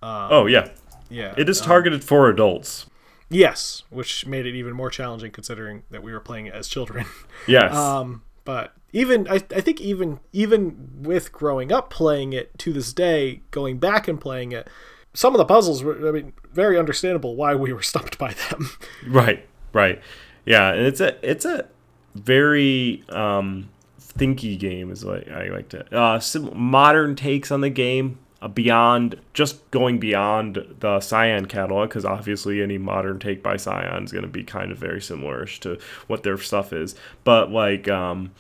oh 0.02 0.46
yeah, 0.48 0.70
Yeah, 1.10 1.34
it 1.38 1.48
is 1.50 1.62
targeted 1.62 2.04
for 2.04 2.30
adults. 2.30 2.88
yes, 3.30 3.84
which 3.90 4.26
made 4.26 4.46
it 4.46 4.56
even 4.56 4.74
more 4.74 4.90
challenging 4.90 5.32
considering 5.32 5.84
that 5.92 6.02
we 6.04 6.12
were 6.12 6.20
playing 6.20 6.48
it 6.48 6.54
as 6.54 6.68
children. 6.68 7.06
Yes. 7.48 7.74
Um, 7.76 8.24
but 8.46 8.74
even 8.92 9.28
I, 9.30 9.36
I 9.56 9.62
think 9.62 9.80
even 9.82 10.20
even 10.34 11.04
with 11.04 11.32
growing 11.32 11.72
up 11.72 11.90
playing 11.90 12.34
it 12.34 12.58
to 12.60 12.74
this 12.74 12.92
day, 12.94 13.42
going 13.52 13.78
back 13.78 14.08
and 14.08 14.20
playing 14.20 14.52
it, 14.52 14.68
some 15.14 15.34
of 15.34 15.38
the 15.40 15.46
puzzles 15.46 15.84
were 15.84 16.08
I 16.08 16.12
mean 16.12 16.34
very 16.52 16.78
understandable 16.78 17.36
why 17.36 17.54
we 17.56 17.72
were 17.74 17.82
stumped 17.94 18.18
by 18.18 18.34
them. 18.34 18.70
Right, 19.08 19.48
right. 19.74 20.02
Yeah, 20.46 20.72
and 20.74 20.86
it's 20.88 21.00
a 21.02 21.18
it's 21.30 21.46
a 21.46 21.68
very 22.16 23.04
um 23.10 23.70
thinky 24.02 24.58
game 24.58 24.92
is 24.92 25.06
what 25.06 25.32
I 25.32 25.48
like 25.50 25.70
to 25.70 25.96
uh 25.96 26.20
sim- 26.20 26.52
modern 26.58 27.16
takes 27.16 27.52
on 27.52 27.62
the 27.62 27.70
game 27.70 28.18
uh, 28.42 28.48
beyond 28.48 29.20
just 29.34 29.70
going 29.72 30.00
beyond 30.00 30.64
the 30.80 31.00
Cyan 31.00 31.46
catalog 31.46 31.90
because 31.90 32.06
obviously 32.06 32.62
any 32.62 32.78
modern 32.78 33.20
take 33.20 33.44
by 33.44 33.58
Cyan 33.58 34.04
is 34.04 34.12
going 34.12 34.24
to 34.24 34.28
be 34.30 34.44
kind 34.44 34.72
of 34.72 34.78
very 34.78 35.02
similar 35.02 35.46
to 35.46 35.78
what 36.08 36.24
their 36.24 36.38
stuff 36.38 36.74
is 36.74 36.96
but 37.24 37.52
like 37.52 37.88
um 37.88 38.32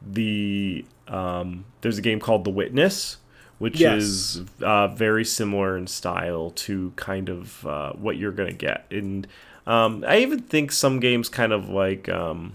the 0.00 0.84
um 1.08 1.64
there's 1.82 1.98
a 1.98 2.02
game 2.02 2.20
called 2.20 2.44
The 2.44 2.50
Witness 2.50 3.18
which 3.58 3.80
Yes. 3.80 4.02
is 4.02 4.42
uh, 4.62 4.86
very 4.88 5.24
similar 5.24 5.76
in 5.76 5.88
style 5.88 6.50
to 6.50 6.92
kind 6.94 7.28
of 7.28 7.66
uh, 7.66 7.92
what 7.94 8.16
you're 8.16 8.30
gonna 8.30 8.52
get. 8.52 8.86
And 8.92 9.26
um, 9.68 10.04
I 10.08 10.18
even 10.18 10.40
think 10.40 10.72
some 10.72 10.98
games 10.98 11.28
kind 11.28 11.52
of 11.52 11.68
like 11.68 12.08
um, 12.08 12.54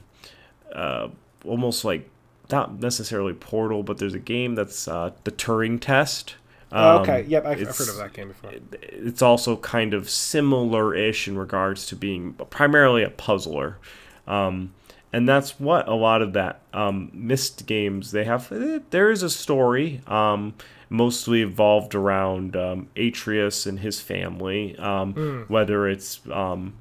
uh, 0.74 1.08
almost 1.46 1.86
like 1.86 2.10
not 2.52 2.80
necessarily 2.82 3.34
Portal, 3.34 3.84
but 3.84 3.98
there's 4.00 4.14
a 4.14 4.20
game 4.20 4.56
that's 4.56 4.88
uh, 4.88 5.12
the 5.24 5.32
Turing 5.32 5.80
Test. 5.80 6.36
Oh, 6.72 6.96
Um, 6.98 7.02
okay. 7.04 7.22
Yep, 7.28 7.46
I've, 7.46 7.60
I've 7.62 7.78
heard 7.78 7.90
of 7.90 7.98
that 7.98 8.14
game 8.14 8.30
before. 8.30 8.52
it's 8.82 9.22
also 9.22 9.58
kind 9.58 9.94
of 9.94 10.10
similar-ish 10.10 11.28
in 11.28 11.38
regards 11.38 11.86
to 11.88 11.96
being 11.96 12.34
primarily 12.34 13.04
a 13.04 13.10
puzzler 13.12 13.78
um, 14.28 14.74
and 15.12 15.30
that's 15.30 15.60
what 15.60 15.88
a 15.88 15.94
lot 15.94 16.24
of 16.24 16.34
that 16.34 16.62
um, 16.74 17.12
Myst 17.14 17.68
games 17.68 18.12
they 18.12 18.24
have 18.24 18.52
eh, 18.52 18.80
there 18.90 19.12
is 19.12 19.22
a 19.22 19.30
story 19.30 20.02
um, 20.08 20.56
mostly 20.90 21.44
evolved 21.44 21.94
around 21.94 22.56
um, 22.56 22.88
atreus 22.98 23.68
and 23.68 23.80
his 23.80 24.02
family 24.02 24.76
um, 24.78 25.46
whether 25.48 25.88
it's 25.88 26.22
um, 26.32 26.74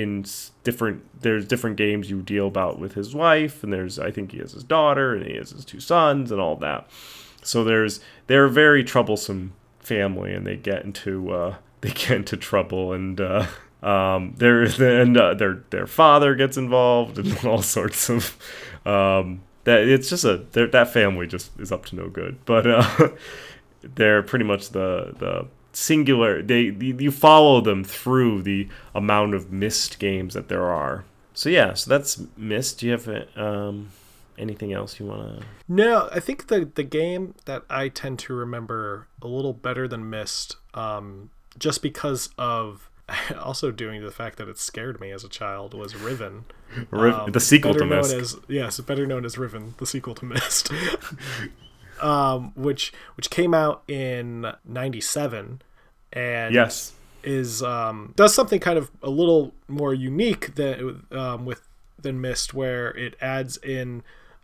in 0.00 0.24
different 0.62 1.22
there's 1.22 1.46
different 1.46 1.76
games 1.76 2.10
you 2.10 2.22
deal 2.22 2.46
about 2.46 2.78
with 2.78 2.94
his 2.94 3.14
wife 3.14 3.62
and 3.62 3.72
there's 3.72 3.98
i 3.98 4.10
think 4.10 4.32
he 4.32 4.38
has 4.38 4.52
his 4.52 4.64
daughter 4.64 5.14
and 5.14 5.26
he 5.26 5.36
has 5.36 5.50
his 5.50 5.64
two 5.64 5.80
sons 5.80 6.30
and 6.30 6.40
all 6.40 6.56
that. 6.56 6.88
So 7.42 7.62
there's 7.62 8.00
they're 8.26 8.46
a 8.46 8.50
very 8.50 8.82
troublesome 8.82 9.52
family 9.78 10.32
and 10.32 10.46
they 10.46 10.56
get 10.56 10.84
into 10.84 11.30
uh, 11.30 11.56
they 11.80 11.90
get 11.90 12.12
into 12.12 12.36
trouble 12.36 12.92
and 12.92 13.20
uh, 13.20 13.46
um, 13.82 14.34
their 14.38 14.62
and 14.62 15.16
uh, 15.16 15.34
their 15.34 15.62
their 15.70 15.86
father 15.86 16.34
gets 16.34 16.56
involved 16.56 17.18
and 17.18 17.44
all 17.44 17.62
sorts 17.62 18.08
of 18.08 18.36
um, 18.86 19.42
that 19.64 19.86
it's 19.86 20.10
just 20.10 20.24
a 20.24 20.38
that 20.52 20.92
family 20.92 21.26
just 21.26 21.58
is 21.58 21.70
up 21.70 21.86
to 21.86 21.96
no 21.96 22.08
good. 22.08 22.38
But 22.44 22.66
uh, 22.66 23.10
they're 23.82 24.22
pretty 24.22 24.44
much 24.44 24.70
the 24.70 25.14
the 25.18 25.46
singular. 25.76 26.42
They 26.42 26.62
you 26.80 27.10
follow 27.10 27.60
them 27.60 27.84
through 27.84 28.42
the 28.42 28.68
amount 28.94 29.34
of 29.34 29.52
Myst 29.52 29.98
games 29.98 30.34
that 30.34 30.48
there 30.48 30.66
are. 30.70 31.04
So 31.34 31.48
yeah 31.48 31.74
so 31.74 31.90
that's 31.90 32.22
Myst. 32.36 32.78
Do 32.80 32.86
you 32.86 32.92
have 32.92 33.08
um, 33.36 33.90
anything 34.38 34.72
else 34.72 34.98
you 35.00 35.06
want 35.06 35.40
to 35.40 35.46
No, 35.68 36.08
I 36.12 36.20
think 36.20 36.46
the 36.48 36.70
the 36.74 36.84
game 36.84 37.34
that 37.44 37.62
I 37.68 37.88
tend 37.88 38.18
to 38.20 38.34
remember 38.34 39.06
a 39.20 39.26
little 39.28 39.52
better 39.52 39.88
than 39.88 40.08
Myst, 40.10 40.56
um, 40.74 41.30
just 41.58 41.82
because 41.82 42.30
of 42.38 42.88
also 43.38 43.70
doing 43.70 44.02
the 44.02 44.10
fact 44.10 44.38
that 44.38 44.48
it 44.48 44.58
scared 44.58 45.00
me 45.00 45.10
as 45.10 45.24
a 45.24 45.28
child 45.28 45.74
was 45.74 45.94
Riven. 45.94 46.44
Riv- 46.90 47.14
Um, 47.14 47.32
the 47.32 47.40
sequel 47.40 47.74
to 47.74 47.84
Myst. 47.84 48.14
As, 48.14 48.36
yes, 48.48 48.80
better 48.80 49.06
known 49.06 49.24
as 49.24 49.36
Riven, 49.38 49.74
the 49.78 49.86
sequel 49.86 50.14
to 50.16 50.24
Myst, 50.24 50.70
um, 52.00 52.52
which 52.54 52.92
which 53.16 53.30
came 53.30 53.54
out 53.54 53.82
in 53.88 54.52
'97, 54.64 55.62
and 56.12 56.54
yes 56.54 56.92
is 57.24 57.62
um, 57.62 58.12
does 58.16 58.34
something 58.34 58.60
kind 58.60 58.78
of 58.78 58.90
a 59.02 59.10
little 59.10 59.54
more 59.66 59.94
unique 59.94 60.54
than 60.54 61.06
um, 61.10 61.44
with 61.44 61.66
than 61.98 62.20
Myst, 62.20 62.54
where 62.54 62.90
it 62.96 63.16
adds 63.20 63.56
in 63.58 64.02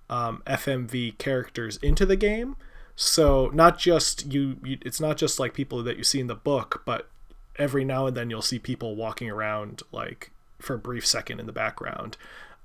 um, 0.08 0.42
FMV 0.46 1.18
characters 1.18 1.76
into 1.78 2.04
the 2.04 2.16
game. 2.16 2.56
So 2.96 3.50
not 3.54 3.78
just 3.78 4.32
you, 4.32 4.56
you, 4.64 4.78
it's 4.82 5.00
not 5.00 5.16
just 5.16 5.38
like 5.38 5.54
people 5.54 5.82
that 5.84 5.96
you 5.96 6.04
see 6.04 6.20
in 6.20 6.26
the 6.26 6.34
book, 6.34 6.82
but 6.84 7.08
every 7.56 7.84
now 7.84 8.06
and 8.06 8.16
then 8.16 8.30
you'll 8.30 8.42
see 8.42 8.58
people 8.58 8.96
walking 8.96 9.30
around 9.30 9.82
like 9.92 10.32
for 10.58 10.74
a 10.74 10.78
brief 10.78 11.06
second 11.06 11.38
in 11.38 11.46
the 11.46 11.52
background. 11.52 12.16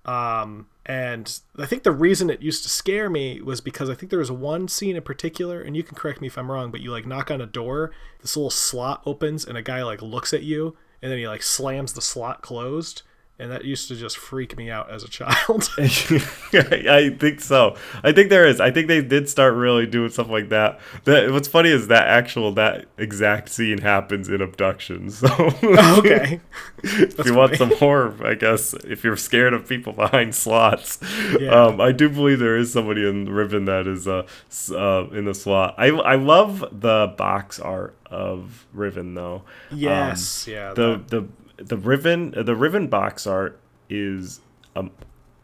Um, 0.05 0.67
and 0.85 1.39
I 1.57 1.65
think 1.65 1.83
the 1.83 1.91
reason 1.91 2.29
it 2.29 2.41
used 2.41 2.63
to 2.63 2.69
scare 2.69 3.09
me 3.09 3.41
was 3.41 3.59
because 3.59 3.89
I 3.89 3.95
think 3.95 4.11
there 4.11 4.19
was 4.19 4.31
one 4.31 4.67
scene 4.67 4.95
in 4.95 5.01
particular, 5.01 5.59
and 5.61 5.75
you 5.75 5.83
can 5.83 5.95
correct 5.95 6.21
me 6.21 6.27
if 6.27 6.37
I'm 6.37 6.51
wrong, 6.51 6.69
but 6.71 6.81
you 6.81 6.91
like 6.91 7.07
knock 7.07 7.31
on 7.31 7.41
a 7.41 7.47
door, 7.47 7.91
this 8.21 8.37
little 8.37 8.51
slot 8.51 9.01
opens, 9.05 9.45
and 9.45 9.57
a 9.57 9.63
guy 9.63 9.83
like 9.83 10.01
looks 10.01 10.31
at 10.33 10.43
you, 10.43 10.77
and 11.01 11.11
then 11.11 11.17
he 11.17 11.27
like 11.27 11.41
slams 11.41 11.93
the 11.93 12.01
slot 12.01 12.43
closed, 12.43 13.01
and 13.37 13.51
that 13.51 13.65
used 13.65 13.89
to 13.89 13.95
just 13.95 14.17
freak 14.17 14.57
me 14.57 14.69
out 14.69 14.89
as 14.89 15.03
a 15.03 15.09
child. 15.09 15.69
I 15.77 17.15
think 17.19 17.41
so. 17.41 17.75
I 18.01 18.13
think 18.13 18.29
there 18.29 18.47
is. 18.47 18.61
I 18.61 18.71
think 18.71 18.87
they 18.87 19.01
did 19.01 19.27
start 19.27 19.55
really 19.55 19.85
doing 19.85 20.09
stuff 20.09 20.29
like 20.29 20.49
that. 20.49 20.79
That 21.03 21.31
what's 21.31 21.47
funny 21.49 21.69
is 21.69 21.87
that 21.89 22.07
actual 22.07 22.53
that 22.53 22.85
exact 22.97 23.49
scene 23.49 23.79
happens 23.79 24.29
in 24.29 24.41
Abduction. 24.41 25.09
So 25.15 25.27
okay. 25.97 26.39
if 26.83 27.25
you 27.25 27.33
want 27.33 27.55
some 27.55 27.71
horror, 27.77 28.15
I 28.23 28.35
guess 28.35 28.73
if 28.73 29.03
you're 29.03 29.15
scared 29.17 29.53
of 29.53 29.67
people 29.67 29.93
behind 29.93 30.35
slots, 30.35 30.99
Yeah. 31.39 31.49
um, 31.49 31.81
I 31.81 31.91
do 31.91 32.09
believe 32.09 32.39
there 32.39 32.57
is 32.57 32.71
somebody 32.71 33.07
in 33.07 33.29
Riven 33.29 33.65
that 33.65 33.87
is 33.87 34.07
uh, 34.07 34.27
uh 34.71 35.07
in 35.11 35.25
the 35.25 35.33
slot. 35.33 35.75
I 35.77 35.87
I 35.87 36.15
love 36.15 36.59
the 36.71 37.13
box 37.17 37.59
art 37.59 37.95
of 38.05 38.65
Riven 38.73 39.15
though. 39.15 39.43
Yes. 39.71 40.47
yeah. 40.47 40.73
the 40.73 41.01
the 41.07 41.27
the 41.57 41.77
Riven 41.77 42.33
the 42.35 42.55
Riven 42.55 42.87
box 42.87 43.25
art 43.27 43.59
is 43.89 44.41
um 44.75 44.91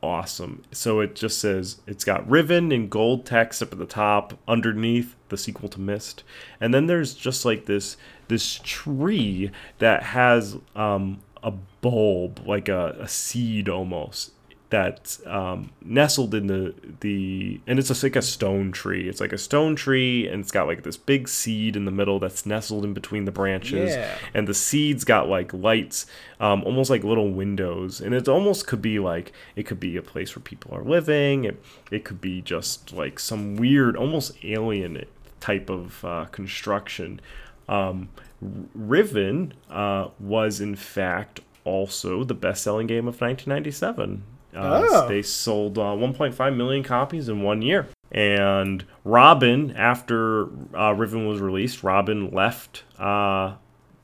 awesome. 0.04 0.64
So 0.72 1.00
it 1.00 1.16
just 1.16 1.40
says 1.40 1.80
it's 1.88 2.04
got 2.04 2.30
Riven 2.30 2.72
in 2.72 2.90
gold 2.90 3.26
text 3.26 3.62
up 3.62 3.72
at 3.72 3.80
the 3.80 3.86
top, 3.86 4.38
underneath 4.48 5.16
the 5.30 5.38
sequel 5.38 5.70
to 5.70 5.80
Myst, 5.80 6.24
and 6.60 6.74
then 6.74 6.88
there's 6.88 7.14
just 7.14 7.46
like 7.46 7.66
this 7.66 7.98
this 8.28 8.60
tree 8.64 9.52
that 9.80 10.04
has 10.04 10.58
um 10.76 11.22
a 11.44 11.52
bulb 11.82 12.42
like 12.46 12.70
a, 12.70 12.96
a 13.00 13.08
seed 13.08 13.68
almost 13.68 14.32
that's 14.72 15.24
um, 15.28 15.70
nestled 15.84 16.34
in 16.34 16.48
the 16.48 16.74
the 17.02 17.60
and 17.68 17.78
it's 17.78 17.90
just 17.90 18.02
like 18.02 18.16
a 18.16 18.22
stone 18.22 18.72
tree. 18.72 19.08
It's 19.08 19.20
like 19.20 19.34
a 19.34 19.38
stone 19.38 19.76
tree, 19.76 20.28
and 20.28 20.42
it's 20.42 20.50
got 20.50 20.66
like 20.66 20.84
this 20.84 20.96
big 20.98 21.28
seed 21.28 21.76
in 21.76 21.84
the 21.84 21.92
middle 21.92 22.20
that's 22.20 22.46
nestled 22.46 22.86
in 22.86 22.94
between 22.94 23.26
the 23.26 23.32
branches. 23.32 23.92
Yeah. 23.92 24.18
And 24.34 24.48
the 24.48 24.54
seeds 24.54 25.04
got 25.04 25.28
like 25.28 25.54
lights, 25.54 26.08
um, 26.40 26.64
almost 26.64 26.90
like 26.90 27.04
little 27.04 27.30
windows, 27.30 28.00
and 28.00 28.16
it 28.16 28.30
almost 28.30 28.66
could 28.66 28.82
be 28.82 28.98
like 28.98 29.34
it 29.58 29.64
could 29.64 29.80
be 29.80 29.98
a 29.98 30.02
place 30.02 30.36
where 30.36 30.42
people 30.42 30.74
are 30.74 30.84
living. 30.84 31.44
It 31.44 31.62
it 31.92 32.06
could 32.06 32.22
be 32.22 32.42
just 32.42 32.94
like 32.94 33.20
some 33.20 33.58
weird, 33.58 33.98
almost 33.98 34.34
alien 34.42 35.06
type 35.42 35.70
of 35.70 36.04
uh, 36.06 36.26
construction. 36.32 37.20
Um, 37.68 38.10
Riven 38.42 39.54
uh, 39.70 40.08
was 40.20 40.62
in 40.62 40.76
fact 40.76 41.42
also 41.64 42.24
the 42.24 42.34
best-selling 42.34 42.88
game 42.88 43.08
of 43.08 43.20
1997. 43.20 44.24
Uh, 44.56 44.82
Oh. 44.84 45.08
They 45.08 45.22
sold 45.22 45.78
uh, 45.78 45.82
1.5 45.96 46.56
million 46.56 46.84
copies 46.84 47.30
in 47.30 47.42
one 47.42 47.62
year. 47.62 47.88
And 48.12 48.84
Robin, 49.06 49.72
after 49.78 50.48
uh, 50.76 50.94
Riven 50.94 51.26
was 51.28 51.40
released, 51.40 51.84
Robin 51.84 52.30
left 52.32 52.84
uh, 53.00 53.54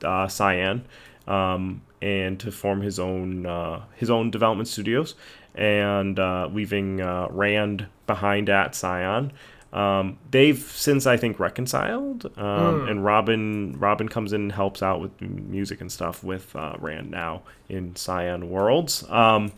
uh, 0.02 0.28
Cyan 0.28 0.86
um, 1.26 1.82
and 2.00 2.40
to 2.40 2.50
form 2.50 2.80
his 2.80 2.98
own 2.98 3.44
uh, 3.44 3.82
his 3.96 4.08
own 4.08 4.30
development 4.30 4.68
studios, 4.68 5.14
and 5.54 6.18
uh, 6.18 6.48
leaving 6.50 7.00
uh, 7.02 7.26
Rand 7.30 7.86
behind 8.06 8.48
at 8.48 8.74
Cyan. 8.74 9.32
Um, 9.72 10.18
they've 10.30 10.58
since 10.58 11.06
I 11.06 11.16
think 11.18 11.38
reconciled, 11.38 12.30
um, 12.38 12.88
and 12.88 13.04
Robin 13.04 13.76
Robin 13.78 14.08
comes 14.08 14.32
in 14.32 14.40
and 14.42 14.52
helps 14.52 14.82
out 14.82 15.00
with 15.00 15.20
music 15.20 15.80
and 15.82 15.92
stuff 15.92 16.24
with 16.24 16.56
uh, 16.56 16.74
Rand 16.78 17.10
now 17.10 17.42
in 17.68 17.94
Cyan 17.94 18.48
Worlds. 18.48 19.04
Um, 19.10 19.52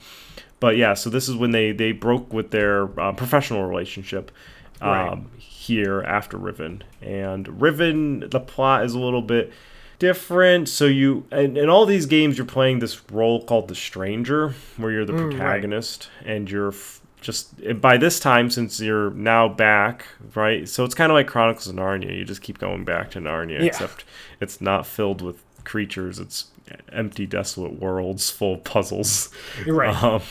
but 0.58 0.76
yeah, 0.76 0.94
so 0.94 1.10
this 1.10 1.28
is 1.28 1.36
when 1.36 1.52
they 1.52 1.70
they 1.72 1.92
broke 1.92 2.32
with 2.32 2.50
their 2.50 2.98
uh, 3.00 3.12
professional 3.12 3.64
relationship 3.64 4.32
um, 4.80 4.90
Right. 4.90 5.18
here 5.38 6.02
after 6.02 6.36
Riven, 6.36 6.82
and 7.00 7.60
Riven 7.62 8.28
the 8.30 8.40
plot 8.40 8.84
is 8.84 8.94
a 8.94 8.98
little 8.98 9.22
bit 9.22 9.52
different. 10.00 10.68
So 10.68 10.86
you 10.86 11.26
and 11.30 11.56
in 11.56 11.68
all 11.68 11.86
these 11.86 12.06
games 12.06 12.36
you're 12.36 12.46
playing 12.46 12.80
this 12.80 13.00
role 13.12 13.44
called 13.44 13.68
the 13.68 13.74
stranger, 13.76 14.54
where 14.76 14.90
you're 14.90 15.04
the 15.04 15.12
Mm, 15.12 15.22
right. 15.28 15.36
protagonist 15.36 16.10
and 16.24 16.50
you're 16.50 16.68
f- 16.68 16.99
just 17.20 17.80
by 17.80 17.96
this 17.96 18.18
time 18.20 18.50
since 18.50 18.80
you're 18.80 19.11
now 19.11 19.48
back, 19.48 20.06
right? 20.35 20.68
So 20.68 20.85
it's 20.85 20.94
kind 20.94 21.11
of 21.12 21.14
like 21.14 21.26
Chronicles 21.26 21.66
of 21.68 21.76
Narnia. 21.76 22.16
You 22.16 22.24
just 22.24 22.42
keep 22.42 22.59
going 22.59 22.85
back 22.85 23.11
to 23.12 23.18
Narnia, 23.20 23.59
Yeah. 23.61 23.66
except 23.66 24.04
it's 24.40 24.61
not 24.61 24.87
filled 24.87 25.20
with 25.22 25.42
creatures. 25.64 26.18
It's 26.18 26.46
empty, 26.92 27.26
desolate 27.26 27.78
worlds 27.80 28.30
full 28.30 28.54
of 28.54 28.64
puzzles. 28.64 29.30
You're 29.66 29.74
right. 29.76 30.02
Um, 30.02 30.22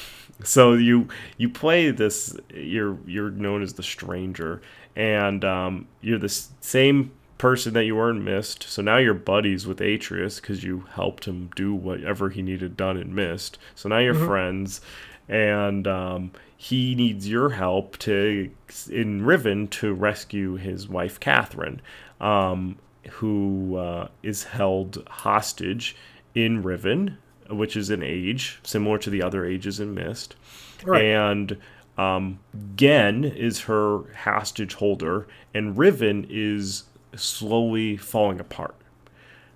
so 0.44 0.74
you 0.74 1.08
you 1.38 1.50
play 1.50 1.92
this. 1.92 2.36
You're 2.54 2.98
you're 3.06 3.30
known 3.30 3.62
as 3.62 3.74
the 3.74 3.84
stranger, 3.84 4.62
and 4.96 5.44
um, 5.46 5.88
you're 6.02 6.18
the 6.18 6.30
same 6.62 7.12
person 7.38 7.74
that 7.74 7.86
you 7.86 7.96
were 7.96 8.10
in 8.10 8.24
Myst. 8.24 8.64
So 8.64 8.82
now 8.82 8.98
you're 8.98 9.14
buddies 9.14 9.68
with 9.68 9.80
Atreus 9.82 10.40
because 10.40 10.64
you 10.64 10.86
helped 10.94 11.26
him 11.26 11.50
do 11.56 11.74
whatever 11.74 12.30
he 12.30 12.42
needed 12.42 12.76
done 12.78 12.98
in 12.98 13.14
Myst. 13.14 13.58
So 13.76 13.90
now 13.90 14.00
you're 14.00 14.14
friends, 14.16 14.82
and 15.28 15.86
um, 15.88 16.32
he 16.62 16.94
needs 16.94 17.26
your 17.30 17.52
help 17.52 17.98
to 18.00 18.52
in 18.92 19.24
Riven 19.24 19.70
to 19.70 19.94
rescue 19.94 20.58
his 20.58 20.90
wife 20.90 21.18
Catherine, 21.18 21.80
um, 22.20 22.78
who 23.12 23.78
uh, 23.78 24.10
is 24.24 24.44
held 24.44 25.08
hostage 25.10 25.96
in 26.36 26.62
Riven, 26.62 27.18
which 27.50 27.78
is 27.78 27.90
an 27.90 28.04
age 28.04 28.60
similar 28.64 28.98
to 28.98 29.10
the 29.10 29.24
other 29.24 29.46
ages 29.46 29.80
in 29.80 29.94
Myst, 29.94 30.36
Right. 30.84 31.06
and 31.06 31.58
um, 31.98 32.40
Gehn 32.76 33.24
is 33.34 33.62
her 33.62 34.14
hostage 34.14 34.74
holder, 34.74 35.28
and 35.54 35.78
Riven 35.78 36.28
is 36.30 36.84
slowly 37.16 37.96
falling 37.96 38.42
apart. 38.42 38.76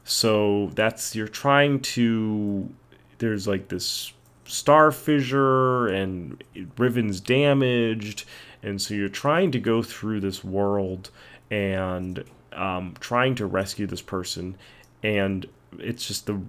So 0.06 0.72
that's 0.74 1.16
you're 1.18 1.28
trying 1.28 1.82
to. 1.82 2.70
There's 3.18 3.46
like 3.46 3.68
this 3.68 4.14
star 4.46 4.92
fissure, 4.92 5.88
and 5.88 6.44
Riven's 6.78 7.20
damaged, 7.20 8.26
and 8.62 8.82
so 8.82 8.94
you're 8.94 9.10
trying 9.10 9.52
to 9.52 9.60
go 9.60 9.82
through 9.82 10.20
this 10.20 10.44
world 10.44 11.10
and 11.50 12.24
um, 12.54 12.96
trying 13.00 13.36
to 13.36 13.46
rescue 13.46 13.88
this 13.88 14.02
person, 14.02 14.56
and 15.02 15.46
it's 15.80 16.08
just 16.08 16.26
the 16.26 16.42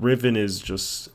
Riven 0.00 0.36
is 0.36 0.60
just 0.60 1.08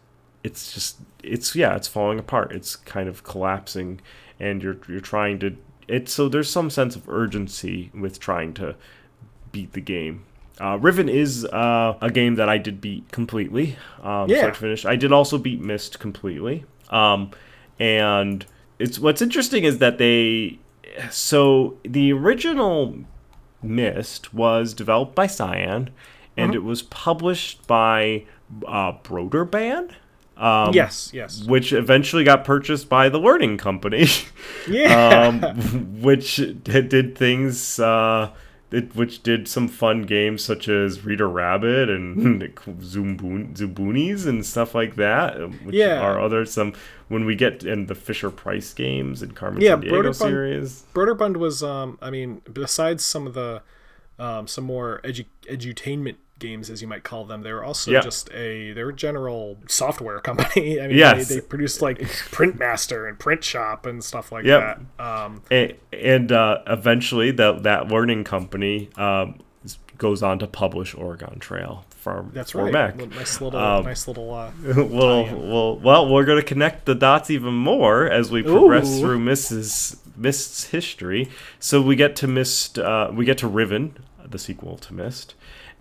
it's 0.44 0.74
just 0.74 0.98
it's 1.24 1.56
yeah 1.56 1.76
it's 1.76 1.88
falling 1.88 2.20
apart. 2.20 2.52
It's 2.52 2.76
kind 2.76 3.10
of 3.10 3.24
collapsing, 3.24 4.02
and 4.40 4.62
you're 4.64 4.78
you're 4.88 5.00
trying 5.00 5.40
to 5.40 5.58
it's 5.88 6.14
so 6.14 6.28
there's 6.30 6.50
some 6.50 6.70
sense 6.70 6.96
of 6.96 7.08
urgency 7.10 7.92
with 7.94 8.20
trying 8.20 8.54
to 8.56 8.76
beat 9.52 9.74
the 9.74 9.82
game. 9.82 10.24
Uh, 10.60 10.78
Riven 10.80 11.08
is 11.10 11.46
uh, 11.46 11.96
a 12.02 12.10
game 12.10 12.36
that 12.36 12.50
I 12.50 12.58
did 12.58 12.82
beat 12.82 13.12
completely, 13.12 13.76
um, 14.02 14.30
Yeah. 14.30 14.38
start 14.40 14.54
to 14.56 14.60
finish. 14.60 14.86
I 14.86 14.96
did 14.96 15.12
also 15.12 15.38
beat 15.38 15.62
Myst 15.62 16.00
completely, 16.00 16.66
um, 16.90 17.32
and 17.80 18.46
it's 18.80 18.98
what's 19.00 19.22
interesting 19.22 19.64
is 19.64 19.78
that 19.80 19.98
they 19.98 20.60
so 21.12 21.78
the 21.84 22.12
original 22.14 22.96
Myst 23.62 24.34
was 24.34 24.74
developed 24.74 25.14
by 25.16 25.28
Cyan, 25.28 25.90
and 26.36 26.56
it 26.56 26.64
was 26.64 26.82
published 26.84 27.66
by 27.68 28.26
uh, 28.68 28.94
Broderbund. 29.04 29.92
Um, 30.38 30.72
yes, 30.74 31.10
yes. 31.14 31.44
which 31.46 31.74
eventually 31.74 32.24
got 32.24 32.46
purchased 32.46 32.88
by 32.90 33.10
the 33.10 33.18
Learning 33.20 33.58
Company, 33.58 34.06
Yeah. 34.68 35.28
um, 35.28 36.00
which 36.02 36.36
did 36.64 36.90
did 36.90 37.18
things, 37.18 37.80
uh, 37.80 38.30
it, 38.72 38.96
which 38.96 39.24
did 39.24 39.48
some 39.48 39.68
fun 39.68 40.02
games 40.04 40.44
such 40.44 40.68
as 40.68 41.06
Reader 41.06 41.30
Rabbit 41.30 41.90
and 41.90 42.42
Zumboon, 42.56 43.56
Zuboonies 43.56 44.26
and 44.28 44.46
stuff 44.46 44.76
like 44.76 44.96
that. 44.98 45.42
um, 45.42 45.54
Which 45.64 45.76
Yeah. 45.76 46.00
are 46.02 46.20
other 46.20 46.46
some 46.46 46.74
when 47.08 47.24
we 47.26 47.36
get 47.36 47.64
in 47.64 47.86
the 47.86 47.96
Fisher 47.96 48.30
Price 48.30 48.74
games 48.74 49.22
and 49.22 49.34
Carmen 49.36 49.62
Yeah, 49.62 49.80
San 49.80 49.84
Broderbund- 49.84 50.16
series. 50.16 50.84
Broderbund 50.94 51.38
was, 51.38 51.64
um, 51.64 51.98
I 52.02 52.10
mean, 52.10 52.42
besides 52.52 53.06
some 53.06 53.26
of 53.26 53.34
the, 53.34 53.62
um, 54.20 54.48
some 54.48 54.66
more 54.66 55.00
edu- 55.06 55.26
edutainment 55.50 56.16
games, 56.40 56.70
as 56.70 56.82
you 56.82 56.88
might 56.88 57.04
call 57.04 57.26
them, 57.26 57.42
they 57.42 57.52
were 57.52 57.64
also 57.64 57.92
Yeah. 57.92 58.02
just 58.02 58.30
a, 58.34 58.72
they 58.74 58.84
were 58.84 58.90
a 58.92 58.96
general 58.96 59.58
software 59.68 60.20
company. 60.30 60.80
I 60.80 60.88
mean, 60.88 60.98
Yes. 60.98 61.28
they, 61.28 61.36
they 61.36 61.42
produced 61.42 61.82
like 61.82 62.00
Printmaster 62.00 63.08
and 63.08 63.18
Print 63.18 63.44
Shop 63.44 63.86
and 63.86 64.04
stuff 64.04 64.32
like 64.32 64.46
Yep. 64.46 64.80
that. 64.98 65.04
Um, 65.04 65.42
and, 65.50 65.74
and 65.92 66.32
uh, 66.32 66.60
eventually 66.68 67.32
that 67.32 67.64
that 67.64 67.88
learning 67.88 68.24
company 68.24 68.90
um, 68.98 69.40
goes 69.98 70.22
on 70.22 70.40
to 70.40 70.48
publish 70.48 70.94
Oregon 70.96 71.40
Trail 71.40 71.86
for 71.90 72.26
that's 72.32 72.54
right. 72.54 72.72
Mac. 72.72 72.96
Nice 72.96 73.42
little, 73.42 73.60
Um, 73.60 73.84
nice 73.86 74.08
little. 74.08 74.32
Uh, 74.34 74.52
well, 74.64 75.26
well, 75.36 75.76
well, 75.80 76.10
we're 76.14 76.26
going 76.26 76.40
to 76.40 76.46
connect 76.48 76.86
the 76.86 76.94
dots 76.96 77.32
even 77.32 77.54
more 77.56 78.06
as 78.10 78.30
we 78.32 78.44
progress 78.44 78.88
Ooh. 78.96 79.00
through 79.02 79.20
Mrs. 79.20 79.98
Myst's 80.16 80.66
history. 80.66 81.30
So 81.60 81.82
we 81.82 81.96
get 81.96 82.16
to 82.18 82.28
Myst, 82.28 82.78
uh, 82.80 83.10
we 83.12 83.26
get 83.26 83.40
to 83.40 83.48
Riven, 83.48 83.96
the 84.24 84.38
sequel 84.40 84.78
to 84.78 84.94
Myst, 84.94 85.34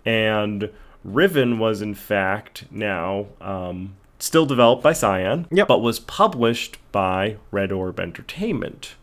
and 0.07 0.69
Riven 1.03 1.59
was 1.59 1.81
in 1.81 1.93
fact 1.93 2.65
now 2.71 3.27
um, 3.41 3.95
still 4.19 4.45
developed 4.45 4.81
by 4.83 4.93
Cyan, 4.93 5.47
Yep. 5.51 5.67
but 5.67 5.79
was 5.81 5.99
published 5.99 6.77
by 6.91 7.37
Red 7.51 7.71
Orb 7.71 7.99
Entertainment. 7.99 8.95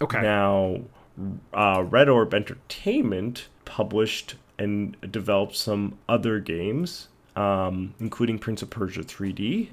okay. 0.00 0.20
Now, 0.22 0.80
uh, 1.54 1.84
Red 1.88 2.08
Orb 2.08 2.32
Entertainment 2.34 3.48
published 3.64 4.34
and 4.58 4.96
developed 5.12 5.54
some 5.56 5.96
other 6.08 6.40
games, 6.40 7.08
um, 7.36 7.94
including 8.00 8.38
Prince 8.38 8.62
of 8.62 8.70
Persia 8.70 9.02
3D. 9.02 9.68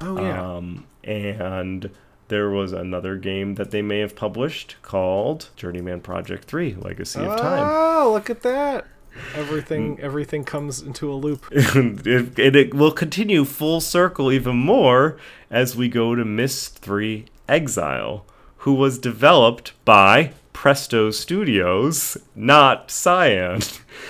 oh 0.00 0.20
yeah. 0.20 0.56
Um, 0.56 0.86
and 1.04 1.90
there 2.28 2.48
was 2.50 2.72
another 2.72 3.16
game 3.16 3.54
that 3.56 3.70
they 3.70 3.82
may 3.82 4.00
have 4.00 4.16
published 4.16 4.76
called 4.82 5.50
Journeyman 5.56 6.00
Project 6.00 6.44
3 6.44 6.74
Legacy 6.74 7.20
of 7.20 7.38
Time. 7.38 7.62
Oh, 7.70 8.10
look 8.12 8.30
at 8.30 8.42
that. 8.42 8.86
Everything, 9.34 9.98
everything 10.00 10.44
comes 10.44 10.80
into 10.80 11.12
a 11.12 11.14
loop. 11.14 11.50
and 11.50 12.00
it, 12.06 12.38
and 12.38 12.56
it 12.56 12.74
will 12.74 12.92
continue 12.92 13.44
full 13.44 13.80
circle 13.80 14.30
even 14.32 14.56
more 14.56 15.16
as 15.50 15.76
we 15.76 15.88
go 15.88 16.14
to 16.14 16.24
Myst 16.24 16.78
3 16.78 17.26
Exile, 17.48 18.24
who 18.58 18.74
was 18.74 18.98
developed 18.98 19.72
by 19.84 20.32
Presto 20.52 21.10
Studios, 21.10 22.16
not 22.34 22.90
Cyan. 22.90 23.60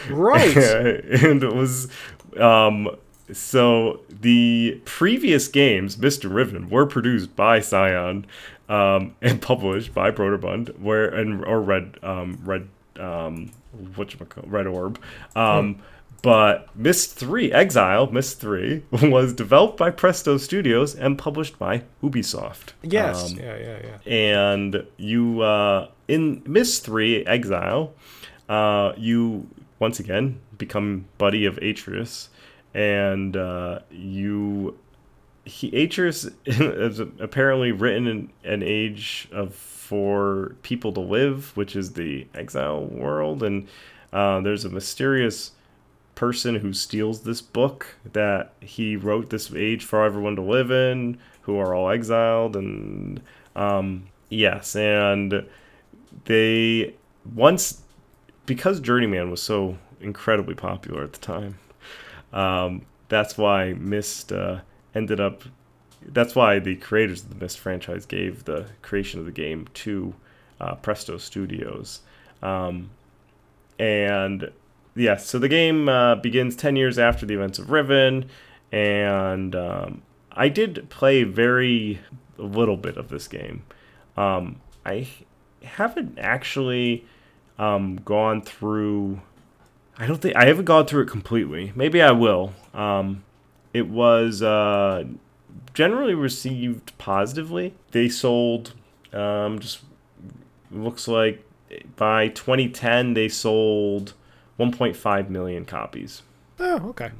Right. 0.08 0.56
and 0.56 1.42
it 1.42 1.52
was 1.52 1.88
um 2.38 2.88
so 3.32 4.00
the 4.08 4.80
previous 4.84 5.48
games 5.48 5.96
mr 5.96 6.32
riven 6.32 6.68
were 6.68 6.84
produced 6.84 7.34
by 7.36 7.60
Cyan 7.60 8.26
um 8.68 9.14
and 9.22 9.40
published 9.50 9.94
by 9.94 10.10
Broderbund 10.10 10.78
where 10.78 11.08
and 11.08 11.44
or 11.44 11.60
red 11.60 11.96
um 12.02 12.38
red 12.44 12.68
um 12.98 13.50
what 13.96 14.14
red 14.46 14.66
orb 14.66 14.98
um 15.36 15.80
but 16.22 16.74
Myst 16.74 17.16
3 17.16 17.52
Exile, 17.52 18.10
Myst 18.10 18.40
3, 18.40 18.82
was 19.10 19.34
developed 19.34 19.76
by 19.76 19.90
Presto 19.90 20.38
Studios 20.38 20.94
and 20.94 21.18
published 21.18 21.58
by 21.58 21.82
Ubisoft. 22.02 22.72
yes. 22.82 23.32
Um, 23.32 23.38
yeah. 23.38 23.58
Yeah. 23.58 23.78
Yeah. 23.84 24.14
and 24.14 24.86
you 24.96 25.42
uh, 25.42 25.88
in 26.08 26.42
Myst 26.46 26.82
Three 26.84 27.26
Exile, 27.26 27.92
uh, 28.48 28.94
you 28.96 29.48
once 29.78 30.00
again 30.00 30.40
become 30.56 31.04
buddy 31.18 31.44
of 31.44 31.58
Atreus, 31.58 32.30
and 32.72 33.36
uh, 33.36 33.80
you 33.90 34.78
he 35.44 35.84
Atreus 35.84 36.26
is 36.46 37.00
apparently 37.00 37.70
written 37.70 38.06
in 38.06 38.30
an 38.44 38.62
age 38.62 39.28
of 39.30 39.54
for 39.84 40.56
people 40.62 40.92
to 40.92 41.00
live, 41.00 41.54
which 41.56 41.76
is 41.76 41.92
the 41.92 42.26
exile 42.34 42.84
world, 42.84 43.42
and 43.42 43.68
uh, 44.12 44.40
there's 44.40 44.64
a 44.64 44.70
mysterious 44.70 45.52
person 46.14 46.56
who 46.56 46.72
steals 46.72 47.22
this 47.22 47.42
book 47.42 47.96
that 48.12 48.52
he 48.60 48.96
wrote 48.96 49.30
this 49.30 49.52
age 49.54 49.84
for 49.84 50.04
everyone 50.04 50.36
to 50.36 50.42
live 50.42 50.70
in, 50.70 51.18
who 51.42 51.58
are 51.58 51.74
all 51.74 51.90
exiled, 51.90 52.56
and 52.56 53.20
um, 53.54 54.06
yes, 54.30 54.74
and 54.74 55.46
they 56.24 56.94
once 57.34 57.82
because 58.46 58.80
Journeyman 58.80 59.30
was 59.30 59.42
so 59.42 59.78
incredibly 60.00 60.54
popular 60.54 61.02
at 61.02 61.12
the 61.12 61.18
time. 61.18 61.58
Um, 62.32 62.86
that's 63.08 63.36
why 63.36 63.74
Myst 63.74 64.32
uh, 64.32 64.60
ended 64.94 65.20
up. 65.20 65.42
That's 66.06 66.34
why 66.34 66.58
the 66.58 66.76
creators 66.76 67.22
of 67.22 67.30
the 67.30 67.36
Myst 67.36 67.58
franchise 67.58 68.06
gave 68.06 68.44
the 68.44 68.66
creation 68.82 69.20
of 69.20 69.26
the 69.26 69.32
game 69.32 69.68
to 69.74 70.14
uh, 70.60 70.74
Presto 70.76 71.18
Studios. 71.18 72.00
Um, 72.42 72.90
and 73.78 74.50
yes, 74.94 75.26
so 75.26 75.38
the 75.38 75.48
game 75.48 75.88
uh, 75.88 76.16
begins 76.16 76.56
10 76.56 76.76
years 76.76 76.98
after 76.98 77.26
the 77.26 77.34
events 77.34 77.58
of 77.58 77.70
Riven. 77.70 78.26
And 78.70 79.54
um, 79.54 80.02
I 80.32 80.48
did 80.48 80.88
play 80.90 81.22
very 81.22 82.00
little 82.36 82.76
bit 82.76 82.96
of 82.96 83.08
this 83.08 83.28
game. 83.28 83.62
Um, 84.16 84.60
I 84.84 85.08
haven't 85.62 86.18
actually 86.18 87.04
um, 87.58 87.96
gone 88.04 88.42
through. 88.42 89.20
I 89.96 90.06
don't 90.06 90.20
think 90.20 90.36
I 90.36 90.46
haven't 90.46 90.64
gone 90.64 90.86
through 90.86 91.02
it 91.02 91.08
completely. 91.08 91.72
Maybe 91.74 92.02
I 92.02 92.10
will. 92.10 92.52
Um, 92.72 93.24
it 93.72 93.88
was 93.88 94.42
uh, 94.42 95.04
generally 95.72 96.14
received 96.14 96.96
positively. 96.98 97.74
They 97.92 98.08
sold 98.08 98.74
um, 99.12 99.58
just 99.60 99.80
looks 100.70 101.06
like 101.06 101.44
by 101.96 102.28
2010 102.28 103.14
they 103.14 103.28
sold 103.28 104.14
1.5 104.58 105.28
million 105.28 105.64
copies 105.64 106.22
Oh, 106.60 106.88
okay. 106.90 107.10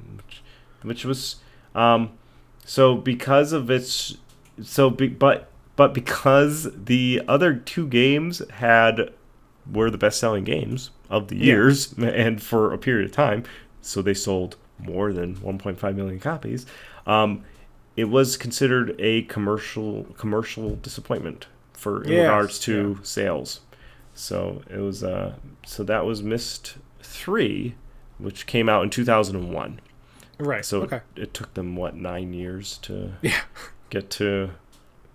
which 0.83 1.05
was 1.05 1.37
um 1.75 2.11
so 2.65 2.95
because 2.97 3.53
of 3.53 3.71
its 3.71 4.17
so 4.63 4.91
be, 4.91 5.09
but 5.09 5.49
but 5.77 5.93
because 5.95 6.69
the 6.85 7.21
other 7.27 7.55
two 7.55 7.87
games 7.89 8.43
had 8.51 9.11
were 9.73 9.91
the 9.91 9.99
best 9.99 10.19
selling 10.21 10.45
games 10.45 10.91
of 11.11 11.29
the 11.29 11.37
Yeah. 11.37 11.45
years 11.45 11.93
and 11.99 12.43
for 12.43 12.73
a 12.73 12.79
period 12.79 13.07
of 13.07 13.13
time 13.13 13.45
so 13.81 14.03
they 14.03 14.15
sold 14.15 14.57
more 14.79 15.13
than 15.13 15.37
1.5 15.37 15.95
million 15.95 16.19
copies 16.21 16.67
um 17.07 17.45
it 17.97 18.05
was 18.07 18.37
considered 18.37 18.95
a 18.99 19.23
commercial 19.23 20.05
commercial 20.19 20.77
disappointment 20.77 21.47
for 21.73 22.03
in 22.05 22.13
Yes, 22.13 22.23
regards 22.23 22.59
to 22.61 22.99
sales 23.03 23.61
so 24.15 24.63
it 24.71 24.79
was 24.79 25.03
uh 25.05 25.35
so 25.67 25.83
that 25.85 26.05
was 26.05 26.23
Myst 26.23 26.77
3 27.03 27.75
which 28.19 28.47
came 28.47 28.69
out 28.69 28.83
in 28.85 28.91
2001 28.91 29.81
Right. 30.39 30.65
so 30.65 30.83
okay. 30.83 31.01
it, 31.17 31.23
it 31.23 31.35
took 31.35 31.55
them 31.55 31.77
what 31.77 31.95
nine 31.97 32.33
years 32.33 32.79
to 32.83 33.13
Yeah. 33.23 33.41
get 33.91 34.11
to 34.11 34.51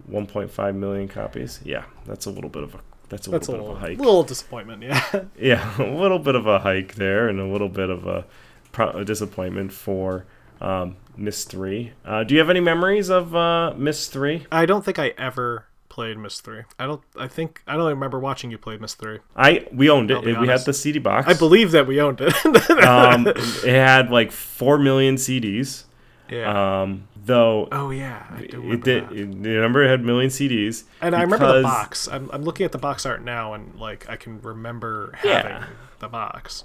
1.5 0.09 0.75
million 0.75 1.07
copies. 1.07 1.59
Yeah, 1.63 1.83
that's 2.05 2.25
a 2.25 2.31
little 2.31 2.49
bit 2.49 2.63
of 2.63 2.75
a 2.75 2.79
that's 3.09 3.27
a 3.27 3.31
That's 3.31 3.47
a 3.47 3.51
little 3.51 3.65
little, 3.67 3.77
of 3.77 3.83
a 3.83 3.87
hike. 3.87 3.97
little 3.97 4.23
disappointment. 4.23 4.83
Yeah. 4.83 5.03
Yeah, 5.39 5.75
a 5.83 5.83
little 5.93 6.19
bit 6.19 6.35
of 6.35 6.45
a 6.47 6.59
hike 6.59 6.95
there, 6.95 7.27
and 7.27 7.39
a 7.39 7.45
little 7.47 7.67
bit 7.69 7.89
of 7.89 8.05
a, 8.07 8.25
pro- 8.71 8.91
a 8.91 9.03
disappointment 9.03 9.73
for 9.73 10.25
um, 10.61 10.97
Myst 11.17 11.49
Three. 11.49 11.93
Uh, 12.05 12.23
do 12.23 12.33
you 12.33 12.39
have 12.39 12.49
any 12.49 12.59
memories 12.59 13.09
of 13.09 13.35
uh, 13.35 13.73
Myst 13.77 14.11
Three? 14.11 14.45
I 14.51 14.65
don't 14.65 14.83
think 14.85 14.99
I 14.99 15.09
ever 15.17 15.65
played 15.89 16.17
Myst 16.17 16.43
Three. 16.43 16.61
I 16.77 16.85
don't. 16.85 17.01
I 17.17 17.27
think 17.27 17.61
I 17.67 17.75
don't 17.75 17.87
remember 17.89 18.19
watching 18.19 18.51
you 18.51 18.57
play 18.57 18.77
Myst 18.77 18.99
Three. 18.99 19.19
I 19.35 19.65
we 19.71 19.89
owned 19.89 20.11
it. 20.11 20.23
We 20.23 20.47
had 20.47 20.61
the 20.65 20.73
CD 20.73 20.99
box. 20.99 21.27
I 21.27 21.33
believe 21.37 21.71
that 21.71 21.87
we 21.87 21.99
owned 22.01 22.21
it. 22.21 22.33
um, 22.85 23.27
it 23.27 23.63
had 23.65 24.09
like 24.11 24.31
four 24.31 24.77
million 24.77 25.15
CDs. 25.15 25.83
yeah. 26.29 26.81
Um, 26.81 27.07
though 27.25 27.67
oh 27.71 27.89
yeah. 27.91 28.25
I 28.31 28.41
do 28.41 28.45
it 28.45 28.53
remember 28.55 28.85
did. 28.85 29.03
that. 29.09 29.11
It, 29.13 29.25
remember, 29.25 29.83
it 29.83 29.89
had 29.89 30.03
million 30.03 30.29
CDs. 30.29 30.83
And 31.01 31.15
I 31.15 31.21
remember 31.21 31.57
the 31.57 31.63
box. 31.63 32.07
I'm, 32.07 32.29
I'm 32.31 32.43
looking 32.43 32.65
at 32.65 32.71
the 32.71 32.77
box 32.77 33.05
art 33.05 33.23
now, 33.23 33.53
and 33.53 33.75
like 33.79 34.09
I 34.09 34.15
can 34.15 34.41
remember 34.41 35.13
Yeah. 35.23 35.41
having 35.41 35.69
the 35.99 36.07
box. 36.07 36.63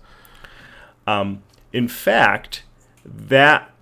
Um, 1.06 1.42
in 1.72 1.88
fact, 1.88 2.62
that 3.04 3.73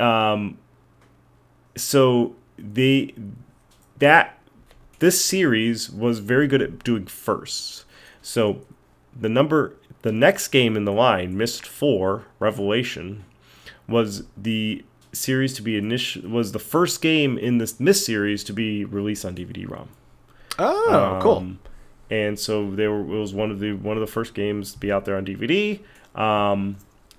um, 0.00 0.58
so 1.76 2.34
they 2.58 3.14
that 3.98 4.38
this 4.98 5.24
series 5.24 5.90
was 5.90 6.18
very 6.20 6.46
good 6.46 6.62
at 6.62 6.82
doing 6.84 7.06
firsts. 7.06 7.84
So 8.22 8.60
the 9.18 9.28
number 9.28 9.74
the 10.02 10.12
next 10.12 10.48
game 10.48 10.76
in 10.76 10.84
the 10.84 10.92
line, 10.92 11.36
Myst 11.36 11.66
Four 11.66 12.24
Revelation, 12.38 13.24
was 13.88 14.24
the 14.36 14.84
series 15.12 15.54
to 15.54 15.62
be 15.62 15.76
initial 15.76 16.28
was 16.28 16.52
the 16.52 16.58
first 16.58 17.00
game 17.00 17.38
in 17.38 17.58
this 17.58 17.78
Myst 17.80 18.04
series 18.04 18.42
to 18.44 18.52
be 18.52 18.84
released 18.84 19.24
on 19.24 19.34
DVD-ROM. 19.34 19.88
Oh, 20.58 21.18
cool. 21.22 21.36
Um, 21.38 21.58
And 22.10 22.38
so 22.38 22.70
they 22.70 22.86
were 22.86 23.00
it 23.00 23.18
was 23.18 23.32
one 23.34 23.50
of 23.50 23.60
the 23.60 23.72
one 23.72 23.96
of 23.96 24.00
the 24.00 24.12
first 24.12 24.34
games 24.34 24.72
to 24.72 24.78
be 24.78 24.92
out 24.92 25.04
there 25.04 25.16
on 25.16 25.24
DVD. 25.24 25.80
Um, 26.14 26.76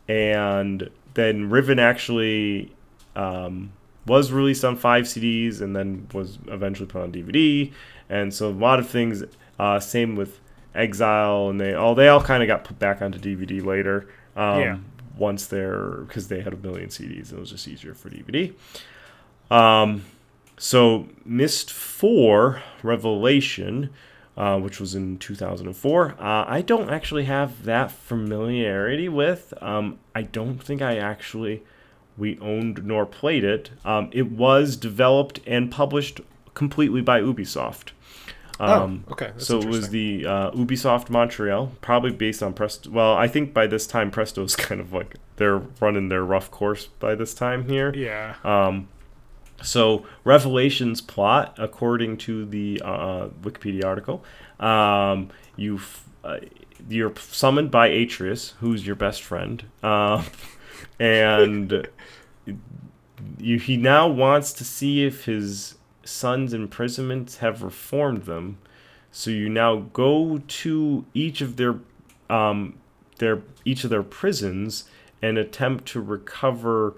and 0.08 0.90
then 1.16 1.50
Riven 1.50 1.80
actually 1.80 2.74
um, 3.16 3.72
was 4.06 4.32
released 4.32 4.64
on 4.64 4.76
five 4.76 5.06
CDs 5.06 5.62
and 5.62 5.76
then 5.76 6.08
was 6.14 6.38
eventually 6.48 6.88
put 6.88 7.02
on 7.02 7.12
DVD. 7.12 7.74
And 8.10 8.34
so 8.34 8.50
a 8.50 8.52
lot 8.52 8.80
of 8.80 8.88
things. 8.88 9.24
Uh, 9.58 9.80
same 9.80 10.16
with 10.16 10.40
Exile, 10.76 11.50
and 11.50 11.60
they 11.60 11.74
all 11.74 11.96
they 11.96 12.08
all 12.10 12.22
kind 12.22 12.44
of 12.44 12.48
got 12.48 12.64
put 12.66 12.78
back 12.78 13.02
onto 13.02 13.18
DVD 13.18 13.64
later. 13.66 14.08
Um, 14.36 14.60
Yeah. 14.60 14.78
Once 15.18 15.48
they're 15.48 16.02
because 16.08 16.28
they 16.28 16.42
had 16.42 16.52
a 16.52 16.58
million 16.58 16.90
CDs, 16.90 17.32
it 17.32 17.40
was 17.40 17.50
just 17.50 17.68
easier 17.68 17.94
for 17.94 18.10
DVD. 18.10 18.54
Um, 19.50 20.04
so 20.58 21.08
Myst 21.24 21.72
4 21.72 22.62
Revelation, 22.84 23.90
uh, 24.38 24.60
which 24.60 24.80
was 24.80 24.96
in 24.96 25.18
2004, 25.18 26.16
uh, 26.20 26.46
I 26.48 26.62
don't 26.62 26.90
actually 26.90 27.26
have 27.26 27.64
that 27.64 27.92
familiarity 27.92 29.10
with. 29.10 29.54
Um, 29.62 30.00
I 30.14 30.24
don't 30.24 30.64
think 30.64 30.82
I 30.82 30.98
actually 30.98 31.64
we 32.18 32.40
owned 32.40 32.86
nor 32.86 33.06
played 33.06 33.44
it. 33.44 33.72
Um, 33.84 34.10
it 34.14 34.32
was 34.32 34.78
developed 34.78 35.40
and 35.46 35.72
published 35.72 36.22
completely 36.54 37.02
by 37.02 37.22
Ubisoft. 37.22 37.92
Um, 38.60 39.04
oh, 39.08 39.12
okay. 39.14 39.28
That's 39.28 39.46
so 39.48 39.60
it 39.60 39.66
was 39.66 39.90
the 39.90 40.26
uh, 40.26 40.52
Ubisoft 40.52 41.10
Montreal, 41.10 41.74
probably 41.82 42.12
based 42.12 42.42
on 42.42 42.54
Presto. 42.54 42.90
Well, 42.90 43.14
I 43.14 43.28
think 43.28 43.54
by 43.54 43.68
this 43.68 43.86
time 43.86 44.12
Presto's 44.12 44.56
kind 44.56 44.80
of 44.80 44.94
like 44.94 45.16
they're 45.36 45.58
running 45.80 46.10
their 46.10 46.24
rough 46.24 46.52
course 46.52 46.88
by 46.88 47.16
this 47.16 47.34
time 47.34 47.68
here. 47.68 47.94
yeah. 47.94 48.36
Um, 48.44 48.88
so 49.62 50.06
Revelation's 50.24 51.02
plot, 51.02 51.56
according 51.58 52.18
to 52.18 52.46
the 52.46 52.82
uh, 52.84 53.28
Wikipedia 53.42 53.86
article, 53.86 54.24
um, 54.60 55.30
you 55.56 55.80
uh, 56.24 56.40
you're 56.90 57.14
summoned 57.16 57.72
by 57.72 57.90
Atrus, 57.90 58.54
who's 58.60 58.86
your 58.86 58.96
best 58.96 59.22
friend, 59.24 59.64
uh, 59.82 60.24
and 61.00 61.88
you, 63.38 63.60
he 63.60 63.78
now 63.78 64.08
wants 64.08 64.54
to 64.54 64.64
see 64.64 65.06
if 65.06 65.26
his 65.26 65.76
son's 66.04 66.54
imprisonments 66.54 67.38
have 67.38 67.64
reformed 67.64 68.24
them. 68.24 68.58
So 69.12 69.32
you 69.32 69.50
now 69.50 69.78
go 69.94 70.42
to 70.46 71.06
each 71.14 71.42
of 71.42 71.56
their 71.56 71.80
um, 72.30 72.78
their 73.18 73.42
each 73.64 73.84
of 73.84 73.90
their 73.90 74.04
prisons 74.04 74.86
and 75.22 75.38
attempt 75.38 75.86
to 75.88 76.02
recover 76.02 76.96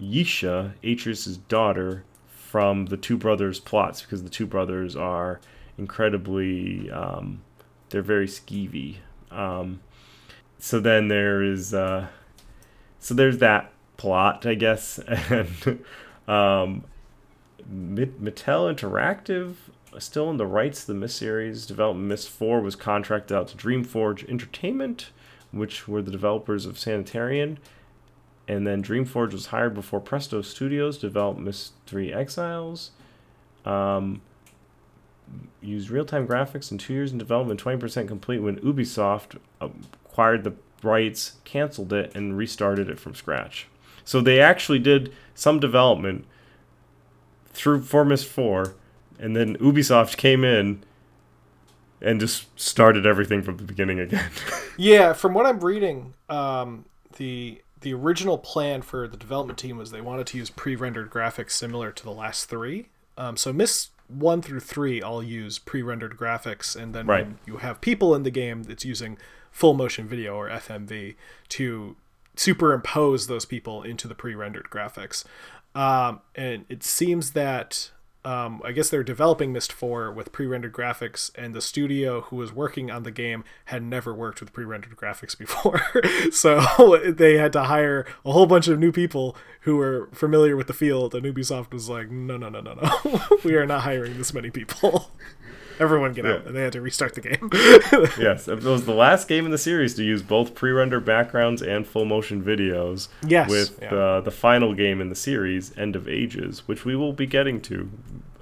Yeesha, 0.00 0.74
Atrus' 0.82 1.38
daughter, 1.48 2.04
from 2.28 2.86
the 2.86 2.96
two 2.96 3.16
brothers' 3.16 3.60
plots 3.60 4.02
because 4.02 4.22
the 4.22 4.30
two 4.30 4.46
brothers 4.46 4.94
are 4.96 5.40
incredibly 5.76 6.90
um, 6.90 7.42
they're 7.90 8.02
very 8.02 8.26
skeevy. 8.26 8.96
Um, 9.30 9.80
so 10.58 10.80
then 10.80 11.08
there 11.08 11.42
is 11.42 11.74
uh, 11.74 12.06
so 12.98 13.14
there's 13.14 13.38
that 13.38 13.72
plot, 13.96 14.46
I 14.46 14.54
guess, 14.54 14.98
and 15.06 15.84
um, 16.26 16.84
Mattel 17.70 18.72
Interactive 18.72 19.54
still 19.98 20.30
in 20.30 20.36
the 20.36 20.46
rights 20.46 20.82
to 20.82 20.88
the 20.88 20.98
Myst 20.98 21.16
series. 21.16 21.66
Development 21.66 22.08
Myst 22.08 22.28
4 22.28 22.60
was 22.60 22.76
contracted 22.76 23.36
out 23.36 23.48
to 23.48 23.56
Dreamforge 23.56 24.28
Entertainment, 24.28 25.10
which 25.52 25.88
were 25.88 26.02
the 26.02 26.10
developers 26.10 26.66
of 26.66 26.78
Sanitarium. 26.78 27.58
And 28.48 28.66
then 28.66 28.82
Dreamforge 28.82 29.32
was 29.32 29.46
hired 29.46 29.74
before 29.74 30.00
Presto 30.00 30.40
Studios 30.42 30.98
developed 30.98 31.40
3 31.86 32.12
Exiles. 32.12 32.92
Um, 33.64 34.22
used 35.60 35.90
real 35.90 36.04
time 36.04 36.26
graphics 36.26 36.70
in 36.70 36.78
two 36.78 36.92
years 36.92 37.12
in 37.12 37.18
development, 37.18 37.62
20% 37.62 38.06
complete 38.06 38.38
when 38.38 38.56
Ubisoft 38.60 39.38
acquired 39.60 40.44
the 40.44 40.54
rights, 40.82 41.36
canceled 41.44 41.92
it, 41.92 42.14
and 42.14 42.36
restarted 42.36 42.88
it 42.88 43.00
from 43.00 43.14
scratch. 43.14 43.66
So 44.04 44.20
they 44.20 44.40
actually 44.40 44.78
did 44.78 45.12
some 45.34 45.58
development 45.58 46.24
through 47.46 47.82
for 47.82 48.04
Myst 48.04 48.26
4, 48.26 48.74
and 49.18 49.34
then 49.34 49.56
Ubisoft 49.56 50.16
came 50.16 50.44
in 50.44 50.84
and 52.00 52.20
just 52.20 52.46
started 52.58 53.06
everything 53.06 53.42
from 53.42 53.56
the 53.56 53.64
beginning 53.64 54.00
again. 54.00 54.30
Yeah, 54.78 55.14
from 55.14 55.32
what 55.32 55.46
I'm 55.46 55.60
reading, 55.60 56.12
um, 56.28 56.84
the 57.16 57.62
the 57.80 57.92
original 57.94 58.38
plan 58.38 58.82
for 58.82 59.06
the 59.06 59.16
development 59.16 59.58
team 59.58 59.76
was 59.76 59.90
they 59.90 60.00
wanted 60.00 60.26
to 60.28 60.38
use 60.38 60.50
pre-rendered 60.50 61.10
graphics 61.10 61.52
similar 61.52 61.92
to 61.92 62.02
the 62.02 62.10
last 62.10 62.46
three. 62.46 62.88
Um, 63.18 63.36
so 63.36 63.52
Myst 63.52 63.90
one 64.08 64.40
through 64.40 64.60
three 64.60 65.02
all 65.02 65.22
use 65.22 65.58
pre-rendered 65.58 66.16
graphics, 66.16 66.74
and 66.80 66.94
then 66.94 67.06
Right. 67.06 67.26
when 67.26 67.38
you 67.46 67.56
have 67.58 67.80
people 67.80 68.14
in 68.14 68.22
the 68.22 68.30
game, 68.30 68.64
it's 68.68 68.84
using 68.84 69.18
full 69.50 69.74
motion 69.74 70.06
video 70.06 70.34
or 70.36 70.48
FMV 70.48 71.16
to 71.50 71.96
superimpose 72.36 73.26
those 73.26 73.44
people 73.44 73.82
into 73.82 74.06
the 74.06 74.14
pre-rendered 74.14 74.68
graphics. 74.70 75.24
Um, 75.74 76.20
and 76.34 76.64
it 76.68 76.82
seems 76.82 77.32
that 77.32 77.90
um, 78.26 78.60
I 78.64 78.72
guess 78.72 78.90
they're 78.90 79.04
developing 79.04 79.52
Myst 79.52 79.72
4 79.72 80.10
with 80.10 80.32
pre-rendered 80.32 80.72
graphics, 80.72 81.30
and 81.36 81.54
the 81.54 81.60
studio 81.60 82.22
who 82.22 82.34
was 82.34 82.52
working 82.52 82.90
on 82.90 83.04
the 83.04 83.12
game 83.12 83.44
had 83.66 83.84
never 83.84 84.12
worked 84.12 84.40
with 84.40 84.52
pre-rendered 84.52 84.96
graphics 84.96 85.38
before, 85.38 85.80
so 86.32 86.98
they 87.06 87.36
had 87.36 87.52
to 87.52 87.62
hire 87.64 88.04
a 88.24 88.32
whole 88.32 88.46
bunch 88.46 88.66
of 88.66 88.80
new 88.80 88.90
people 88.90 89.36
who 89.60 89.76
were 89.76 90.08
familiar 90.12 90.56
with 90.56 90.66
the 90.66 90.72
field. 90.72 91.14
And 91.14 91.24
Ubisoft 91.24 91.72
was 91.72 91.88
like, 91.88 92.10
"No, 92.10 92.36
no, 92.36 92.48
no, 92.48 92.60
no, 92.60 92.74
no, 92.74 93.20
we 93.44 93.54
are 93.54 93.66
not 93.66 93.82
hiring 93.82 94.18
this 94.18 94.34
many 94.34 94.50
people. 94.50 95.12
Everyone 95.78 96.12
get 96.12 96.24
out!" 96.26 96.42
Yeah. 96.42 96.46
And 96.48 96.56
they 96.56 96.62
had 96.62 96.72
to 96.72 96.80
restart 96.80 97.14
the 97.14 97.20
game. 97.20 97.50
yes, 98.18 98.48
it 98.48 98.62
was 98.62 98.84
the 98.86 98.94
last 98.94 99.28
game 99.28 99.44
in 99.44 99.50
the 99.50 99.58
series 99.58 99.94
to 99.94 100.04
use 100.04 100.22
both 100.22 100.54
pre-render 100.54 101.00
backgrounds 101.00 101.62
and 101.62 101.86
full 101.86 102.04
motion 102.04 102.42
videos. 102.42 103.08
Yes, 103.26 103.48
With 103.50 103.78
yeah. 103.82 103.94
uh, 103.94 104.20
the 104.20 104.30
final 104.30 104.74
game 104.74 105.00
in 105.00 105.08
the 105.08 105.14
series, 105.16 105.76
End 105.76 105.96
of 105.96 106.08
Ages, 106.08 106.66
which 106.66 106.84
we 106.84 106.96
will 106.96 107.12
be 107.12 107.26
getting 107.26 107.60
to 107.62 107.90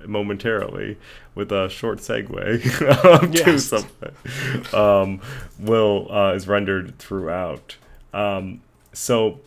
momentarily 0.07 0.99
with 1.35 1.51
a 1.51 1.69
short 1.69 1.99
segue 1.99 2.63
to 3.31 3.31
Yes. 3.33 3.65
something. 3.65 4.75
Um, 4.75 5.21
will 5.59 6.07
uh, 6.11 6.35
is 6.35 6.47
rendered 6.47 6.99
throughout. 6.99 7.77
Um, 8.13 8.61
so 8.93 9.41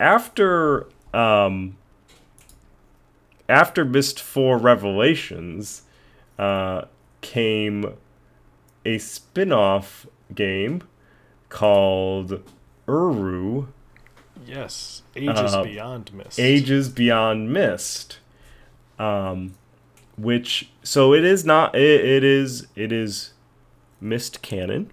after 0.00 0.86
um, 1.12 1.76
after 3.48 3.84
Myst 3.84 4.20
Four 4.20 4.58
Revelations 4.58 5.82
uh, 6.38 6.82
came 7.24 7.94
a 8.84 8.98
spin-off 8.98 10.06
game 10.34 10.82
called 11.48 12.42
Uru 12.86 13.68
yes, 14.46 15.02
ages 15.16 15.54
Uh, 15.54 15.62
beyond 15.64 16.12
Myst. 16.12 16.38
Ages 16.38 16.88
Beyond 16.90 17.50
Myst. 17.52 18.18
Um 18.98 19.54
which 20.16 20.70
so 20.82 21.12
it 21.14 21.24
is 21.24 21.44
not 21.44 21.74
it, 21.74 22.04
it 22.04 22.22
is 22.24 22.66
it 22.76 22.92
is 22.92 23.32
Myst 24.00 24.42
canon. 24.42 24.90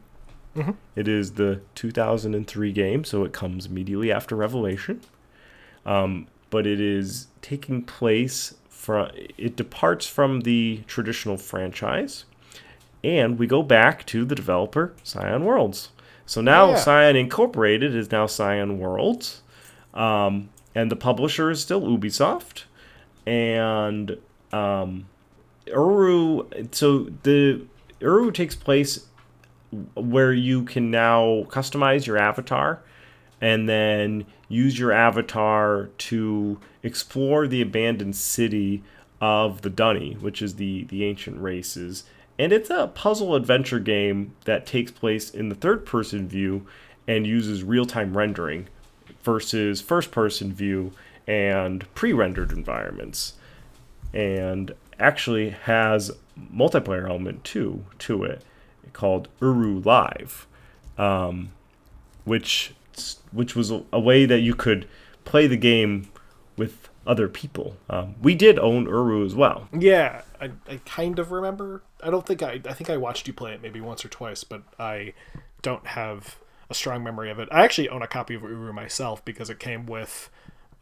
Mhm. 0.55 0.75
It 0.95 1.07
is 1.07 1.33
the 1.33 1.61
2003 1.75 2.71
game, 2.71 3.03
so 3.03 3.23
it 3.25 3.33
comes 3.33 3.65
immediately 3.65 4.11
after 4.11 4.35
Revelation. 4.35 5.01
Um, 5.85 6.27
but 6.49 6.65
it 6.67 6.79
is 6.81 7.27
taking 7.41 7.83
place 7.83 8.55
from 8.81 9.11
it 9.37 9.55
departs 9.55 10.07
from 10.07 10.41
the 10.41 10.81
traditional 10.87 11.37
franchise, 11.37 12.25
and 13.03 13.37
we 13.37 13.45
go 13.45 13.61
back 13.61 14.07
to 14.07 14.25
the 14.25 14.33
developer 14.33 14.93
Cyan 15.03 15.45
Worlds. 15.45 15.89
So 16.25 16.41
now 16.41 16.71
Yeah. 16.71 16.77
Cyan 16.77 17.15
Incorporated 17.15 17.95
is 17.95 18.11
now 18.11 18.25
Cyan 18.25 18.79
Worlds, 18.79 19.43
um, 19.93 20.49
and 20.73 20.89
the 20.89 20.95
publisher 20.95 21.51
is 21.51 21.61
still 21.61 21.81
Ubisoft, 21.81 22.63
and 23.27 24.17
um, 24.51 25.05
Uru. 25.67 26.47
So 26.71 27.09
the 27.21 27.61
Uru 27.99 28.31
takes 28.31 28.55
place 28.55 29.05
where 29.93 30.33
you 30.33 30.63
can 30.63 30.89
now 30.89 31.45
customize 31.49 32.07
your 32.07 32.17
avatar 32.17 32.81
and 33.39 33.69
then 33.69 34.25
use 34.51 34.77
your 34.77 34.91
avatar 34.91 35.89
to 35.97 36.59
explore 36.83 37.47
the 37.47 37.61
abandoned 37.61 38.15
city 38.15 38.83
of 39.19 39.61
the 39.61 39.69
D'ni, 39.69 40.19
which 40.21 40.41
is 40.41 40.55
the 40.55 40.85
the 40.85 41.03
ancient 41.05 41.41
races. 41.41 42.03
And 42.39 42.51
it's 42.51 42.69
a 42.69 42.87
puzzle 42.87 43.35
adventure 43.35 43.79
game 43.79 44.33
that 44.45 44.65
takes 44.65 44.91
place 44.91 45.29
in 45.29 45.49
the 45.49 45.55
third 45.55 45.85
person 45.85 46.27
view 46.27 46.65
and 47.07 47.27
uses 47.27 47.63
real 47.63 47.85
time 47.85 48.17
rendering 48.17 48.67
versus 49.21 49.81
first 49.81 50.11
person 50.11 50.51
view 50.51 50.91
and 51.27 51.85
pre 51.93 52.13
rendered 52.13 52.51
environments. 52.51 53.33
And 54.13 54.71
actually 54.99 55.49
has 55.49 56.11
multiplayer 56.53 57.09
element 57.09 57.43
too 57.43 57.85
to 57.99 58.23
it 58.23 58.43
called 58.93 59.27
Uru 59.39 59.79
Live, 59.79 60.47
um, 60.97 61.51
which 62.23 62.73
which 63.31 63.55
was 63.55 63.71
a, 63.71 63.83
a, 63.91 63.99
way 63.99 64.25
that 64.25 64.39
you 64.39 64.53
could 64.53 64.87
play 65.25 65.47
the 65.47 65.57
game 65.57 66.09
with 66.57 66.89
other 67.05 67.27
people. 67.27 67.77
Um, 67.89 68.15
we 68.21 68.35
did 68.35 68.59
own 68.59 68.85
Uru 68.85 69.25
as 69.25 69.35
well. 69.35 69.67
Yeah, 69.77 70.21
I, 70.39 70.51
I 70.67 70.79
kind 70.85 71.19
of 71.19 71.31
remember. 71.31 71.83
I 72.03 72.09
don't 72.09 72.25
think 72.25 72.43
I 72.43 72.61
I 72.65 72.73
think 72.73 72.89
I 72.89 72.97
watched 72.97 73.27
you 73.27 73.33
play 73.33 73.53
it 73.53 73.61
maybe 73.61 73.81
once 73.81 74.03
or 74.05 74.09
twice, 74.09 74.43
but 74.43 74.63
I 74.79 75.13
don't 75.61 75.87
have 75.87 76.37
a 76.69 76.73
strong 76.73 77.03
memory 77.03 77.29
of 77.29 77.39
it. 77.39 77.49
I 77.51 77.63
actually 77.63 77.89
own 77.89 78.01
a 78.01 78.07
copy 78.07 78.35
of 78.35 78.43
Uru 78.43 78.73
myself 78.73 79.23
because 79.25 79.49
it 79.49 79.59
came 79.59 79.85
with 79.85 80.29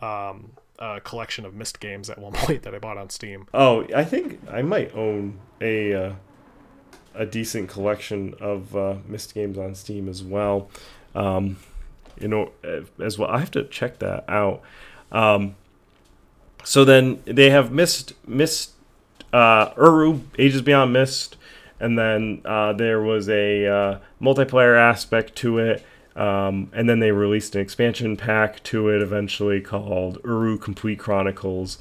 um, 0.01 0.51
a 0.77 1.01
collection 1.01 1.45
of 1.45 1.53
Myst 1.53 1.79
games 1.79 2.09
at 2.09 2.19
one 2.19 2.33
point 2.33 2.63
that 2.63 2.73
I 2.73 2.79
bought 2.79 2.97
on 2.97 3.09
Steam. 3.09 3.47
Oh, 3.53 3.85
I 3.95 4.03
think 4.03 4.39
I 4.49 4.61
might 4.61 4.93
own 4.95 5.39
a 5.61 5.93
uh, 5.93 6.13
a 7.15 7.25
decent 7.25 7.69
collection 7.69 8.33
of 8.39 8.75
uh, 8.75 8.95
Myst 9.07 9.33
games 9.33 9.57
on 9.57 9.75
Steam 9.75 10.07
as 10.07 10.23
well. 10.23 10.69
Um, 11.15 11.57
you 12.19 12.27
know, 12.27 12.51
as 13.01 13.17
well. 13.17 13.29
I 13.29 13.39
have 13.39 13.51
to 13.51 13.63
check 13.65 13.99
that 13.99 14.25
out. 14.29 14.61
Um, 15.11 15.55
so 16.63 16.85
then 16.85 17.21
they 17.25 17.49
have 17.49 17.71
Myst, 17.71 18.13
Myst, 18.27 18.71
uh, 19.33 19.71
Uru, 19.77 20.21
Ages 20.37 20.61
Beyond 20.61 20.93
Myst, 20.93 21.37
and 21.79 21.97
then 21.97 22.41
uh, 22.45 22.73
there 22.73 23.01
was 23.01 23.29
a 23.29 23.65
uh, 23.65 23.99
multiplayer 24.21 24.77
aspect 24.77 25.35
to 25.37 25.57
it. 25.59 25.85
Um, 26.15 26.69
and 26.73 26.89
then 26.89 26.99
they 26.99 27.11
released 27.11 27.55
an 27.55 27.61
expansion 27.61 28.17
pack 28.17 28.61
to 28.63 28.89
it 28.89 29.01
eventually 29.01 29.61
called 29.61 30.17
Uru 30.25 30.57
Complete 30.57 30.99
Chronicles, 30.99 31.77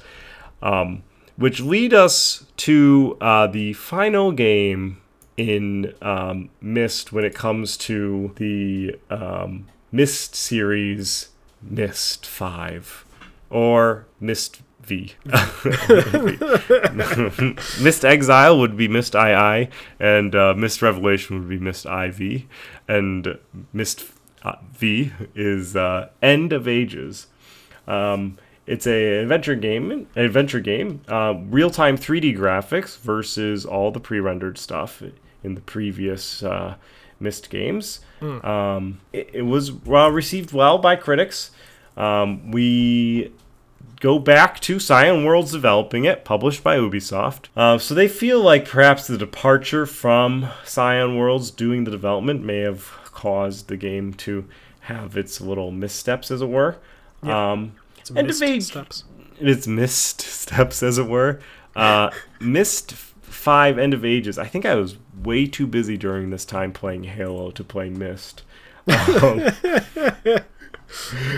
um, 0.61 1.03
which 1.35 1.59
lead 1.59 1.93
us 1.93 2.45
to 2.57 3.17
uh, 3.19 3.47
the 3.47 3.73
final 3.73 4.31
game 4.31 5.01
in 5.35 5.93
um, 6.01 6.49
Myst 6.61 7.11
when 7.11 7.25
it 7.25 7.35
comes 7.35 7.75
to 7.77 8.31
the 8.37 8.97
um, 9.09 9.67
Myst 9.91 10.35
series 10.35 11.29
Myst 11.61 12.25
5 12.25 13.05
or 13.49 14.05
Myst 14.19 14.61
V. 14.81 15.13
Myst 17.81 18.05
Exile 18.05 18.59
would 18.59 18.75
be 18.77 18.87
Myst 18.87 19.15
II, 19.15 19.69
and 19.99 20.35
uh, 20.35 20.53
Myst 20.55 20.81
Revelation 20.81 21.39
would 21.39 21.49
be 21.49 21.59
Myst 21.59 21.85
IV, 21.85 22.43
and 22.87 23.37
Myst 23.73 24.05
uh, 24.43 24.55
V 24.71 25.11
is 25.35 25.75
uh, 25.75 26.09
End 26.21 26.53
of 26.53 26.67
Ages. 26.67 27.27
Um, 27.87 28.37
it's 28.65 28.85
a 28.85 29.19
adventure 29.21 29.55
game, 29.55 29.91
an 29.91 30.07
adventure 30.15 30.59
game, 30.59 31.01
uh, 31.07 31.33
real 31.49 31.71
time 31.71 31.97
3D 31.97 32.37
graphics 32.37 32.97
versus 32.99 33.65
all 33.65 33.91
the 33.91 33.99
pre 33.99 34.19
rendered 34.19 34.57
stuff 34.57 35.01
in 35.43 35.55
the 35.55 35.61
previous 35.61 36.43
Myst 37.19 37.49
games. 37.49 37.99
Mm. 38.21 38.43
Um, 38.43 39.01
it, 39.13 39.29
it, 39.33 39.41
was 39.43 39.71
well 39.71 40.09
received 40.11 40.51
well 40.51 40.77
by 40.77 40.95
critics. 40.95 41.51
Um, 41.97 42.51
we 42.51 43.31
go 43.99 44.19
back 44.19 44.59
to 44.61 44.79
Cyan 44.79 45.25
Worlds 45.25 45.51
developing 45.51 46.05
it, 46.05 46.23
published 46.23 46.63
by 46.63 46.77
Ubisoft. 46.77 47.47
Uh, 47.55 47.77
so 47.77 47.93
they 47.93 48.07
feel 48.07 48.41
like 48.41 48.67
perhaps 48.67 49.07
the 49.07 49.17
departure 49.17 49.85
from 49.85 50.47
Cyan 50.63 51.17
Worlds 51.17 51.51
doing 51.51 51.83
the 51.83 51.91
development 51.91 52.43
may 52.43 52.59
have 52.59 52.85
caused 53.05 53.67
the 53.67 53.77
game 53.77 54.13
to 54.13 54.45
have 54.81 55.17
its 55.17 55.41
little 55.41 55.71
missteps, 55.71 56.31
as 56.31 56.41
it 56.41 56.49
were. 56.49 56.77
Yeah. 57.23 57.51
Um, 57.51 57.73
it's 57.97 58.09
and 58.09 58.27
debate 58.27 58.63
steps. 58.63 59.03
It's 59.39 59.67
missed 59.67 60.21
steps, 60.41 60.81
as 60.81 60.97
it 60.97 61.07
were. 61.07 61.39
Uh, 61.75 62.09
Myst 62.39 62.93
five 62.93 63.77
End 63.77 63.93
of 63.93 64.03
Ages. 64.03 64.37
I 64.37 64.45
think 64.47 64.65
I 64.65 64.75
was 64.75 64.97
way 65.23 65.45
too 65.45 65.67
busy 65.67 65.97
during 65.97 66.29
this 66.29 66.45
time 66.45 66.71
playing 66.71 67.03
Halo 67.05 67.51
to 67.51 67.63
play 67.63 67.89
Myst. 67.89 68.43
Um, 68.87 69.39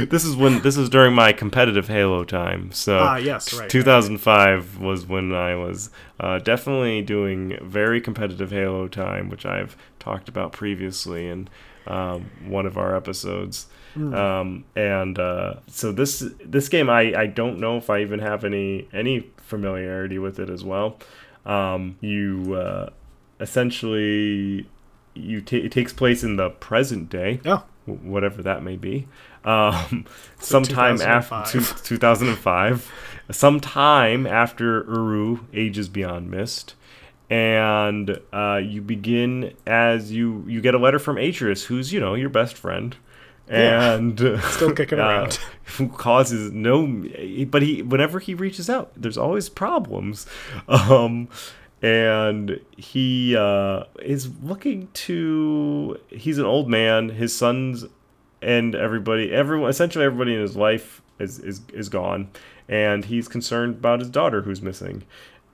this 0.10 0.24
is 0.24 0.36
when 0.36 0.62
this 0.62 0.78
is 0.78 0.90
during 0.90 1.14
my 1.14 1.34
competitive 1.34 1.88
Halo 1.88 2.24
time. 2.24 2.72
So 2.72 3.00
ah, 3.00 3.18
yes, 3.18 3.54
right. 3.54 3.70
2005 3.70 4.76
right. 4.76 4.86
was 4.86 5.06
when 5.06 5.34
I 5.34 5.56
was 5.56 5.90
uh, 6.20 6.40
definitely 6.40 7.02
doing 7.02 7.58
very 7.62 8.00
competitive 8.00 8.52
Halo 8.52 8.88
time, 8.88 9.30
which 9.30 9.46
I've 9.46 9.76
talked 10.00 10.30
about 10.30 10.52
previously 10.54 11.28
in 11.28 11.50
um, 11.88 12.30
one 12.46 12.66
of 12.66 12.78
our 12.78 12.96
episodes. 12.96 13.68
Mm. 13.96 14.16
Um, 14.16 14.66
and 14.76 15.20
uh, 15.20 15.56
so 15.68 15.92
this 15.92 16.24
this 16.44 16.70
game, 16.70 16.90
I, 16.90 17.14
I 17.14 17.26
don't 17.28 17.60
know 17.60 17.78
if 17.78 17.90
I 17.90 18.02
even 18.02 18.20
have 18.20 18.46
any 18.46 18.88
any 18.94 19.32
familiarity 19.38 20.18
with 20.18 20.40
it 20.40 20.50
as 20.50 20.64
well. 20.64 20.98
Um, 21.46 21.98
you 22.00 22.54
uh, 22.54 22.92
essentially 23.42 24.68
you 25.14 25.42
t- 25.42 25.58
it 25.58 25.72
takes 25.72 25.92
place 25.92 26.24
in 26.24 26.38
the 26.38 26.50
present 26.50 27.10
day. 27.10 27.42
Oh. 27.46 27.64
Whatever 27.86 28.44
that 28.44 28.64
may 28.64 28.78
be. 28.78 29.08
Um, 29.44 30.06
so 30.40 30.62
sometime 30.64 31.02
after 31.02 31.60
2005, 31.60 32.92
sometime 33.32 34.28
after 34.28 34.86
Uru 34.88 35.40
Ages 35.52 35.90
Beyond 35.90 36.30
Myst, 36.30 36.76
and 37.30 38.20
uh, 38.32 38.62
you 38.64 38.82
begin 38.82 39.54
as 39.66 40.12
you 40.12 40.46
you 40.48 40.62
get 40.62 40.76
a 40.76 40.78
letter 40.78 41.00
from 41.00 41.16
Atrus, 41.16 41.66
who's 41.66 41.92
you 41.92 42.00
know 42.00 42.14
your 42.14 42.30
best 42.30 42.56
friend, 42.56 42.96
and 43.48 44.20
yeah, 44.20 44.40
still 44.52 44.74
kicking 44.74 45.00
uh, 45.00 45.04
around, 45.04 45.40
who 45.78 45.90
causes 45.90 46.52
no, 46.52 47.04
but 47.50 47.64
he 47.64 47.82
whenever 47.82 48.20
he 48.20 48.36
reaches 48.36 48.70
out, 48.70 48.92
there's 48.96 49.18
always 49.18 49.50
problems. 49.50 50.28
Um, 50.68 51.30
and 51.82 52.60
he 52.78 53.36
uh, 53.36 53.84
is 54.02 54.30
looking 54.44 54.88
to. 54.94 56.00
He's 56.10 56.38
an 56.38 56.46
old 56.46 56.70
man. 56.70 57.10
His 57.10 57.36
sons 57.36 57.86
and 58.42 58.76
everybody, 58.76 59.32
everyone, 59.32 59.70
essentially 59.70 60.06
everybody 60.06 60.34
in 60.36 60.42
his 60.42 60.56
life 60.56 61.02
is 61.20 61.40
is 61.40 61.62
is 61.74 61.90
gone, 61.90 62.30
and 62.68 63.06
he's 63.06 63.28
concerned 63.28 63.76
about 63.76 64.00
his 64.00 64.10
daughter 64.10 64.42
who's 64.42 64.62
missing, 64.62 65.04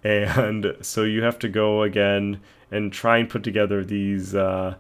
and 0.04 0.76
so 0.82 1.04
you 1.04 1.24
have 1.24 1.40
to 1.40 1.50
go 1.50 1.84
again 1.84 2.42
and 2.72 2.92
try 2.92 3.18
and 3.18 3.30
put 3.30 3.44
together 3.44 3.84
these 3.84 4.36
uh, 4.36 4.76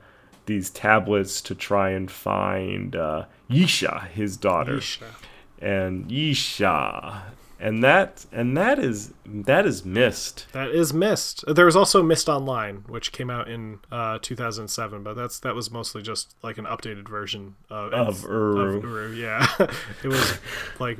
these 0.46 0.70
tablets 0.70 1.42
to 1.42 1.56
try 1.56 1.92
and 1.92 2.12
find 2.12 2.96
uh, 2.96 3.26
Yeesha, 3.50 4.08
his 4.10 4.36
daughter, 4.36 4.78
Yeesha. 4.78 5.06
and 5.60 6.10
Yeesha 6.10 7.22
and 7.60 7.84
that 7.84 8.26
and 8.32 8.56
that 8.56 8.80
is 8.80 9.14
that 9.26 9.66
is 9.66 9.84
Myst. 9.84 10.46
That 10.52 10.70
is 10.70 10.94
Myst. 10.94 11.44
There 11.48 11.66
was 11.66 11.76
also 11.76 12.04
Myst 12.04 12.30
Online, 12.30 12.84
which 12.88 13.12
came 13.12 13.30
out 13.30 13.48
in 13.48 13.80
uh, 13.92 14.20
2007, 14.22 15.04
but 15.04 15.16
that's 15.16 15.40
that 15.40 15.56
was 15.56 15.72
mostly 15.72 16.02
just 16.02 16.36
like 16.44 16.58
an 16.58 16.66
updated 16.66 17.08
version 17.08 17.56
of, 17.70 17.94
of 17.94 18.24
Uru. 18.24 18.78
Of 18.78 18.84
Uru. 18.84 19.14
Yeah, 19.14 19.48
it 20.04 20.08
was 20.08 20.38
like 20.80 21.00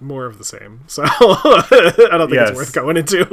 more 0.00 0.26
of 0.26 0.38
the 0.38 0.44
same. 0.44 0.80
So 0.88 1.04
I 1.06 2.08
don't 2.12 2.28
think 2.28 2.32
yes. 2.32 2.50
it's 2.50 2.56
worth 2.56 2.72
going 2.72 2.96
into. 2.96 3.26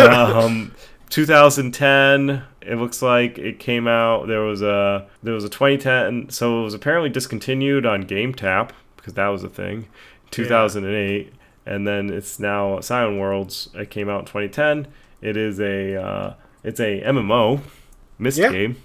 um, 0.00 0.74
2010 1.10 2.42
it 2.60 2.74
looks 2.74 3.00
like 3.00 3.38
it 3.38 3.58
came 3.58 3.88
out 3.88 4.28
there 4.28 4.42
was 4.42 4.60
a 4.60 5.08
there 5.22 5.32
was 5.32 5.42
a 5.42 5.48
2010 5.48 6.28
so 6.28 6.60
it 6.60 6.64
was 6.64 6.74
apparently 6.74 7.08
discontinued 7.08 7.86
on 7.86 8.04
GameTap 8.04 8.70
because 8.96 9.14
that 9.14 9.28
was 9.28 9.42
a 9.42 9.48
thing 9.48 9.88
2008 10.30 11.32
and 11.68 11.86
then 11.86 12.10
it's 12.10 12.40
now 12.40 12.80
Cyan 12.80 13.18
Worlds. 13.18 13.68
It 13.74 13.90
came 13.90 14.08
out 14.08 14.20
in 14.20 14.24
2010. 14.26 14.88
It 15.20 15.36
is 15.36 15.60
a 15.60 16.02
uh, 16.02 16.34
it's 16.64 16.80
a 16.80 17.02
MMO 17.02 17.60
Myst 18.18 18.38
yeah. 18.38 18.50
game. 18.50 18.76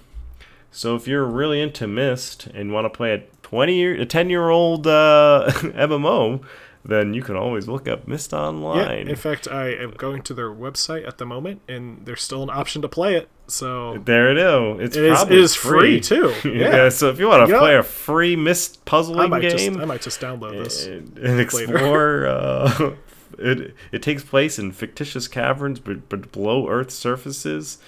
So 0.70 0.94
if 0.94 1.08
you're 1.08 1.24
really 1.24 1.60
into 1.60 1.86
Myst 1.86 2.46
and 2.48 2.72
want 2.72 2.84
to 2.84 2.90
play 2.90 3.14
a 3.14 3.22
20 3.42 3.74
year 3.74 3.94
a 4.00 4.06
10 4.06 4.28
year 4.28 4.50
old 4.50 4.86
uh, 4.86 5.46
MMO, 5.48 6.44
then 6.84 7.14
you 7.14 7.22
can 7.22 7.36
always 7.36 7.66
look 7.66 7.88
up 7.88 8.06
Myst 8.06 8.34
Online. 8.34 9.06
Yeah, 9.06 9.12
in 9.12 9.16
fact, 9.16 9.48
I 9.48 9.68
am 9.68 9.92
going 9.92 10.22
to 10.22 10.34
their 10.34 10.50
website 10.50 11.08
at 11.08 11.18
the 11.18 11.24
moment, 11.24 11.62
and 11.66 12.04
there's 12.04 12.22
still 12.22 12.42
an 12.42 12.50
option 12.50 12.82
to 12.82 12.88
play 12.88 13.16
it. 13.16 13.28
So 13.46 13.98
there 13.98 14.30
it 14.30 14.38
is. 14.38 14.88
It's 14.88 14.96
it 14.96 15.12
probably 15.12 15.36
it 15.36 15.42
is 15.42 15.54
free. 15.54 16.00
free 16.00 16.00
too. 16.00 16.34
Yeah. 16.48 16.76
yeah. 16.76 16.88
So 16.88 17.10
if 17.10 17.18
you 17.18 17.28
want 17.28 17.46
to 17.46 17.52
you 17.52 17.58
play 17.58 17.72
know, 17.72 17.80
a 17.80 17.82
free 17.82 18.36
Myst 18.36 18.84
puzzling 18.84 19.32
I 19.32 19.40
game, 19.40 19.50
just, 19.50 19.80
I 19.80 19.84
might 19.84 20.00
just 20.00 20.20
download 20.20 20.52
this 20.52 20.86
and, 20.86 21.18
and 21.18 21.40
explore 21.40 22.26
uh, 22.28 22.94
it 23.38 23.74
it 23.92 24.02
takes 24.02 24.22
place 24.22 24.58
in 24.58 24.72
fictitious 24.72 25.28
caverns, 25.28 25.80
but, 25.80 26.08
but 26.08 26.32
below 26.32 26.68
Earth's 26.68 26.94
surfaces, 26.94 27.78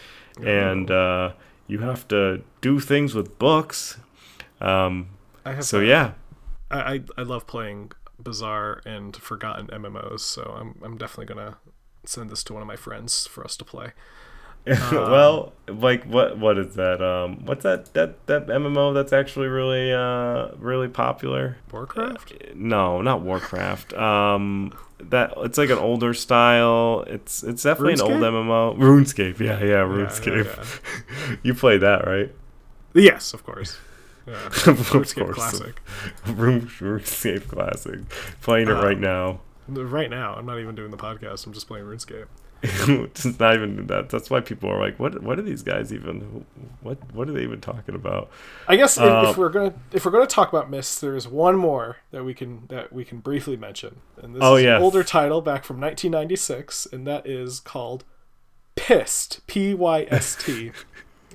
and 0.43 0.91
uh, 0.91 1.33
you 1.67 1.79
have 1.79 2.07
to 2.09 2.43
do 2.61 2.81
things 2.81 3.15
with 3.15 3.39
books. 3.39 3.99
Um, 4.61 5.09
I 5.45 5.53
have 5.53 5.65
so 5.65 5.81
yeah, 5.81 6.13
I, 6.71 6.95
I 6.95 7.01
I 7.19 7.23
love 7.23 7.47
playing 7.47 7.93
bizarre 8.19 8.81
and 8.85 9.17
forgotten 9.17 9.69
MMOs, 9.69 10.21
so 10.21 10.55
I'm 10.59 10.79
I'm 10.83 10.99
definitely 10.99 11.35
gonna 11.35 11.59
send 12.05 12.31
this 12.31 12.45
to 12.45 12.53
one 12.53 12.63
of 12.63 12.69
my 12.69 12.77
friends 12.77 13.27
for 13.27 13.45
us 13.45 13.57
to 13.57 13.65
play. 13.65 13.93
well, 14.93 15.53
like 15.69 16.05
what 16.05 16.39
what 16.39 16.59
is 16.59 16.75
that? 16.75 17.01
Um, 17.03 17.45
what's 17.45 17.63
that 17.63 17.93
that 17.95 18.27
that 18.27 18.47
MMO 18.49 18.93
that's 18.95 19.13
actually 19.13 19.47
really 19.49 19.93
uh 19.93 20.49
really 20.59 20.89
popular? 20.89 21.59
Warcraft? 21.71 22.33
No, 22.55 23.01
not 23.01 23.21
Warcraft. 23.23 23.93
Um, 23.95 24.73
that 24.99 25.35
it's 25.39 25.59
like 25.59 25.71
an 25.71 25.79
older 25.79 26.15
style. 26.15 27.05
It's 27.07 27.43
it's 27.43 27.63
definitely 27.63 27.95
an 27.95 28.01
old 28.01 28.23
MMO. 28.23 28.77
RuneScape, 28.79 29.39
yeah, 29.39 29.61
yeah, 29.61 29.85
RuneScape. 29.85 30.47
yeah. 30.47 31.37
you 31.43 31.55
play 31.55 31.79
that, 31.79 32.07
right? 32.07 32.33
Yes, 32.95 33.33
of 33.35 33.45
course. 33.45 33.79
Yeah. 34.29 34.47
of 34.47 34.53
RuneScape 34.91 35.21
course. 35.23 35.37
Classic. 35.37 35.81
Rune, 36.27 36.63
RuneScape 36.63 37.47
Classic. 37.47 38.01
Playing 38.41 38.67
it 38.67 38.73
Uh, 38.77 38.83
right 38.83 38.99
now. 38.99 39.39
Right 39.69 40.11
now, 40.11 40.35
I'm 40.35 40.45
not 40.47 40.59
even 40.59 40.75
doing 40.75 40.91
the 40.91 40.97
podcast. 40.97 41.47
I'm 41.47 41.53
just 41.53 41.69
playing 41.69 41.87
RuneScape. 41.87 42.27
it's 42.63 43.39
not 43.39 43.55
even 43.55 43.87
that. 43.89 44.09
That's 44.09 44.31
why 44.31 44.41
people 44.41 44.71
are 44.71 44.81
like, 44.81 44.99
"What? 44.99 45.23
What 45.23 45.39
are 45.39 45.43
these 45.43 45.63
guys 45.63 45.93
even? 45.93 46.47
What? 46.83 46.99
What 47.13 47.29
are 47.29 47.33
they 47.33 47.43
even 47.43 47.61
talking 47.61 47.95
about?" 47.95 48.31
I 48.67 48.77
guess 48.77 48.97
if, 48.97 49.03
Uh, 49.05 49.27
if 49.31 49.37
we're 49.37 49.51
gonna 49.51 49.75
if 49.93 50.05
we're 50.05 50.11
gonna 50.11 50.27
talk 50.27 50.49
about 50.49 50.71
Myst, 50.71 51.01
there's 51.01 51.29
one 51.29 51.57
more 51.57 51.99
that 52.13 52.25
we 52.25 52.33
can 52.35 52.63
that 52.69 52.93
we 52.93 53.05
can 53.05 53.19
briefly 53.21 53.57
mention, 53.57 54.01
and 54.23 54.35
this 54.35 54.43
Oh, 54.43 54.57
is 54.57 54.65
an 54.65 54.81
older 54.83 55.05
title 55.05 55.43
back 55.43 55.65
from 55.65 55.79
1996, 55.81 56.87
and 56.93 57.07
that 57.07 57.27
is 57.27 57.61
called 57.61 58.05
Pyst, 58.75 59.41
P 59.47 59.75
Y 59.75 60.07
S 60.11 60.35
T, 60.37 60.73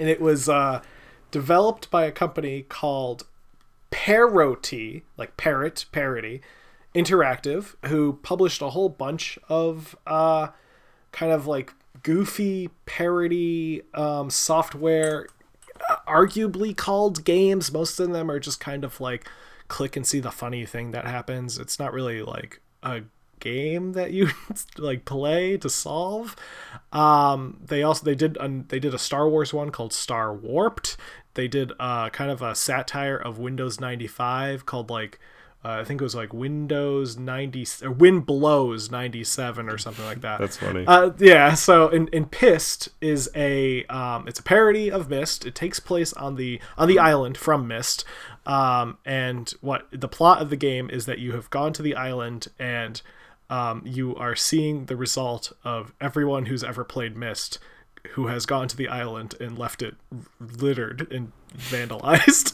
and 0.00 0.08
it 0.08 0.20
was 0.20 0.48
uh, 0.48 0.82
developed 1.30 1.90
by 1.90 2.04
a 2.06 2.12
company 2.12 2.62
called 2.62 3.24
Parody, 3.90 5.04
like 5.16 5.36
parrot 5.36 5.84
parody, 5.92 6.40
interactive, 6.94 7.74
who 7.86 8.14
published 8.22 8.62
a 8.62 8.70
whole 8.70 8.88
bunch 8.88 9.38
of 9.48 9.96
uh, 10.06 10.48
kind 11.10 11.32
of 11.32 11.46
like 11.46 11.74
goofy 12.02 12.68
parody 12.86 13.82
um, 13.94 14.30
software 14.30 15.28
uh, 15.88 15.96
arguably 16.06 16.76
called 16.76 17.24
games. 17.24 17.72
Most 17.72 17.98
of 18.00 18.12
them 18.12 18.30
are 18.30 18.40
just 18.40 18.60
kind 18.60 18.84
of 18.84 19.00
like 19.00 19.28
click 19.68 19.96
and 19.96 20.06
see 20.06 20.20
the 20.20 20.30
funny 20.30 20.66
thing 20.66 20.90
that 20.90 21.06
happens. 21.06 21.58
It's 21.58 21.78
not 21.78 21.92
really 21.92 22.22
like 22.22 22.60
a 22.82 23.02
game 23.40 23.92
that 23.92 24.12
you 24.12 24.28
like 24.78 25.04
play 25.04 25.56
to 25.56 25.70
solve. 25.70 26.36
Um 26.92 27.60
they 27.64 27.82
also 27.82 28.04
they 28.04 28.14
did 28.14 28.36
they 28.68 28.78
did 28.78 28.94
a 28.94 28.98
star 28.98 29.28
wars 29.28 29.52
one 29.52 29.70
called 29.70 29.92
star 29.92 30.32
warped. 30.32 30.96
They 31.34 31.48
did 31.48 31.72
uh 31.80 32.10
kind 32.10 32.30
of 32.30 32.42
a 32.42 32.54
satire 32.54 33.16
of 33.16 33.38
windows 33.38 33.80
95 33.80 34.66
called 34.66 34.90
like 34.90 35.18
uh, 35.64 35.78
I 35.80 35.84
think 35.84 36.00
it 36.00 36.04
was 36.04 36.14
like 36.14 36.32
Windows 36.32 37.16
90 37.16 37.66
or 37.82 37.92
Win 37.92 38.20
Blows 38.20 38.90
97 38.90 39.68
or 39.68 39.78
something 39.78 40.04
like 40.04 40.20
that. 40.22 40.40
That's 40.40 40.56
funny. 40.56 40.84
Uh, 40.86 41.10
yeah. 41.18 41.54
So, 41.54 41.88
in, 41.88 42.08
in 42.08 42.26
Pyst 42.26 42.88
is 43.00 43.30
a 43.36 43.84
um, 43.84 44.26
it's 44.26 44.40
a 44.40 44.42
parody 44.42 44.90
of 44.90 45.08
Myst. 45.08 45.46
It 45.46 45.54
takes 45.54 45.78
place 45.78 46.12
on 46.14 46.34
the 46.34 46.60
on 46.76 46.88
the 46.88 46.98
island 46.98 47.36
from 47.36 47.68
Myst. 47.68 48.04
Um, 48.44 48.98
and 49.04 49.50
what 49.60 49.86
the 49.92 50.08
plot 50.08 50.42
of 50.42 50.50
the 50.50 50.56
game 50.56 50.90
is 50.90 51.06
that 51.06 51.20
you 51.20 51.32
have 51.32 51.48
gone 51.50 51.72
to 51.74 51.82
the 51.82 51.94
island 51.94 52.48
and 52.58 53.00
um, 53.48 53.82
you 53.84 54.16
are 54.16 54.34
seeing 54.34 54.86
the 54.86 54.96
result 54.96 55.52
of 55.62 55.92
everyone 56.00 56.46
who's 56.46 56.64
ever 56.64 56.82
played 56.82 57.16
Myst 57.16 57.60
who 58.10 58.26
has 58.26 58.46
gone 58.46 58.66
to 58.66 58.76
the 58.76 58.88
island 58.88 59.34
and 59.40 59.56
left 59.56 59.80
it 59.80 59.94
littered 60.40 61.06
and 61.12 61.30
vandalized 61.56 62.52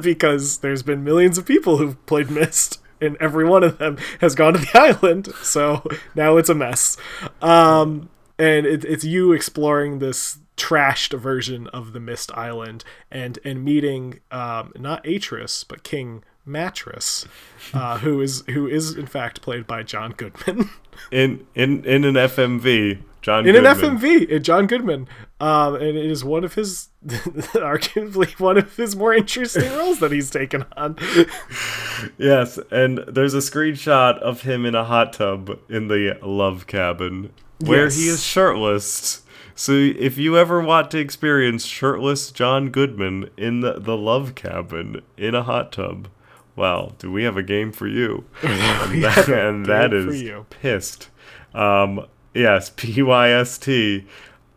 because 0.02 0.58
there's 0.58 0.82
been 0.82 1.02
millions 1.04 1.38
of 1.38 1.46
people 1.46 1.78
who've 1.78 2.04
played 2.06 2.30
Myst 2.30 2.80
and 3.00 3.16
every 3.18 3.44
one 3.44 3.62
of 3.62 3.78
them 3.78 3.98
has 4.20 4.34
gone 4.34 4.54
to 4.54 4.58
the 4.58 4.70
island 4.74 5.28
so 5.42 5.82
now 6.14 6.36
it's 6.36 6.48
a 6.48 6.54
mess 6.54 6.96
um, 7.42 8.08
and 8.38 8.66
it, 8.66 8.84
it's 8.84 9.04
you 9.04 9.32
exploring 9.32 9.98
this 9.98 10.38
trashed 10.56 11.18
version 11.18 11.66
of 11.68 11.92
the 11.92 12.00
Myst 12.00 12.30
Island 12.36 12.84
and 13.10 13.38
and 13.44 13.64
meeting 13.64 14.20
um, 14.30 14.72
not 14.76 15.04
Atrus 15.04 15.64
but 15.66 15.82
King 15.82 16.22
Mattruss, 16.46 17.26
uh, 17.74 17.98
who 18.00 18.20
is 18.20 18.44
who 18.48 18.66
is 18.66 18.96
in 18.96 19.06
fact 19.06 19.42
played 19.42 19.66
by 19.66 19.82
John 19.82 20.12
Goodman. 20.12 20.70
in 21.10 21.46
in 21.54 21.84
in 21.84 22.04
an 22.04 22.14
FMV, 22.14 23.02
John 23.20 23.46
in 23.46 23.54
Goodman. 23.54 23.66
an 23.66 23.98
FMV, 23.98 24.36
uh, 24.36 24.38
John 24.38 24.66
Goodman, 24.66 25.08
um, 25.40 25.74
and 25.74 25.96
it 25.96 26.10
is 26.10 26.24
one 26.24 26.44
of 26.44 26.54
his, 26.54 26.88
arguably 27.06 28.38
one 28.40 28.58
of 28.58 28.74
his 28.76 28.96
more 28.96 29.14
interesting 29.14 29.70
roles 29.72 30.00
that 30.00 30.12
he's 30.12 30.30
taken 30.30 30.64
on. 30.76 30.96
Yes, 32.18 32.58
and 32.70 32.98
there's 33.06 33.34
a 33.34 33.38
screenshot 33.38 34.18
of 34.18 34.42
him 34.42 34.64
in 34.64 34.74
a 34.74 34.84
hot 34.84 35.12
tub 35.12 35.58
in 35.68 35.88
the 35.88 36.18
love 36.22 36.66
cabin 36.66 37.32
where 37.60 37.88
he 37.88 38.08
is 38.08 38.22
shirtless. 38.22 39.22
So 39.54 39.72
if 39.72 40.18
you 40.18 40.36
ever 40.36 40.60
want 40.60 40.90
to 40.90 40.98
experience 40.98 41.64
shirtless 41.64 42.30
John 42.30 42.68
Goodman 42.70 43.30
in 43.38 43.60
the, 43.60 43.80
the 43.80 43.96
love 43.96 44.34
cabin 44.34 45.00
in 45.16 45.34
a 45.34 45.42
hot 45.42 45.72
tub, 45.72 46.08
well, 46.56 46.94
do 46.98 47.10
we 47.10 47.24
have 47.24 47.36
a 47.36 47.42
game 47.42 47.72
for 47.72 47.86
you? 47.86 48.24
and 48.42 49.02
that, 49.02 49.28
and 49.28 49.66
that 49.66 49.94
is 49.94 50.22
Pyst. 50.50 51.08
Um, 51.54 52.06
yes, 52.34 52.70
P 52.76 53.02
Y 53.02 53.30
S 53.30 53.56
T. 53.58 54.06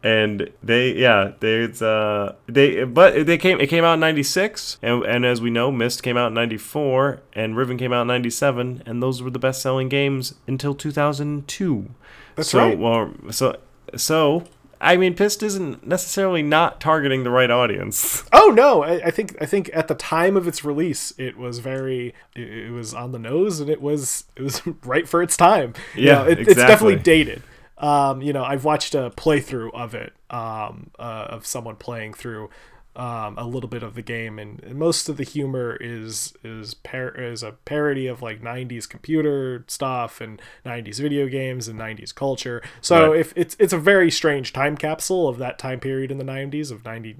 And 0.02 0.50
they, 0.64 0.93
yeah, 0.93 1.34
they, 1.41 1.56
it's, 1.56 1.82
uh, 1.82 2.36
they, 2.47 2.86
but 2.86 3.26
they 3.26 3.38
came, 3.38 3.60
it 3.60 3.68
came 3.68 3.84
out 3.84 3.95
in 3.95 4.00
'96, 4.00 4.78
and 4.82 5.04
and 5.04 5.26
as 5.26 5.41
we 5.41 5.50
know, 5.50 5.72
Myst 5.74 6.04
came 6.04 6.16
out 6.16 6.28
in 6.28 6.36
'94, 6.36 7.22
and 7.34 7.58
Riven 7.58 7.78
came 7.78 7.91
out 7.91 8.04
in 8.04 8.08
'97, 8.08 8.84
and 8.86 9.04
those 9.04 9.22
were 9.22 9.30
the 9.30 9.39
best-selling 9.39 9.89
games 9.89 10.36
until 10.47 10.74
2002. 10.74 11.89
That's 12.36 12.50
so, 12.50 12.60
right. 12.60 12.80
Well, 12.80 13.14
so, 13.32 13.58
so, 13.97 14.45
I 14.80 14.95
mean, 14.95 15.16
Pyst 15.16 15.43
isn't 15.43 15.86
necessarily 15.86 16.41
not 16.43 16.80
targeting 16.80 17.24
the 17.24 17.32
right 17.32 17.52
audience. 17.52 18.24
Oh 18.41 18.52
no, 18.52 18.82
I, 18.84 19.08
I 19.08 19.12
think 19.12 19.36
I 19.39 19.45
think 19.45 19.70
at 19.74 19.88
the 19.88 19.93
time 19.93 20.36
of 20.36 20.47
its 20.47 20.64
release, 20.66 21.14
it 21.20 21.38
was 21.38 21.60
very 21.60 22.16
it, 22.36 22.50
it 22.50 22.72
was 22.72 22.95
on 22.95 23.12
the 23.12 23.20
nose 23.20 23.60
and 23.60 23.70
it 23.70 23.80
was 23.80 24.24
it 24.36 24.41
was 24.41 24.62
right 24.84 25.08
for 25.08 25.22
its 25.22 25.38
time. 25.38 25.74
You 25.93 26.06
Yeah, 26.08 26.14
know, 26.14 26.28
it, 26.30 26.39
it's 26.39 26.56
definitely 26.56 26.95
dated. 26.95 27.43
Um, 27.80 28.21
you 28.21 28.34
know, 28.34 28.43
I've 28.43 28.65
watched 28.65 28.93
a 28.95 29.09
playthrough 29.11 29.73
of 29.73 29.95
it 29.95 30.13
um, 30.30 30.91
uh, 30.99 31.27
of 31.30 31.45
someone 31.45 31.75
playing 31.77 32.13
through 32.13 32.49
um, 32.95 33.38
a 33.38 33.45
little 33.45 33.69
bit 33.69 33.84
of 33.84 33.95
the 33.95 34.01
game, 34.01 34.38
and, 34.39 34.61
and 34.63 34.77
most 34.77 35.07
of 35.07 35.15
the 35.17 35.23
humor 35.23 35.77
is 35.80 36.34
is 36.43 36.73
par- 36.73 37.15
is 37.15 37.43
a 37.43 37.53
parody 37.63 38.07
of 38.07 38.21
like 38.21 38.41
'90s 38.41 38.88
computer 38.88 39.63
stuff 39.67 40.19
and 40.19 40.41
'90s 40.65 40.99
video 40.99 41.27
games 41.27 41.67
and 41.69 41.80
'90s 41.80 42.11
culture. 42.11 42.61
So 42.82 43.13
Right. 43.13 43.13
if 43.13 43.32
it's 43.38 43.55
it's 43.59 43.73
a 43.73 43.77
very 43.77 44.11
strange 44.11 44.51
time 44.51 44.75
capsule 44.75 45.30
of 45.30 45.38
that 45.38 45.57
time 45.57 45.80
period 45.80 46.11
in 46.11 46.17
the 46.17 46.25
'90s 46.25 46.71
of 46.71 46.84
'90 46.84 47.17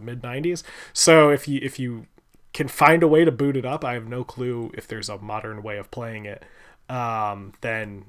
mid 0.00 0.22
'90s. 0.22 0.62
So 0.92 1.30
if 1.30 1.48
you 1.48 1.60
if 1.62 1.78
you 1.78 2.06
can 2.52 2.68
find 2.68 3.02
a 3.02 3.08
way 3.08 3.24
to 3.24 3.32
boot 3.32 3.56
it 3.56 3.64
up, 3.64 3.84
I 3.84 3.94
have 3.94 4.06
no 4.06 4.24
clue 4.24 4.70
if 4.74 4.86
there's 4.86 5.08
a 5.08 5.18
modern 5.18 5.62
way 5.62 5.78
of 5.78 5.90
playing 5.90 6.26
it. 6.26 6.44
Um, 6.88 7.52
then 7.62 8.04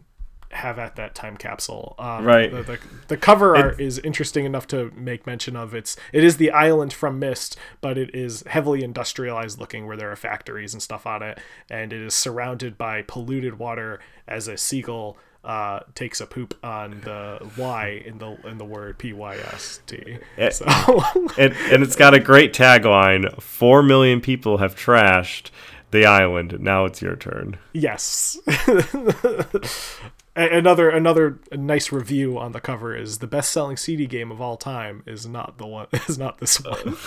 have 0.56 0.80
at 0.80 0.96
that 0.96 1.16
time 1.16 1.38
capsule. 1.38 1.96
Um, 2.00 2.26
Right. 2.26 2.52
The, 2.52 2.64
the, 2.64 2.80
the 3.08 3.18
cover 3.18 3.56
art 3.56 3.80
is 3.80 4.00
interesting 4.00 4.46
enough 4.46 4.68
to 4.68 4.92
make 4.96 5.26
mention 5.28 5.56
of. 5.56 5.74
It's 5.74 5.96
it 6.14 6.24
is 6.24 6.38
the 6.38 6.52
island 6.52 6.94
from 6.94 7.20
Myst, 7.20 7.58
but 7.82 7.98
it 7.98 8.14
is 8.16 8.44
heavily 8.48 8.84
industrialized 8.84 9.60
looking, 9.60 9.86
where 9.88 9.98
there 9.98 10.12
are 10.12 10.16
factories 10.16 10.74
and 10.74 10.82
stuff 10.82 11.06
on 11.06 11.22
it, 11.24 11.40
and 11.70 11.94
it 11.94 12.02
is 12.02 12.14
surrounded 12.14 12.78
by 12.78 13.02
polluted 13.04 13.60
water 13.60 14.00
as 14.28 14.48
a 14.48 14.58
seagull. 14.58 15.18
Uh, 15.44 15.80
takes 15.94 16.20
a 16.20 16.26
poop 16.26 16.58
on 16.64 17.02
the 17.02 17.38
Y 17.56 18.02
in 18.04 18.18
the 18.18 18.36
in 18.50 18.58
the 18.58 18.66
word 18.66 18.98
P 18.98 19.14
Y 19.14 19.36
S 19.36 19.80
T. 19.86 20.18
Eh, 20.40 20.50
So 20.50 20.66
and 21.38 21.54
and 21.72 21.84
it's 21.84 21.96
got 21.96 22.16
a 22.16 22.20
great 22.20 22.52
tagline: 22.52 23.40
Four 23.40 23.84
million 23.84 24.22
people 24.22 24.58
have 24.58 24.76
trashed 24.76 25.52
the 25.92 26.04
island. 26.08 26.58
Now 26.60 26.86
it's 26.86 27.00
your 27.00 27.16
turn. 27.16 27.60
Yes. 27.74 28.40
Another 30.36 30.90
another 30.90 31.40
nice 31.54 31.92
review 31.92 32.38
on 32.38 32.52
the 32.52 32.60
cover 32.60 32.96
is 32.96 33.20
the 33.20 33.28
best 33.28 33.52
selling 33.52 33.78
CD 33.78 34.06
game 34.06 34.32
of 34.32 34.42
all 34.42 34.58
time 34.58 35.02
is 35.06 35.26
not 35.26 35.58
the 35.58 35.66
one 35.66 35.88
is 36.10 36.18
not 36.18 36.40
this 36.40 36.62
one. 36.62 36.98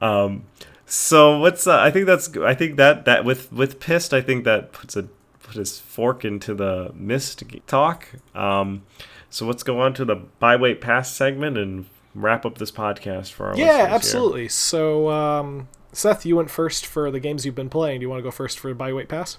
um, 0.02 0.44
So 0.84 1.38
what's 1.38 1.66
uh, 1.66 1.80
I 1.80 1.90
think 1.90 2.04
that's 2.04 2.36
I 2.36 2.54
think 2.54 2.76
that 2.76 3.06
that 3.06 3.24
with 3.24 3.50
with 3.50 3.80
Pyst 3.80 4.12
I 4.12 4.20
think 4.20 4.44
that 4.44 4.72
puts 4.72 4.94
a 4.94 5.08
put 5.42 5.56
his 5.56 5.78
fork 5.78 6.24
into 6.24 6.54
the 6.54 6.92
Myst 6.94 7.42
talk. 7.66 8.08
Um, 8.34 8.82
so 9.30 9.46
let's 9.46 9.62
go 9.62 9.80
on 9.80 9.94
to 9.94 10.04
the 10.04 10.16
byweight 10.16 10.82
pass 10.82 11.10
segment 11.10 11.56
and 11.56 11.86
wrap 12.14 12.44
up 12.44 12.58
this 12.58 12.70
podcast 12.70 13.32
for 13.32 13.46
our 13.46 13.52
listeners 13.52 13.68
yeah, 13.68 13.86
here. 13.86 13.94
absolutely. 13.94 14.48
So 14.48 15.08
um, 15.08 15.68
Seth, 15.92 16.26
you 16.26 16.36
went 16.36 16.50
first 16.50 16.84
for 16.84 17.10
the 17.10 17.20
games 17.20 17.46
you've 17.46 17.54
been 17.54 17.70
playing. 17.70 18.00
Do 18.00 18.04
you 18.04 18.10
want 18.10 18.18
to 18.18 18.24
go 18.24 18.30
first 18.30 18.58
for 18.58 18.72
byweight 18.74 19.08
pass? 19.08 19.38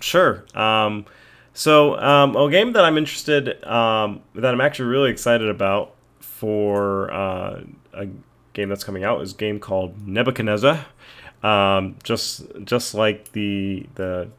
Sure. 0.00 0.44
Um, 0.54 1.04
so 1.54 1.98
um, 1.98 2.36
a 2.36 2.50
game 2.50 2.72
that 2.72 2.84
I'm 2.84 2.98
interested, 2.98 3.62
um, 3.64 4.22
that 4.34 4.52
I'm 4.52 4.60
actually 4.60 4.86
really 4.86 5.10
excited 5.10 5.48
about 5.48 5.94
for 6.20 7.12
uh, 7.12 7.62
a 7.92 8.08
game 8.52 8.68
that's 8.68 8.84
coming 8.84 9.04
out 9.04 9.20
is 9.22 9.32
a 9.32 9.36
game 9.36 9.60
called 9.60 10.06
Nebuchadnezzar. 10.06 10.84
Um, 11.42 11.96
just 12.04 12.44
just 12.64 12.94
like 12.94 13.32
the 13.32 13.86
the 13.96 14.30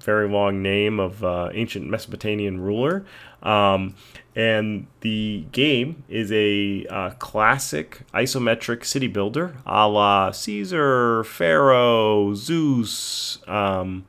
very 0.00 0.28
long 0.28 0.62
name 0.62 1.00
of 1.00 1.22
uh, 1.24 1.50
ancient 1.52 1.88
Mesopotamian 1.88 2.60
ruler. 2.60 3.04
Um, 3.42 3.94
and 4.34 4.86
the 5.00 5.46
game 5.52 6.04
is 6.08 6.30
a 6.32 6.86
uh, 6.86 7.10
classic 7.18 8.00
isometric 8.14 8.84
city 8.84 9.08
builder 9.08 9.56
a 9.66 9.88
la 9.88 10.30
Caesar, 10.30 11.24
Pharaoh, 11.24 12.34
Zeus, 12.34 13.38
um, 13.46 14.06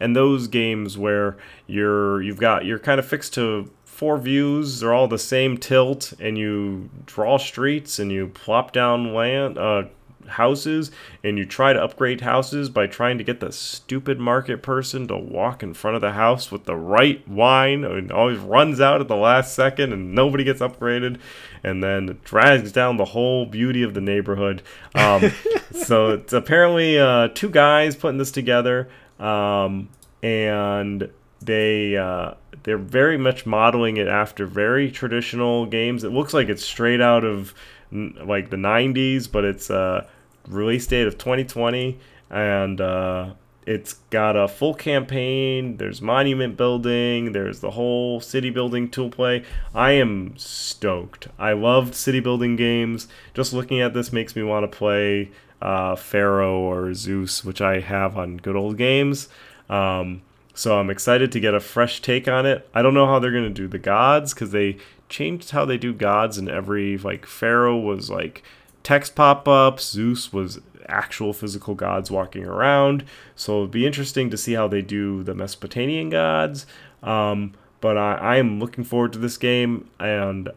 and 0.00 0.16
those 0.16 0.48
games 0.48 0.98
where 0.98 1.36
you're 1.66 2.22
you've 2.22 2.40
got 2.40 2.64
you're 2.64 2.78
kind 2.78 2.98
of 2.98 3.06
fixed 3.06 3.34
to 3.34 3.70
four 3.84 4.16
views. 4.18 4.80
They're 4.80 4.94
all 4.94 5.08
the 5.08 5.18
same 5.18 5.58
tilt, 5.58 6.14
and 6.18 6.38
you 6.38 6.88
draw 7.06 7.36
streets 7.36 7.98
and 7.98 8.10
you 8.10 8.28
plop 8.28 8.72
down 8.72 9.12
land. 9.14 9.58
Uh, 9.58 9.84
houses 10.30 10.90
and 11.22 11.38
you 11.38 11.44
try 11.44 11.72
to 11.72 11.82
upgrade 11.82 12.20
houses 12.22 12.70
by 12.70 12.86
trying 12.86 13.18
to 13.18 13.24
get 13.24 13.40
the 13.40 13.52
stupid 13.52 14.18
market 14.18 14.62
person 14.62 15.06
to 15.08 15.16
walk 15.16 15.62
in 15.62 15.74
front 15.74 15.96
of 15.96 16.00
the 16.00 16.12
house 16.12 16.50
with 16.50 16.64
the 16.64 16.76
right 16.76 17.26
wine 17.28 17.84
and 17.84 18.10
always 18.10 18.38
runs 18.38 18.80
out 18.80 19.00
at 19.00 19.08
the 19.08 19.16
last 19.16 19.54
second 19.54 19.92
and 19.92 20.14
nobody 20.14 20.44
gets 20.44 20.60
upgraded 20.60 21.18
and 21.62 21.82
then 21.82 22.18
drags 22.24 22.72
down 22.72 22.96
the 22.96 23.06
whole 23.06 23.44
beauty 23.44 23.82
of 23.82 23.94
the 23.94 24.00
neighborhood. 24.00 24.62
Um, 24.94 25.32
so 25.72 26.10
it's 26.10 26.32
apparently 26.32 26.98
uh, 26.98 27.28
two 27.34 27.50
guys 27.50 27.96
putting 27.96 28.18
this 28.18 28.32
together 28.32 28.88
um, 29.20 29.88
and 30.22 31.10
they 31.40 31.96
uh, 31.96 32.34
they're 32.62 32.78
very 32.78 33.16
much 33.16 33.46
modeling 33.46 33.96
it 33.96 34.08
after 34.08 34.46
very 34.46 34.90
traditional 34.90 35.66
games. 35.66 36.04
It 36.04 36.10
looks 36.12 36.34
like 36.34 36.48
it's 36.48 36.64
straight 36.64 37.00
out 37.00 37.24
of 37.24 37.54
like 37.92 38.50
the 38.50 38.56
90s, 38.56 39.30
but 39.30 39.44
it's 39.44 39.70
uh, 39.70 40.06
release 40.48 40.86
date 40.86 41.06
of 41.06 41.18
2020, 41.18 41.98
and 42.30 42.80
uh, 42.80 43.32
it's 43.66 43.94
got 44.10 44.36
a 44.36 44.48
full 44.48 44.74
campaign. 44.74 45.76
There's 45.76 46.00
monument 46.00 46.56
building. 46.56 47.32
There's 47.32 47.60
the 47.60 47.72
whole 47.72 48.20
city 48.20 48.50
building 48.50 48.90
tool 48.90 49.10
play. 49.10 49.44
I 49.74 49.92
am 49.92 50.34
stoked. 50.36 51.28
I 51.38 51.52
loved 51.52 51.94
city 51.94 52.20
building 52.20 52.56
games. 52.56 53.08
Just 53.34 53.52
looking 53.52 53.80
at 53.80 53.94
this 53.94 54.12
makes 54.12 54.36
me 54.36 54.42
want 54.42 54.70
to 54.70 54.76
play 54.78 55.30
uh, 55.60 55.96
Pharaoh 55.96 56.58
or 56.58 56.94
Zeus, 56.94 57.44
which 57.44 57.60
I 57.60 57.80
have 57.80 58.16
on 58.16 58.38
good 58.38 58.56
old 58.56 58.76
games. 58.76 59.28
Um, 59.68 60.22
so 60.54 60.78
I'm 60.78 60.90
excited 60.90 61.32
to 61.32 61.40
get 61.40 61.54
a 61.54 61.60
fresh 61.60 62.00
take 62.02 62.28
on 62.28 62.46
it. 62.46 62.68
I 62.74 62.82
don't 62.82 62.94
know 62.94 63.06
how 63.06 63.18
they're 63.18 63.30
gonna 63.32 63.50
do 63.50 63.68
the 63.68 63.78
gods 63.78 64.34
because 64.34 64.50
they 64.50 64.76
changed 65.08 65.50
how 65.50 65.64
they 65.64 65.76
do 65.76 65.92
gods 65.92 66.38
in 66.38 66.48
every 66.48 66.98
like 66.98 67.26
Pharaoh 67.26 67.78
was 67.78 68.10
like 68.10 68.42
text 68.82 69.14
pop 69.14 69.46
ups. 69.48 69.90
Zeus 69.90 70.32
was 70.32 70.60
actual 70.88 71.32
physical 71.32 71.74
gods 71.74 72.10
walking 72.10 72.44
around. 72.44 73.04
So 73.36 73.60
it'd 73.60 73.70
be 73.70 73.86
interesting 73.86 74.30
to 74.30 74.36
see 74.36 74.54
how 74.54 74.68
they 74.68 74.82
do 74.82 75.22
the 75.22 75.34
Mesopotamian 75.34 76.10
gods. 76.10 76.66
Um, 77.02 77.54
but 77.80 77.96
I, 77.96 78.14
I 78.14 78.36
am 78.36 78.60
looking 78.60 78.84
forward 78.84 79.12
to 79.14 79.18
this 79.18 79.38
game, 79.38 79.88
and 79.98 80.50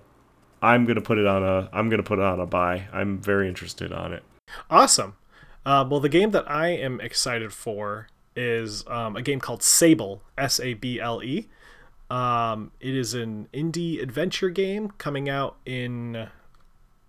I'm 0.61 0.85
gonna 0.85 1.01
put 1.01 1.17
it 1.17 1.27
on 1.27 1.43
a 1.43 1.69
I'm 1.71 1.89
gonna 1.89 2.03
put 2.03 2.19
it 2.19 2.25
on 2.25 2.39
a 2.39 2.45
buy. 2.45 2.87
I'm 2.91 3.19
very 3.19 3.47
interested 3.47 3.93
on 3.93 4.13
it. 4.13 4.23
Awesome. 4.69 5.15
Uh, 5.65 5.85
well, 5.89 5.99
the 5.99 6.09
game 6.09 6.31
that 6.31 6.49
I 6.49 6.69
am 6.69 6.99
excited 6.99 7.53
for 7.53 8.07
is 8.35 8.85
um, 8.87 9.15
a 9.15 9.21
game 9.21 9.39
called 9.39 9.63
Sable, 9.63 10.21
S 10.37 10.59
A 10.59 10.73
B 10.73 10.99
L 10.99 11.23
E. 11.23 11.47
Um, 12.09 12.71
it 12.79 12.95
is 12.95 13.13
an 13.13 13.47
indie 13.53 14.01
adventure 14.01 14.49
game 14.49 14.91
coming 14.97 15.29
out 15.29 15.55
in 15.65 16.15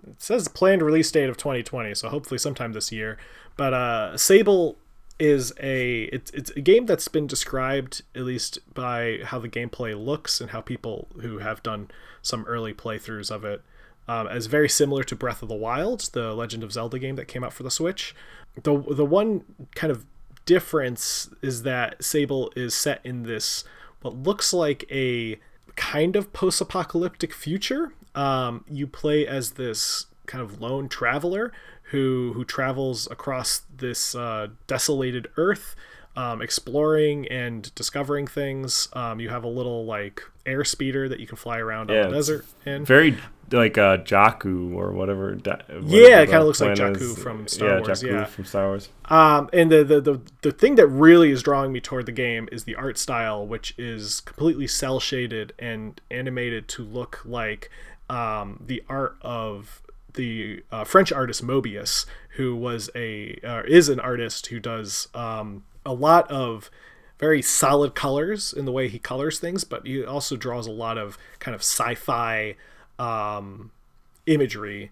it 0.06 0.22
says 0.22 0.48
planned 0.48 0.82
release 0.82 1.10
date 1.10 1.28
of 1.28 1.36
2020, 1.36 1.94
so 1.94 2.08
hopefully 2.08 2.38
sometime 2.38 2.72
this 2.72 2.92
year. 2.92 3.18
But 3.56 3.74
uh, 3.74 4.16
Sable 4.16 4.76
is 5.18 5.52
a 5.60 6.04
it's 6.04 6.30
it's 6.32 6.50
a 6.50 6.60
game 6.60 6.86
that's 6.86 7.08
been 7.08 7.26
described 7.26 8.02
at 8.14 8.22
least 8.22 8.58
by 8.74 9.20
how 9.24 9.38
the 9.38 9.48
gameplay 9.48 9.96
looks 9.96 10.40
and 10.40 10.50
how 10.50 10.60
people 10.60 11.08
who 11.20 11.38
have 11.38 11.62
done 11.62 11.88
some 12.20 12.44
early 12.46 12.74
playthroughs 12.74 13.30
of 13.30 13.44
it 13.44 13.62
um, 14.08 14.26
as 14.28 14.46
very 14.46 14.68
similar 14.68 15.04
to 15.04 15.16
Breath 15.16 15.42
of 15.42 15.48
the 15.48 15.54
Wild, 15.54 16.10
the 16.12 16.34
Legend 16.34 16.62
of 16.62 16.72
Zelda 16.72 16.98
game 16.98 17.16
that 17.16 17.28
came 17.28 17.44
out 17.44 17.52
for 17.52 17.62
the 17.62 17.70
Switch. 17.70 18.14
The 18.62 18.78
the 18.90 19.04
one 19.04 19.44
kind 19.74 19.90
of 19.90 20.04
difference 20.46 21.30
is 21.42 21.62
that 21.62 22.02
Sable 22.04 22.52
is 22.54 22.74
set 22.74 23.00
in 23.04 23.22
this 23.22 23.64
what 24.02 24.14
looks 24.14 24.52
like 24.52 24.84
a 24.90 25.38
kind 25.76 26.14
of 26.14 26.32
post-apocalyptic 26.32 27.32
future 27.32 27.94
um, 28.14 28.64
you 28.70 28.86
play 28.86 29.26
as 29.26 29.52
this 29.52 30.06
kind 30.26 30.42
of 30.42 30.60
lone 30.60 30.88
traveler 30.88 31.52
who 31.90 32.32
who 32.34 32.44
travels 32.44 33.08
across 33.10 33.62
this 33.76 34.14
uh, 34.14 34.48
desolated 34.66 35.28
Earth, 35.36 35.74
um, 36.16 36.40
exploring 36.40 37.26
and 37.28 37.74
discovering 37.74 38.26
things. 38.26 38.88
Um, 38.92 39.20
you 39.20 39.28
have 39.28 39.44
a 39.44 39.48
little 39.48 39.84
like 39.84 40.22
air 40.46 40.64
speeder 40.64 41.08
that 41.08 41.20
you 41.20 41.26
can 41.26 41.36
fly 41.36 41.58
around 41.58 41.90
yeah, 41.90 42.04
on 42.04 42.10
the 42.10 42.16
desert 42.16 42.46
in. 42.64 42.84
Very 42.84 43.16
like 43.50 43.78
uh, 43.78 43.98
Jakku 43.98 44.74
or 44.74 44.92
whatever. 44.92 45.34
whatever 45.34 45.80
yeah, 45.82 46.20
it 46.20 46.26
kind 46.26 46.38
of 46.38 46.46
looks 46.46 46.60
like 46.60 46.76
Jakku 46.76 47.00
is. 47.00 47.18
from 47.18 47.46
Star 47.48 47.68
yeah, 47.68 47.80
Wars. 47.80 48.02
Jakku 48.02 48.10
yeah, 48.10 48.24
from 48.24 48.44
Star 48.44 48.66
Wars. 48.66 48.88
Um, 49.06 49.48
and 49.52 49.70
the, 49.70 49.84
the 49.84 50.00
the 50.00 50.20
the 50.42 50.52
thing 50.52 50.76
that 50.76 50.86
really 50.86 51.30
is 51.30 51.42
drawing 51.42 51.72
me 51.72 51.80
toward 51.80 52.06
the 52.06 52.12
game 52.12 52.48
is 52.52 52.64
the 52.64 52.76
art 52.76 52.98
style, 52.98 53.46
which 53.46 53.74
is 53.78 54.20
completely 54.20 54.66
cell 54.66 55.00
shaded 55.00 55.52
and 55.58 56.00
animated 56.10 56.68
to 56.68 56.82
look 56.82 57.20
like 57.24 57.70
um, 58.08 58.62
the 58.64 58.82
art 58.88 59.16
of 59.22 59.82
the 60.14 60.62
uh, 60.70 60.84
French 60.84 61.12
artist 61.12 61.44
Moebius, 61.44 62.06
who 62.36 62.54
was 62.56 62.90
a 62.94 63.38
uh, 63.44 63.62
is 63.66 63.88
an 63.88 64.00
artist 64.00 64.46
who 64.46 64.60
does 64.60 65.08
um, 65.14 65.64
a 65.84 65.92
lot 65.92 66.30
of 66.30 66.70
very 67.18 67.42
solid 67.42 67.94
colors 67.94 68.52
in 68.52 68.64
the 68.64 68.72
way 68.72 68.88
he 68.88 68.98
colors 68.98 69.38
things, 69.38 69.64
but 69.64 69.86
he 69.86 70.04
also 70.04 70.36
draws 70.36 70.66
a 70.66 70.72
lot 70.72 70.98
of 70.98 71.16
kind 71.38 71.54
of 71.54 71.60
sci-fi 71.60 72.56
um, 72.98 73.70
imagery. 74.26 74.90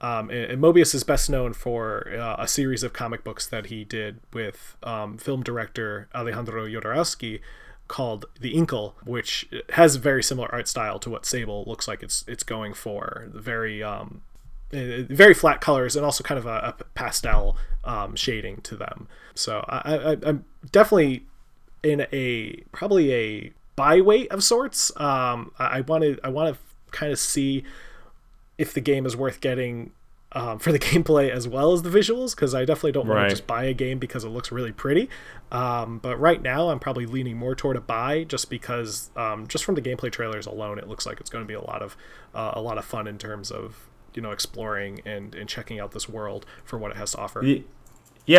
Um, 0.00 0.30
and, 0.30 0.52
and, 0.52 0.62
Moebius 0.62 0.94
is 0.94 1.02
best 1.02 1.28
known 1.28 1.52
for 1.52 2.08
uh, 2.16 2.36
a 2.38 2.46
series 2.46 2.84
of 2.84 2.92
comic 2.92 3.24
books 3.24 3.46
that 3.48 3.66
he 3.66 3.82
did 3.82 4.20
with 4.32 4.76
um, 4.84 5.18
film 5.18 5.42
director 5.42 6.08
Alejandro 6.14 6.66
Jodorowsky, 6.66 7.40
called 7.88 8.26
the 8.38 8.54
Incal, 8.54 8.92
which 9.04 9.48
has 9.70 9.96
a 9.96 9.98
very 9.98 10.22
similar 10.22 10.48
art 10.54 10.68
style 10.68 10.98
to 11.00 11.10
what 11.10 11.26
Sable 11.26 11.64
looks 11.66 11.88
like 11.88 12.02
it's 12.02 12.24
it's 12.28 12.44
going 12.44 12.74
for. 12.74 13.28
Very 13.34 13.82
um, 13.82 14.20
eh, 14.72 15.02
very 15.08 15.34
flat 15.34 15.60
colors 15.60 15.96
and 15.96 16.04
also 16.04 16.22
kind 16.22 16.38
of 16.38 16.46
a, 16.46 16.74
a 16.78 16.84
pastel 16.94 17.56
um, 17.84 18.14
shading 18.14 18.60
to 18.60 18.76
them. 18.76 19.08
So 19.34 19.64
I, 19.68 20.16
am 20.22 20.44
definitely 20.70 21.24
in 21.82 22.06
a 22.12 22.62
probably 22.72 23.12
a 23.12 23.52
buy 23.74 24.00
wait 24.00 24.30
of 24.30 24.44
sorts. 24.44 24.92
Um, 25.00 25.52
I 25.58 25.80
want 25.80 26.04
to 26.04 26.18
I 26.22 26.28
want 26.28 26.54
to 26.54 26.60
kind 26.90 27.12
of 27.12 27.18
see 27.18 27.64
if 28.56 28.74
the 28.74 28.80
game 28.80 29.06
is 29.06 29.16
worth 29.16 29.40
getting 29.40 29.92
um, 30.32 30.58
for 30.58 30.72
the 30.72 30.78
gameplay 30.78 31.30
as 31.30 31.48
well 31.48 31.72
as 31.72 31.82
the 31.82 31.90
visuals 31.90 32.34
because 32.34 32.54
I 32.54 32.64
definitely 32.64 32.92
don't 32.92 33.06
want 33.06 33.20
to 33.28 33.30
just 33.30 33.46
buy 33.46 33.64
a 33.64 33.74
game 33.74 33.98
because 33.98 34.24
it 34.24 34.28
looks 34.28 34.52
really 34.52 34.72
pretty. 34.72 35.08
Um, 35.50 35.98
but 35.98 36.18
right 36.18 36.42
now, 36.42 36.68
I'm 36.70 36.78
probably 36.78 37.06
leaning 37.06 37.36
more 37.36 37.54
toward 37.54 37.76
a 37.76 37.80
buy 37.80 38.24
just 38.24 38.50
because 38.50 39.10
um, 39.16 39.46
just 39.46 39.64
from 39.64 39.74
the 39.74 39.82
gameplay 39.82 40.12
trailers 40.12 40.46
alone, 40.46 40.78
it 40.78 40.88
looks 40.88 41.06
like 41.06 41.20
it's 41.20 41.30
going 41.30 41.44
to 41.44 41.48
be 41.48 41.54
a 41.54 41.62
lot 41.62 41.82
of 41.82 41.96
uh, 42.34 42.52
a 42.54 42.60
lot 42.60 42.78
of 42.78 42.84
fun 42.84 43.06
in 43.06 43.18
terms 43.18 43.50
of 43.50 43.88
you 44.14 44.22
know 44.22 44.30
exploring 44.30 45.00
and 45.04 45.34
and 45.34 45.48
checking 45.48 45.80
out 45.80 45.92
this 45.92 46.08
world 46.08 46.44
for 46.64 46.78
what 46.78 46.90
it 46.90 46.96
has 46.96 47.12
to 47.12 47.18
offer. 47.18 47.42
Yeah, 47.44 47.62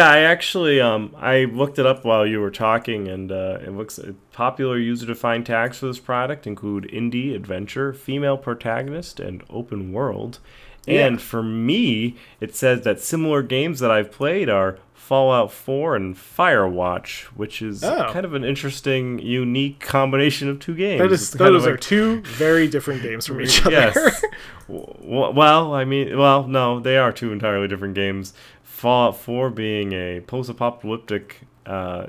I 0.08 0.20
actually 0.20 0.80
um, 0.80 1.16
I 1.18 1.46
looked 1.46 1.80
it 1.80 1.86
up 1.88 2.06
while 2.06 2.24
you 2.26 2.40
were 2.40 2.52
talking, 2.52 3.08
and 3.08 3.32
uh, 3.32 3.58
it 3.66 3.72
looks 3.72 3.98
uh, 3.98 4.14
popular 4.32 4.78
user-defined 4.78 5.48
tags 5.48 5.80
for 5.80 5.88
this 5.88 5.98
product 5.98 6.46
include 6.46 6.84
indie, 6.94 7.36
adventure, 7.36 7.92
female 7.92 8.38
protagonist, 8.38 9.20
and 9.20 9.44
open 9.50 9.92
world. 9.92 10.38
Yeah. 10.86 11.08
And 11.08 11.22
for 11.22 11.42
me, 11.42 12.18
it 12.40 12.56
says 12.56 12.84
that 12.84 13.02
similar 13.02 13.42
games 13.42 13.80
that 13.80 13.90
I've 13.90 14.12
played 14.12 14.48
are 14.48 14.78
Fallout 14.94 15.52
4 15.52 15.96
and 15.96 16.16
Firewatch, 16.16 17.24
which 17.36 17.64
is 17.64 17.84
oh. 17.84 18.10
kind 18.14 18.26
of 18.26 18.36
an 18.36 18.44
interesting, 18.44 19.18
unique 19.18 19.80
combination 19.80 20.50
of 20.50 20.60
two 20.60 20.76
games. 20.76 21.02
That 21.02 21.12
is, 21.12 21.32
those 21.32 21.66
are 21.66 21.72
like, 21.72 21.80
two 21.80 22.22
very 22.22 22.68
different 22.68 23.02
games 23.02 23.26
from 23.26 23.42
each 23.42 23.60
other. 23.66 23.72
Yes. 23.72 24.24
well, 24.68 25.74
I 25.74 25.84
mean, 25.84 26.16
well, 26.16 26.48
no, 26.48 26.80
they 26.80 26.98
are 26.98 27.12
two 27.12 27.32
entirely 27.32 27.68
different 27.68 27.96
games. 27.96 28.34
Fallout 28.80 29.18
4 29.18 29.50
being 29.50 29.92
a 29.92 30.22
post-apocalyptic 30.22 31.42
uh, 31.66 32.08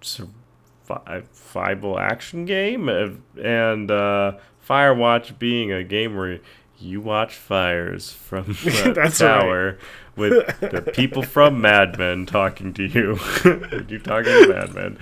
survival 0.00 1.98
action 1.98 2.44
game, 2.44 2.88
and 2.88 3.90
uh, 3.90 4.34
Firewatch 4.64 5.36
being 5.40 5.72
a 5.72 5.82
game 5.82 6.16
where 6.16 6.38
you 6.78 7.00
watch 7.00 7.34
fires 7.34 8.12
from 8.12 8.44
the 8.64 9.12
tower 9.18 9.78
with 10.14 10.60
the 10.60 10.92
people 10.94 11.24
from 11.24 11.60
Mad 11.60 11.98
Men 11.98 12.24
talking 12.24 12.72
to 12.74 12.84
you. 12.84 13.18
you 13.88 13.98
talking 13.98 14.30
to 14.30 14.46
Mad 14.48 14.74
Men. 14.74 14.98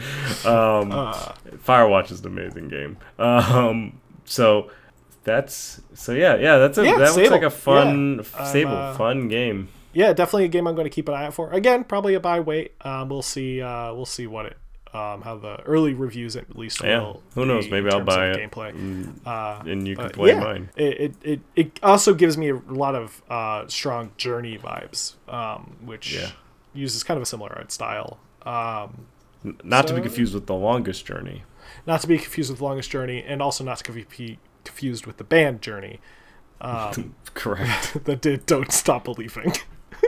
Um, 0.47 0.91
Uh, 0.91 1.33
Firewatch 1.67 2.11
is 2.11 2.21
an 2.21 2.29
amazing 2.29 2.69
game. 2.69 2.97
Um, 3.19 4.01
so 4.25 4.71
that's 5.25 5.83
so 5.93 6.13
yeah 6.13 6.37
yeah 6.37 6.57
that's 6.57 6.79
a, 6.79 6.85
Yeah, 6.87 6.97
that 6.97 7.15
looks 7.15 7.31
like 7.31 7.43
a 7.43 7.51
fun 7.51 8.25
Yeah, 8.39 8.45
Sable 8.47 8.75
uh, 8.75 8.95
fun 8.95 9.29
game. 9.29 9.69
Yeah, 9.93 10.13
definitely 10.13 10.45
a 10.45 10.49
game 10.49 10.67
I'm 10.67 10.75
going 10.75 10.87
to 10.87 10.91
keep 10.91 11.09
an 11.09 11.15
eye 11.15 11.27
out 11.27 11.35
for. 11.35 11.51
Again, 11.53 11.85
probably 11.85 12.15
a 12.15 12.21
buy 12.21 12.41
wait. 12.41 12.75
Um, 12.83 13.09
we'll 13.09 13.23
see. 13.23 13.61
Uh, 13.63 13.93
we'll 13.95 14.07
see 14.07 14.27
what 14.27 14.47
it. 14.47 14.57
Um, 14.93 15.23
how 15.23 15.37
the 15.37 15.61
early 15.63 15.95
reviews 15.95 16.35
at 16.35 16.57
least 16.59 16.83
Yeah, 16.83 17.13
who 17.37 17.47
knows? 17.47 17.71
Maybe 17.71 17.89
I'll 17.91 18.01
buy 18.05 18.31
it. 18.31 18.51
Gameplay. 18.51 18.73
Mm, 18.75 19.25
Uh, 19.25 19.63
and 19.71 19.87
you 19.87 19.95
can 19.97 20.11
play 20.11 20.31
yeah, 20.31 20.41
mine. 20.41 20.71
It, 20.75 21.15
it, 21.23 21.41
it, 21.55 21.81
also 21.81 22.13
gives 22.13 22.37
me 22.37 22.49
a 22.49 22.57
lot 22.57 22.97
of 22.97 23.23
uh, 23.31 23.69
strong 23.69 24.11
journey 24.17 24.59
vibes, 24.59 25.15
um, 25.33 25.77
which 25.85 26.13
Yeah. 26.13 26.33
uses 26.75 27.05
kind 27.05 27.17
of 27.17 27.23
a 27.23 27.27
similar 27.27 27.53
art 27.57 27.71
style. 27.71 28.19
Um, 28.45 29.07
Not 29.63 29.87
to 29.87 29.95
be 29.95 30.01
confused 30.01 30.35
with 30.35 30.47
the 30.49 30.55
longest 30.57 31.07
journey. 31.07 31.45
not 31.87 32.01
to 32.01 32.09
be 32.09 32.19
confused 32.19 32.51
with 32.51 32.59
the 32.59 32.65
Longest 32.65 32.91
Journey, 32.91 33.23
and 33.23 33.41
also 33.41 33.63
not 33.63 33.79
to 33.79 33.93
be 33.93 34.39
confused 34.65 35.07
with 35.07 35.19
the 35.19 35.25
band 35.25 35.63
Journey. 35.63 36.01
Um, 36.63 37.15
Correct. 37.33 38.05
that 38.05 38.21
did 38.21 38.45
Don't 38.45 38.71
Stop 38.71 39.05
Believing, 39.05 39.55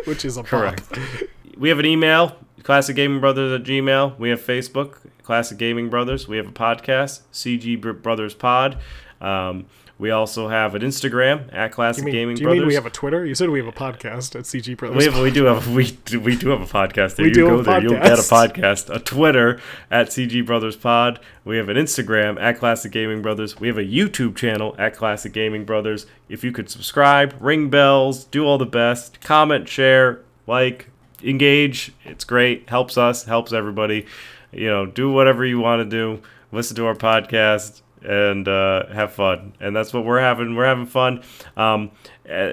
which 0.07 0.25
is 0.25 0.37
a 0.37 0.43
Correct. 0.43 0.99
we 1.57 1.69
have 1.69 1.79
an 1.79 1.87
email, 1.87 2.37
Classic 2.63 2.95
Gaming 2.95 3.21
Brothers 3.21 3.61
at 3.61 3.67
Gmail. 3.67 4.19
We 4.19 4.31
have 4.31 4.41
Facebook, 4.41 4.99
Classic 5.23 5.59
Gaming 5.59 5.89
Brothers. 5.89 6.29
We 6.29 6.37
have 6.37 6.49
a 6.49 6.53
podcast, 6.53 7.23
CG 7.33 8.03
Brothers 8.03 8.35
Pod. 8.35 8.79
Um, 9.21 9.67
we 10.03 10.11
also 10.11 10.49
have 10.49 10.75
an 10.75 10.83
Instagram 10.83 11.49
at 11.55 11.71
Classic 11.71 12.05
mean, 12.05 12.13
Gaming 12.13 12.35
do 12.35 12.41
you 12.41 12.47
Brothers. 12.47 12.61
mean 12.63 12.67
we 12.67 12.75
have 12.75 12.87
a 12.87 12.91
Twitter? 12.91 13.25
You 13.25 13.37
said 13.37 13.51
we 13.51 13.61
have 13.61 13.69
a 13.69 13.73
podcast 13.73 14.35
at 14.35 14.43
CG 14.47 14.77
Brothers. 14.77 14.97
we, 14.99 15.05
have, 15.05 15.23
we 15.23 15.31
do 15.31 15.45
have 15.45 15.73
we 15.73 15.93
do, 15.93 16.19
we 16.19 16.35
do 16.35 16.49
have 16.49 16.61
a 16.61 16.65
podcast. 16.67 17.15
There 17.15 17.23
We 17.23 17.29
you 17.29 17.35
do 17.35 17.47
go 17.47 17.63
there. 17.63 17.81
You'll 17.81 17.93
get 17.93 18.07
a 18.07 18.17
podcast. 18.17 18.89
podcast, 18.89 18.97
a 18.97 18.99
Twitter 18.99 19.61
at 19.93 20.09
CG 20.09 20.45
Brothers 20.45 20.75
Pod. 20.75 21.21
We 21.45 21.57
have 21.57 21.69
an 21.69 21.77
Instagram 21.77 22.37
at 22.41 22.59
Classic 22.59 22.91
Gaming 22.91 23.23
Brothers. 23.23 23.61
We 23.61 23.69
have 23.69 23.79
a 23.79 23.85
YouTube 23.85 24.35
channel 24.35 24.75
at 24.77 24.97
Classic 24.97 25.33
Gaming 25.33 25.65
Brothers. 25.65 26.07
If 26.29 26.43
you 26.43 26.51
could 26.51 26.69
subscribe, 26.69 27.37
ring 27.39 27.71
bells, 27.71 28.25
do 28.25 28.45
all 28.45 28.59
the 28.59 28.67
best, 28.67 29.21
comment, 29.21 29.69
share, 29.69 30.19
like, 30.49 30.91
engage. 31.23 31.93
It's 32.05 32.25
great. 32.25 32.69
Helps 32.69 32.99
us. 32.99 33.23
Helps 33.23 33.53
everybody. 33.53 34.07
You 34.51 34.67
know, 34.67 34.85
do 34.85 35.13
whatever 35.13 35.47
you 35.47 35.61
want 35.61 35.79
to 35.79 35.85
do. 35.89 36.23
Listen 36.51 36.75
to 36.75 36.87
our 36.87 36.97
podcast 36.97 37.83
and 38.05 38.47
uh, 38.49 38.87
have 38.89 39.13
fun. 39.13 39.55
And 39.61 39.75
that's 39.75 39.93
what 39.93 40.05
we're 40.05 40.21
having. 40.21 40.55
We're 40.55 40.67
having 40.67 40.87
fun. 40.87 41.23
Um, 41.57 41.91
uh, 42.31 42.53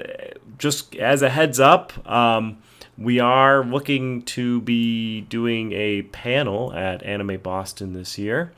just 0.58 0.96
as 0.96 1.22
a 1.22 1.30
heads 1.30 1.60
up, 1.60 1.92
um, 2.10 2.58
we 2.98 3.18
are 3.18 3.64
looking 3.64 4.22
to 4.22 4.60
be 4.60 5.22
doing 5.22 5.72
a 5.72 6.02
panel 6.02 6.72
at 6.72 7.02
Anime 7.02 7.38
Boston 7.38 7.92
this 7.92 8.18
year. 8.18 8.52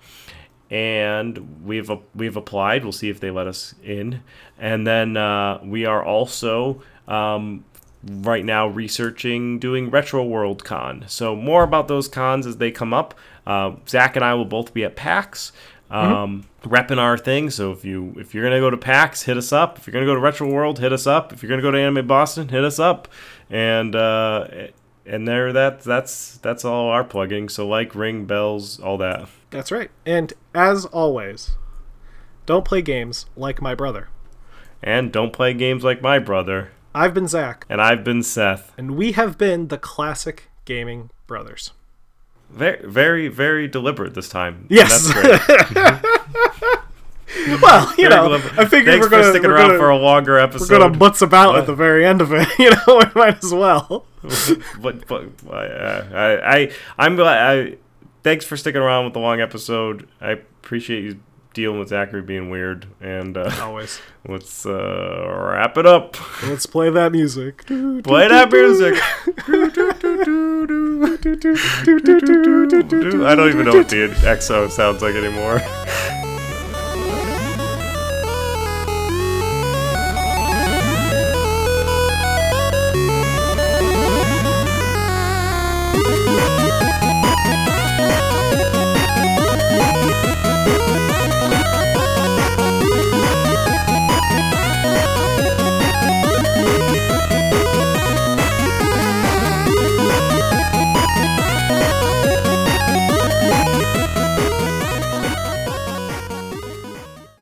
And 0.70 1.64
we've 1.64 1.90
we've 2.14 2.36
applied. 2.36 2.82
We'll 2.82 2.92
see 2.92 3.10
if 3.10 3.20
they 3.20 3.30
let 3.30 3.46
us 3.46 3.74
in. 3.84 4.22
And 4.58 4.86
then 4.86 5.16
uh, 5.16 5.60
we 5.62 5.84
are 5.84 6.02
also 6.02 6.82
um, 7.06 7.64
right 8.04 8.44
now 8.44 8.66
researching 8.66 9.58
doing 9.58 9.90
Retro 9.90 10.24
World 10.24 10.64
Con. 10.64 11.04
So 11.08 11.36
more 11.36 11.62
about 11.62 11.88
those 11.88 12.08
cons 12.08 12.46
as 12.46 12.56
they 12.56 12.70
come 12.70 12.92
up. 12.92 13.14
Uh, 13.46 13.72
Zach 13.88 14.16
and 14.16 14.24
I 14.24 14.34
will 14.34 14.44
both 14.44 14.72
be 14.72 14.84
at 14.84 14.96
PAX, 14.96 15.52
um, 15.92 16.44
repping 16.64 16.98
our 16.98 17.18
thing. 17.18 17.50
So 17.50 17.72
if 17.72 17.84
you 17.84 18.14
if 18.18 18.34
you're 18.34 18.44
gonna 18.44 18.60
go 18.60 18.70
to 18.70 18.76
PAX, 18.76 19.22
hit 19.22 19.36
us 19.36 19.52
up. 19.52 19.78
If 19.78 19.86
you're 19.86 19.92
gonna 19.92 20.06
go 20.06 20.14
to 20.14 20.20
Retro 20.20 20.48
World, 20.50 20.78
hit 20.78 20.92
us 20.92 21.06
up. 21.06 21.32
If 21.32 21.42
you're 21.42 21.50
gonna 21.50 21.62
go 21.62 21.70
to 21.70 21.78
Anime 21.78 22.06
Boston, 22.06 22.48
hit 22.48 22.64
us 22.64 22.78
up. 22.78 23.08
And 23.50 23.94
uh, 23.94 24.46
and 25.04 25.26
there 25.28 25.52
that 25.52 25.80
that's 25.80 26.38
that's 26.38 26.64
all 26.64 26.88
our 26.88 27.04
plugging. 27.04 27.48
So 27.48 27.66
like, 27.68 27.94
ring 27.94 28.24
bells, 28.24 28.80
all 28.80 28.96
that. 28.98 29.28
That's 29.50 29.70
right. 29.70 29.90
And 30.06 30.32
as 30.54 30.84
always, 30.86 31.52
don't 32.46 32.64
play 32.64 32.82
games 32.82 33.26
like 33.36 33.60
my 33.60 33.74
brother. 33.74 34.08
And 34.82 35.12
don't 35.12 35.32
play 35.32 35.54
games 35.54 35.84
like 35.84 36.02
my 36.02 36.18
brother. 36.18 36.72
I've 36.94 37.14
been 37.14 37.28
Zach, 37.28 37.64
And 37.70 37.80
I've 37.80 38.04
been 38.04 38.22
Seth. 38.22 38.72
and 38.76 38.96
we 38.96 39.12
have 39.12 39.38
been 39.38 39.68
the 39.68 39.78
Classic 39.78 40.50
Gaming 40.66 41.08
Brothers. 41.26 41.72
Very, 42.52 42.86
very, 42.86 43.28
very 43.28 43.68
deliberate 43.68 44.14
this 44.14 44.28
time. 44.28 44.66
Yes. 44.68 45.08
that's 45.08 45.50
great. 45.50 46.02
Well, 47.62 47.88
you 47.96 48.08
Very 48.08 48.10
know, 48.10 48.24
deliberate. 48.28 48.58
I 48.58 48.64
figured 48.66 48.94
Thanks 48.94 49.06
we're 49.06 49.10
gonna 49.10 49.22
stick 49.24 49.32
sticking 49.36 49.50
around 49.50 49.68
gonna, 49.68 49.78
for 49.78 49.88
a 49.90 49.96
longer 49.96 50.38
episode. 50.38 50.70
we're 50.70 50.78
gonna 50.80 50.98
butts 50.98 51.22
about 51.22 51.50
What? 51.50 51.60
at 51.60 51.66
the 51.66 51.74
very 51.74 52.04
end 52.04 52.20
of 52.20 52.30
it. 52.32 52.46
You 52.58 52.70
know, 52.70 52.98
we 52.98 53.04
might 53.14 53.42
as 53.42 53.52
well. 53.52 54.04
but, 54.80 55.06
but 55.06 55.24
uh, 55.50 56.04
I, 56.12 56.56
I, 56.58 56.72
I'm 56.98 57.16
glad. 57.16 57.38
I 57.72 57.76
thanks 58.22 58.44
for 58.44 58.56
sticking 58.56 58.80
around 58.82 59.04
with 59.06 59.14
the 59.14 59.20
long 59.20 59.40
episode. 59.40 60.08
I 60.20 60.32
appreciate 60.32 61.04
you 61.04 61.20
dealing 61.54 61.78
with 61.78 61.88
Zachary 61.88 62.22
being 62.22 62.50
weird, 62.50 62.86
and 63.00 63.36
uh, 63.36 63.50
Always. 63.60 64.00
let's 64.28 64.66
uh, 64.66 65.26
wrap 65.28 65.76
it 65.76 65.86
up. 65.86 66.16
Let's 66.44 66.66
play 66.66 66.90
that 66.90 67.12
music. 67.12 67.64
Play 67.66 68.28
that 68.28 68.50
music. 68.50 68.94
I 73.24 73.34
don't 73.34 73.48
even 73.48 73.66
know 73.66 73.76
what 73.76 73.88
the 73.88 74.08
EXO 74.22 74.70
sounds 74.70 75.02
like 75.02 75.14
anymore. 75.14 75.60